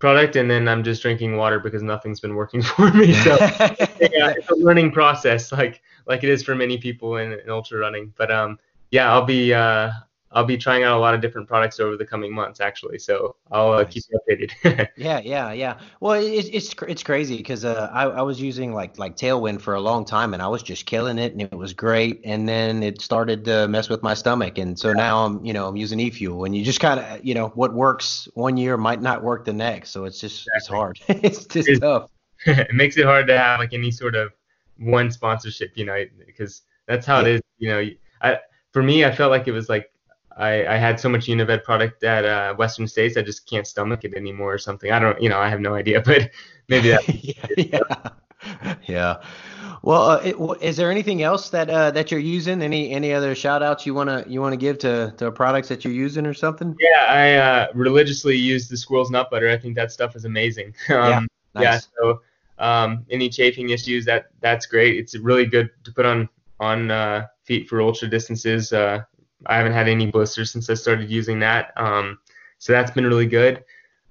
product 0.00 0.36
and 0.36 0.50
then 0.50 0.68
I'm 0.68 0.84
just 0.84 1.00
drinking 1.00 1.36
water 1.36 1.60
because 1.60 1.82
nothing's 1.82 2.20
been 2.20 2.34
working 2.34 2.60
for 2.76 2.92
me. 2.92 3.14
So 3.24 3.38
yeah, 3.38 4.34
it's 4.36 4.50
a 4.50 4.56
learning 4.56 4.92
process, 4.92 5.50
like 5.50 5.80
like 6.06 6.24
it 6.24 6.28
is 6.28 6.42
for 6.42 6.54
many 6.54 6.76
people 6.76 7.16
in, 7.16 7.32
in 7.32 7.48
ultra 7.48 7.78
running. 7.78 8.12
But 8.18 8.30
um, 8.30 8.58
yeah, 8.90 9.10
I'll 9.10 9.24
be 9.24 9.54
uh, 9.54 9.90
I'll 10.32 10.44
be 10.44 10.56
trying 10.56 10.84
out 10.84 10.96
a 10.96 11.00
lot 11.00 11.14
of 11.14 11.20
different 11.20 11.48
products 11.48 11.80
over 11.80 11.96
the 11.96 12.06
coming 12.06 12.32
months, 12.32 12.60
actually. 12.60 13.00
So 13.00 13.34
I'll 13.50 13.72
uh, 13.72 13.82
nice. 13.82 13.92
keep 13.92 14.04
you 14.10 14.20
updated. 14.20 14.88
yeah, 14.96 15.20
yeah, 15.24 15.52
yeah. 15.52 15.78
Well, 15.98 16.12
it's 16.12 16.48
it's 16.48 16.74
it's 16.86 17.02
crazy 17.02 17.36
because 17.38 17.64
uh, 17.64 17.90
I 17.92 18.04
I 18.04 18.22
was 18.22 18.40
using 18.40 18.72
like 18.72 18.96
like 18.96 19.16
Tailwind 19.16 19.60
for 19.60 19.74
a 19.74 19.80
long 19.80 20.04
time, 20.04 20.32
and 20.32 20.40
I 20.40 20.46
was 20.46 20.62
just 20.62 20.86
killing 20.86 21.18
it, 21.18 21.32
and 21.32 21.42
it 21.42 21.52
was 21.52 21.72
great. 21.72 22.20
And 22.24 22.48
then 22.48 22.84
it 22.84 23.02
started 23.02 23.44
to 23.46 23.66
mess 23.66 23.88
with 23.88 24.04
my 24.04 24.14
stomach, 24.14 24.58
and 24.58 24.78
so 24.78 24.92
now 24.92 25.24
I'm 25.24 25.44
you 25.44 25.52
know 25.52 25.66
I'm 25.66 25.76
using 25.76 25.98
e-fuel, 25.98 26.44
and 26.44 26.56
you 26.56 26.64
just 26.64 26.80
kind 26.80 27.00
of 27.00 27.24
you 27.24 27.34
know 27.34 27.48
what 27.48 27.74
works 27.74 28.28
one 28.34 28.56
year 28.56 28.76
might 28.76 29.02
not 29.02 29.24
work 29.24 29.44
the 29.44 29.52
next, 29.52 29.90
so 29.90 30.04
it's 30.04 30.20
just 30.20 30.46
exactly. 30.46 30.56
it's 30.56 30.66
hard. 30.68 31.00
it's 31.24 31.44
just 31.46 31.68
it's, 31.68 31.80
tough. 31.80 32.08
it 32.46 32.72
makes 32.72 32.96
it 32.96 33.04
hard 33.04 33.26
to 33.26 33.36
have 33.36 33.58
like 33.58 33.72
any 33.72 33.90
sort 33.90 34.14
of 34.14 34.32
one 34.78 35.10
sponsorship, 35.10 35.72
you 35.74 35.84
know, 35.84 36.04
because 36.24 36.62
that's 36.86 37.04
how 37.04 37.20
yeah. 37.20 37.26
it 37.26 37.34
is. 37.34 37.40
You 37.58 37.68
know, 37.68 37.90
I 38.22 38.38
for 38.72 38.82
me, 38.82 39.04
I 39.04 39.10
felt 39.10 39.32
like 39.32 39.48
it 39.48 39.52
was 39.52 39.68
like 39.68 39.90
I, 40.36 40.66
I 40.66 40.76
had 40.76 40.98
so 41.00 41.08
much 41.08 41.26
Unived 41.26 41.64
product 41.64 42.02
at 42.04 42.24
uh, 42.24 42.54
Western 42.54 42.86
States, 42.86 43.16
I 43.16 43.22
just 43.22 43.48
can't 43.48 43.66
stomach 43.66 44.04
it 44.04 44.14
anymore 44.14 44.54
or 44.54 44.58
something. 44.58 44.90
I 44.90 44.98
don't, 44.98 45.20
you 45.20 45.28
know, 45.28 45.38
I 45.38 45.48
have 45.48 45.60
no 45.60 45.74
idea, 45.74 46.00
but 46.04 46.30
maybe 46.68 46.90
that. 46.90 47.02
yeah, 47.56 48.76
yeah. 48.86 49.22
Well, 49.82 50.02
uh, 50.02 50.20
it, 50.22 50.36
is 50.62 50.76
there 50.76 50.90
anything 50.90 51.22
else 51.22 51.48
that 51.50 51.70
uh, 51.70 51.90
that 51.92 52.10
you're 52.10 52.20
using? 52.20 52.60
Any 52.60 52.90
any 52.90 53.14
other 53.14 53.34
shout 53.34 53.62
outs 53.62 53.86
you 53.86 53.94
wanna 53.94 54.24
you 54.28 54.40
wanna 54.40 54.58
give 54.58 54.78
to, 54.78 55.14
to 55.16 55.32
products 55.32 55.68
that 55.68 55.84
you're 55.84 55.94
using 55.94 56.26
or 56.26 56.34
something? 56.34 56.76
Yeah, 56.78 57.06
I 57.08 57.34
uh, 57.34 57.66
religiously 57.74 58.36
use 58.36 58.68
the 58.68 58.76
squirrel's 58.76 59.10
nut 59.10 59.30
butter. 59.30 59.48
I 59.48 59.56
think 59.56 59.74
that 59.76 59.90
stuff 59.90 60.16
is 60.16 60.24
amazing. 60.24 60.74
Um, 60.90 61.08
yeah, 61.08 61.20
nice. 61.54 61.62
yeah. 61.62 61.80
So 61.98 62.20
um, 62.58 63.06
any 63.10 63.30
chafing 63.30 63.70
issues, 63.70 64.04
that 64.04 64.26
that's 64.40 64.66
great. 64.66 64.96
It's 64.96 65.16
really 65.16 65.46
good 65.46 65.70
to 65.84 65.92
put 65.92 66.04
on 66.04 66.28
on 66.58 66.90
uh, 66.90 67.26
feet 67.44 67.68
for 67.68 67.80
ultra 67.80 68.08
distances. 68.08 68.72
Uh, 68.72 69.02
I 69.46 69.56
haven't 69.56 69.72
had 69.72 69.88
any 69.88 70.06
blisters 70.06 70.50
since 70.50 70.68
I 70.70 70.74
started 70.74 71.10
using 71.10 71.40
that. 71.40 71.72
Um, 71.76 72.18
so 72.58 72.72
that's 72.72 72.90
been 72.90 73.06
really 73.06 73.26
good. 73.26 73.64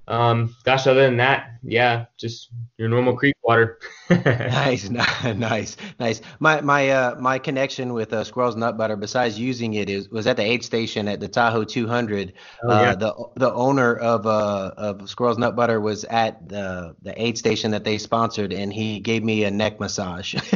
Um, 0.10 0.56
gosh, 0.64 0.88
other 0.88 1.04
than 1.04 1.18
that, 1.18 1.52
yeah, 1.62 2.06
just 2.18 2.50
your 2.78 2.90
normal 2.90 3.16
creek 3.16 3.36
water. 3.44 3.80
nice, 4.10 4.90
nice, 4.90 5.78
nice. 6.00 6.22
My 6.40 6.62
my 6.62 6.90
uh 6.90 7.16
my 7.20 7.38
connection 7.38 7.94
with 7.94 8.12
uh, 8.12 8.24
Squirrel's 8.24 8.56
Nut 8.56 8.76
Butter, 8.76 8.96
besides 8.96 9.40
using 9.40 9.76
it, 9.76 9.88
is 9.88 10.10
was 10.10 10.26
at 10.26 10.36
the 10.36 10.44
aid 10.44 10.64
station 10.64 11.08
at 11.08 11.20
the 11.20 11.28
Tahoe 11.28 11.64
200. 11.64 12.34
Oh, 12.64 12.70
yeah. 12.70 12.90
uh, 12.90 12.96
the 12.96 13.14
the 13.36 13.54
owner 13.54 13.96
of 13.98 14.26
uh 14.26 14.72
of 14.78 15.08
Squirrel's 15.08 15.38
Nut 15.38 15.56
Butter 15.56 15.80
was 15.80 16.06
at 16.06 16.50
the 16.50 16.96
the 17.04 17.22
aid 17.22 17.38
station 17.38 17.70
that 17.72 17.84
they 17.84 18.00
sponsored, 18.00 18.52
and 18.52 18.74
he 18.74 19.00
gave 19.00 19.24
me 19.24 19.44
a 19.44 19.52
neck 19.52 19.80
massage. 19.80 20.34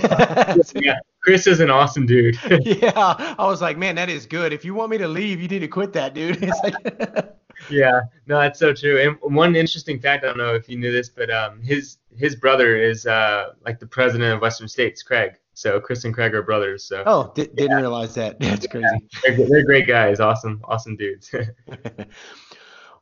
yeah, 0.75 0.97
Chris 1.23 1.45
is 1.45 1.59
an 1.59 1.69
awesome 1.69 2.07
dude. 2.07 2.39
yeah, 2.65 2.91
I 3.37 3.45
was 3.45 3.61
like, 3.61 3.77
man, 3.77 3.95
that 3.95 4.09
is 4.09 4.25
good. 4.25 4.51
If 4.51 4.65
you 4.65 4.73
want 4.73 4.89
me 4.89 4.97
to 4.97 5.07
leave, 5.07 5.39
you 5.39 5.47
need 5.47 5.59
to 5.59 5.67
quit 5.67 5.93
that, 5.93 6.15
dude. 6.15 6.41
It's 6.41 6.59
like 6.63 7.35
yeah, 7.69 8.01
no, 8.27 8.39
that's 8.39 8.59
so 8.59 8.73
true. 8.73 8.99
And 8.99 9.35
one 9.35 9.55
interesting 9.55 9.99
fact, 9.99 10.23
I 10.23 10.27
don't 10.27 10.37
know 10.37 10.55
if 10.55 10.69
you 10.69 10.77
knew 10.77 10.91
this, 10.91 11.09
but 11.09 11.29
um, 11.29 11.61
his 11.61 11.97
his 12.15 12.35
brother 12.35 12.77
is 12.77 13.05
uh, 13.05 13.53
like 13.65 13.79
the 13.79 13.87
president 13.87 14.33
of 14.33 14.41
Western 14.41 14.67
States, 14.67 15.03
Craig. 15.03 15.33
So 15.55 15.79
Chris 15.79 16.03
and 16.03 16.13
Craig 16.13 16.33
are 16.33 16.41
brothers. 16.41 16.83
So 16.83 17.03
oh, 17.05 17.31
di- 17.35 17.45
didn't 17.47 17.71
yeah. 17.71 17.77
realize 17.77 18.15
that. 18.15 18.39
That's 18.39 18.65
crazy. 18.67 18.85
Yeah, 19.23 19.35
they're, 19.35 19.49
they're, 19.49 19.65
great 19.65 19.87
guys. 19.87 20.19
Awesome, 20.19 20.61
awesome 20.65 20.95
dudes. 20.95 21.33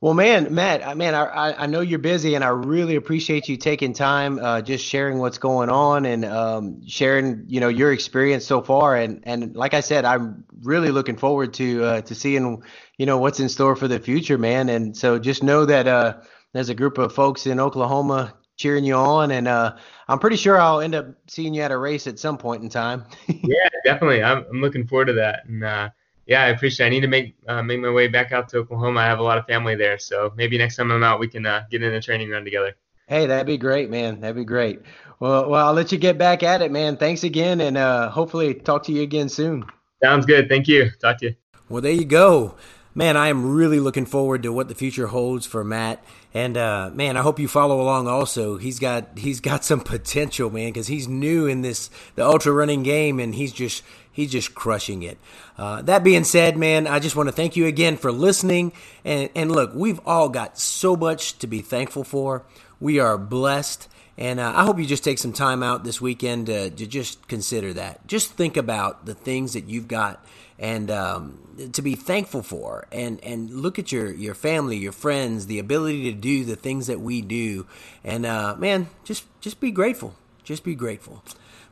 well, 0.02 0.16
man, 0.16 0.52
Matt, 0.54 0.98
man, 0.98 1.14
I 1.14 1.54
I 1.54 1.68
know 1.68 1.82
you're 1.82 2.00
busy, 2.00 2.34
and 2.34 2.44
I 2.44 2.48
really 2.48 2.96
appreciate 2.96 3.48
you 3.48 3.56
taking 3.56 3.94
time, 3.94 4.40
uh, 4.40 4.62
just 4.62 4.84
sharing 4.84 5.20
what's 5.20 5.38
going 5.38 5.70
on 5.70 6.08
and 6.08 6.26
um, 6.26 6.82
sharing, 6.88 7.44
you 7.48 7.60
know, 7.60 7.68
your 7.68 7.94
experience 7.94 8.44
so 8.44 8.64
far. 8.64 8.96
And 8.96 9.22
and 9.24 9.56
like 9.56 9.76
I 9.76 9.82
said, 9.82 10.04
I'm 10.04 10.44
really 10.64 10.90
looking 10.90 11.18
forward 11.18 11.54
to 11.56 11.84
uh, 11.84 12.02
to 12.02 12.16
seeing 12.16 12.64
you 12.98 13.06
know 13.06 13.20
what's 13.20 13.40
in 13.40 13.48
store 13.48 13.76
for 13.76 13.88
the 13.88 14.00
future, 14.00 14.40
man. 14.40 14.70
And 14.70 14.98
so 14.98 15.20
just 15.20 15.44
know 15.44 15.66
that 15.66 15.88
uh, 15.88 16.18
there's 16.52 16.70
a 16.70 16.76
group 16.76 16.98
of 16.98 17.14
folks 17.14 17.46
in 17.46 17.60
Oklahoma 17.60 18.34
cheering 18.58 18.84
you 18.84 18.96
on, 18.96 19.30
and 19.30 19.48
uh, 19.48 19.76
I'm 20.08 20.18
pretty 20.18 20.36
sure 20.38 20.60
I'll 20.60 20.82
end 20.82 20.96
up 20.96 21.10
seeing 21.28 21.54
you 21.54 21.62
at 21.62 21.72
a 21.72 21.78
race 21.78 22.08
at 22.08 22.18
some 22.18 22.40
point 22.40 22.64
in 22.64 22.70
time. 22.70 23.06
yeah, 23.28 23.70
definitely. 23.86 24.24
I'm, 24.24 24.46
I'm 24.50 24.62
looking 24.62 24.88
forward 24.88 25.06
to 25.06 25.14
that, 25.14 25.46
and 25.48 25.64
uh, 25.64 25.90
yeah, 26.32 26.44
I 26.44 26.48
appreciate. 26.48 26.86
It. 26.86 26.88
I 26.88 26.90
need 26.92 27.02
to 27.02 27.10
make 27.10 27.36
uh, 27.46 27.62
make 27.62 27.82
my 27.82 27.90
way 27.92 28.08
back 28.08 28.32
out 28.32 28.48
to 28.50 28.60
Oklahoma. 28.60 29.02
I 29.02 29.06
have 29.06 29.20
a 29.20 29.24
lot 29.24 29.38
of 29.38 29.46
family 29.48 29.76
there, 29.76 30.00
so 30.00 30.32
maybe 30.38 30.58
next 30.58 30.78
time 30.78 30.90
I'm 30.90 31.04
out, 31.04 31.20
we 31.20 31.28
can 31.28 31.46
uh, 31.46 31.66
get 31.70 31.84
in 31.84 31.94
a 31.94 32.02
training 32.02 32.30
run 32.30 32.46
together. 32.46 32.74
Hey, 33.08 33.26
that'd 33.26 33.46
be 33.46 33.58
great, 33.58 33.90
man. 33.90 34.22
That'd 34.22 34.38
be 34.38 34.46
great. 34.46 34.82
Well, 35.20 35.50
well, 35.50 35.68
I'll 35.68 35.74
let 35.74 35.92
you 35.92 35.98
get 35.98 36.18
back 36.18 36.42
at 36.42 36.62
it, 36.62 36.72
man. 36.72 36.96
Thanks 36.96 37.26
again, 37.26 37.60
and 37.60 37.76
uh, 37.76 38.10
hopefully 38.10 38.54
talk 38.54 38.84
to 38.84 38.94
you 38.94 39.02
again 39.02 39.28
soon. 39.28 39.66
Sounds 40.02 40.26
good. 40.26 40.48
Thank 40.48 40.70
you. 40.70 40.90
Talk 41.02 41.18
to 41.18 41.26
you. 41.26 41.36
Well, 41.68 41.82
there 41.82 41.92
you 41.92 42.06
go 42.06 42.56
man, 42.94 43.18
I 43.18 43.28
am 43.28 43.54
really 43.54 43.80
looking 43.80 44.06
forward 44.06 44.44
to 44.44 44.52
what 44.52 44.68
the 44.68 44.76
future 44.76 45.08
holds 45.08 45.46
for 45.46 45.64
Matt. 45.64 46.04
And 46.34 46.56
uh, 46.58 46.92
man, 46.94 47.18
I 47.18 47.22
hope 47.22 47.40
you 47.40 47.48
follow 47.48 47.82
along. 47.82 48.08
Also, 48.08 48.58
he's 48.58 48.80
got 48.80 49.18
he's 49.18 49.40
got 49.40 49.66
some 49.66 49.80
potential, 49.82 50.50
man, 50.50 50.70
because 50.70 50.88
he's 50.88 51.08
new 51.08 51.46
in 51.46 51.62
this 51.62 51.90
the 52.16 52.26
ultra 52.26 52.52
running 52.52 52.84
game, 52.84 53.20
and 53.20 53.36
he's 53.36 53.52
just 53.52 53.84
he's 54.12 54.32
just 54.32 54.54
crushing 54.56 55.04
it. 55.04 55.18
Uh, 55.58 55.82
that 55.84 56.04
being 56.04 56.24
said, 56.24 56.58
man, 56.58 56.88
I 56.88 57.00
just 57.00 57.16
want 57.16 57.28
to 57.28 57.34
thank 57.34 57.56
you 57.56 57.66
again 57.66 57.98
for 57.98 58.12
listening. 58.12 58.74
And 59.06 59.30
and 59.36 59.52
look, 59.52 59.72
we've 59.74 60.00
all 60.06 60.30
got 60.30 60.58
so 60.58 60.96
much 60.96 61.38
to 61.40 61.48
be 61.48 61.62
thankful 61.62 62.04
for. 62.04 62.44
We 62.80 63.00
are 63.00 63.18
blessed. 63.18 63.88
And 64.18 64.40
uh, 64.40 64.54
I 64.56 64.66
hope 64.66 64.78
you 64.78 64.86
just 64.86 65.04
take 65.04 65.18
some 65.18 65.34
time 65.34 65.64
out 65.64 65.84
this 65.84 66.00
weekend 66.00 66.46
to, 66.48 66.70
to 66.70 66.86
just 66.86 67.28
consider 67.28 67.74
that. 67.74 68.06
Just 68.06 68.34
think 68.34 68.56
about 68.58 69.06
the 69.06 69.16
things 69.16 69.54
that 69.54 69.66
you've 69.66 69.88
got 69.88 70.24
and 70.62 70.92
um, 70.92 71.40
to 71.74 71.82
be 71.82 71.96
thankful 71.96 72.44
for 72.44 72.88
and 72.92 73.22
and 73.24 73.50
look 73.50 73.80
at 73.80 73.92
your 73.92 74.14
your 74.14 74.36
family 74.36 74.78
your 74.78 74.92
friends 74.92 75.48
the 75.48 75.58
ability 75.58 76.04
to 76.04 76.18
do 76.18 76.46
the 76.46 76.56
things 76.56 76.88
that 76.88 77.02
we 77.02 77.20
do 77.22 77.66
and 78.04 78.26
uh, 78.26 78.56
man 78.58 78.88
just 79.04 79.26
just 79.42 79.60
be 79.60 79.72
grateful 79.72 80.14
just 80.44 80.64
be 80.64 80.76
grateful 80.76 81.24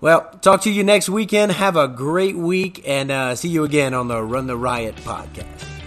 well 0.02 0.30
talk 0.42 0.62
to 0.62 0.72
you 0.72 0.84
next 0.84 1.10
weekend. 1.10 1.52
Have 1.52 1.76
a 1.76 1.88
great 1.88 2.36
week 2.36 2.84
and 2.88 3.12
uh, 3.12 3.36
see 3.36 3.50
you 3.50 3.64
again 3.64 3.94
on 3.94 4.08
the 4.08 4.22
run 4.22 4.48
the 4.48 4.58
riot 4.58 4.96
podcast 4.98 5.79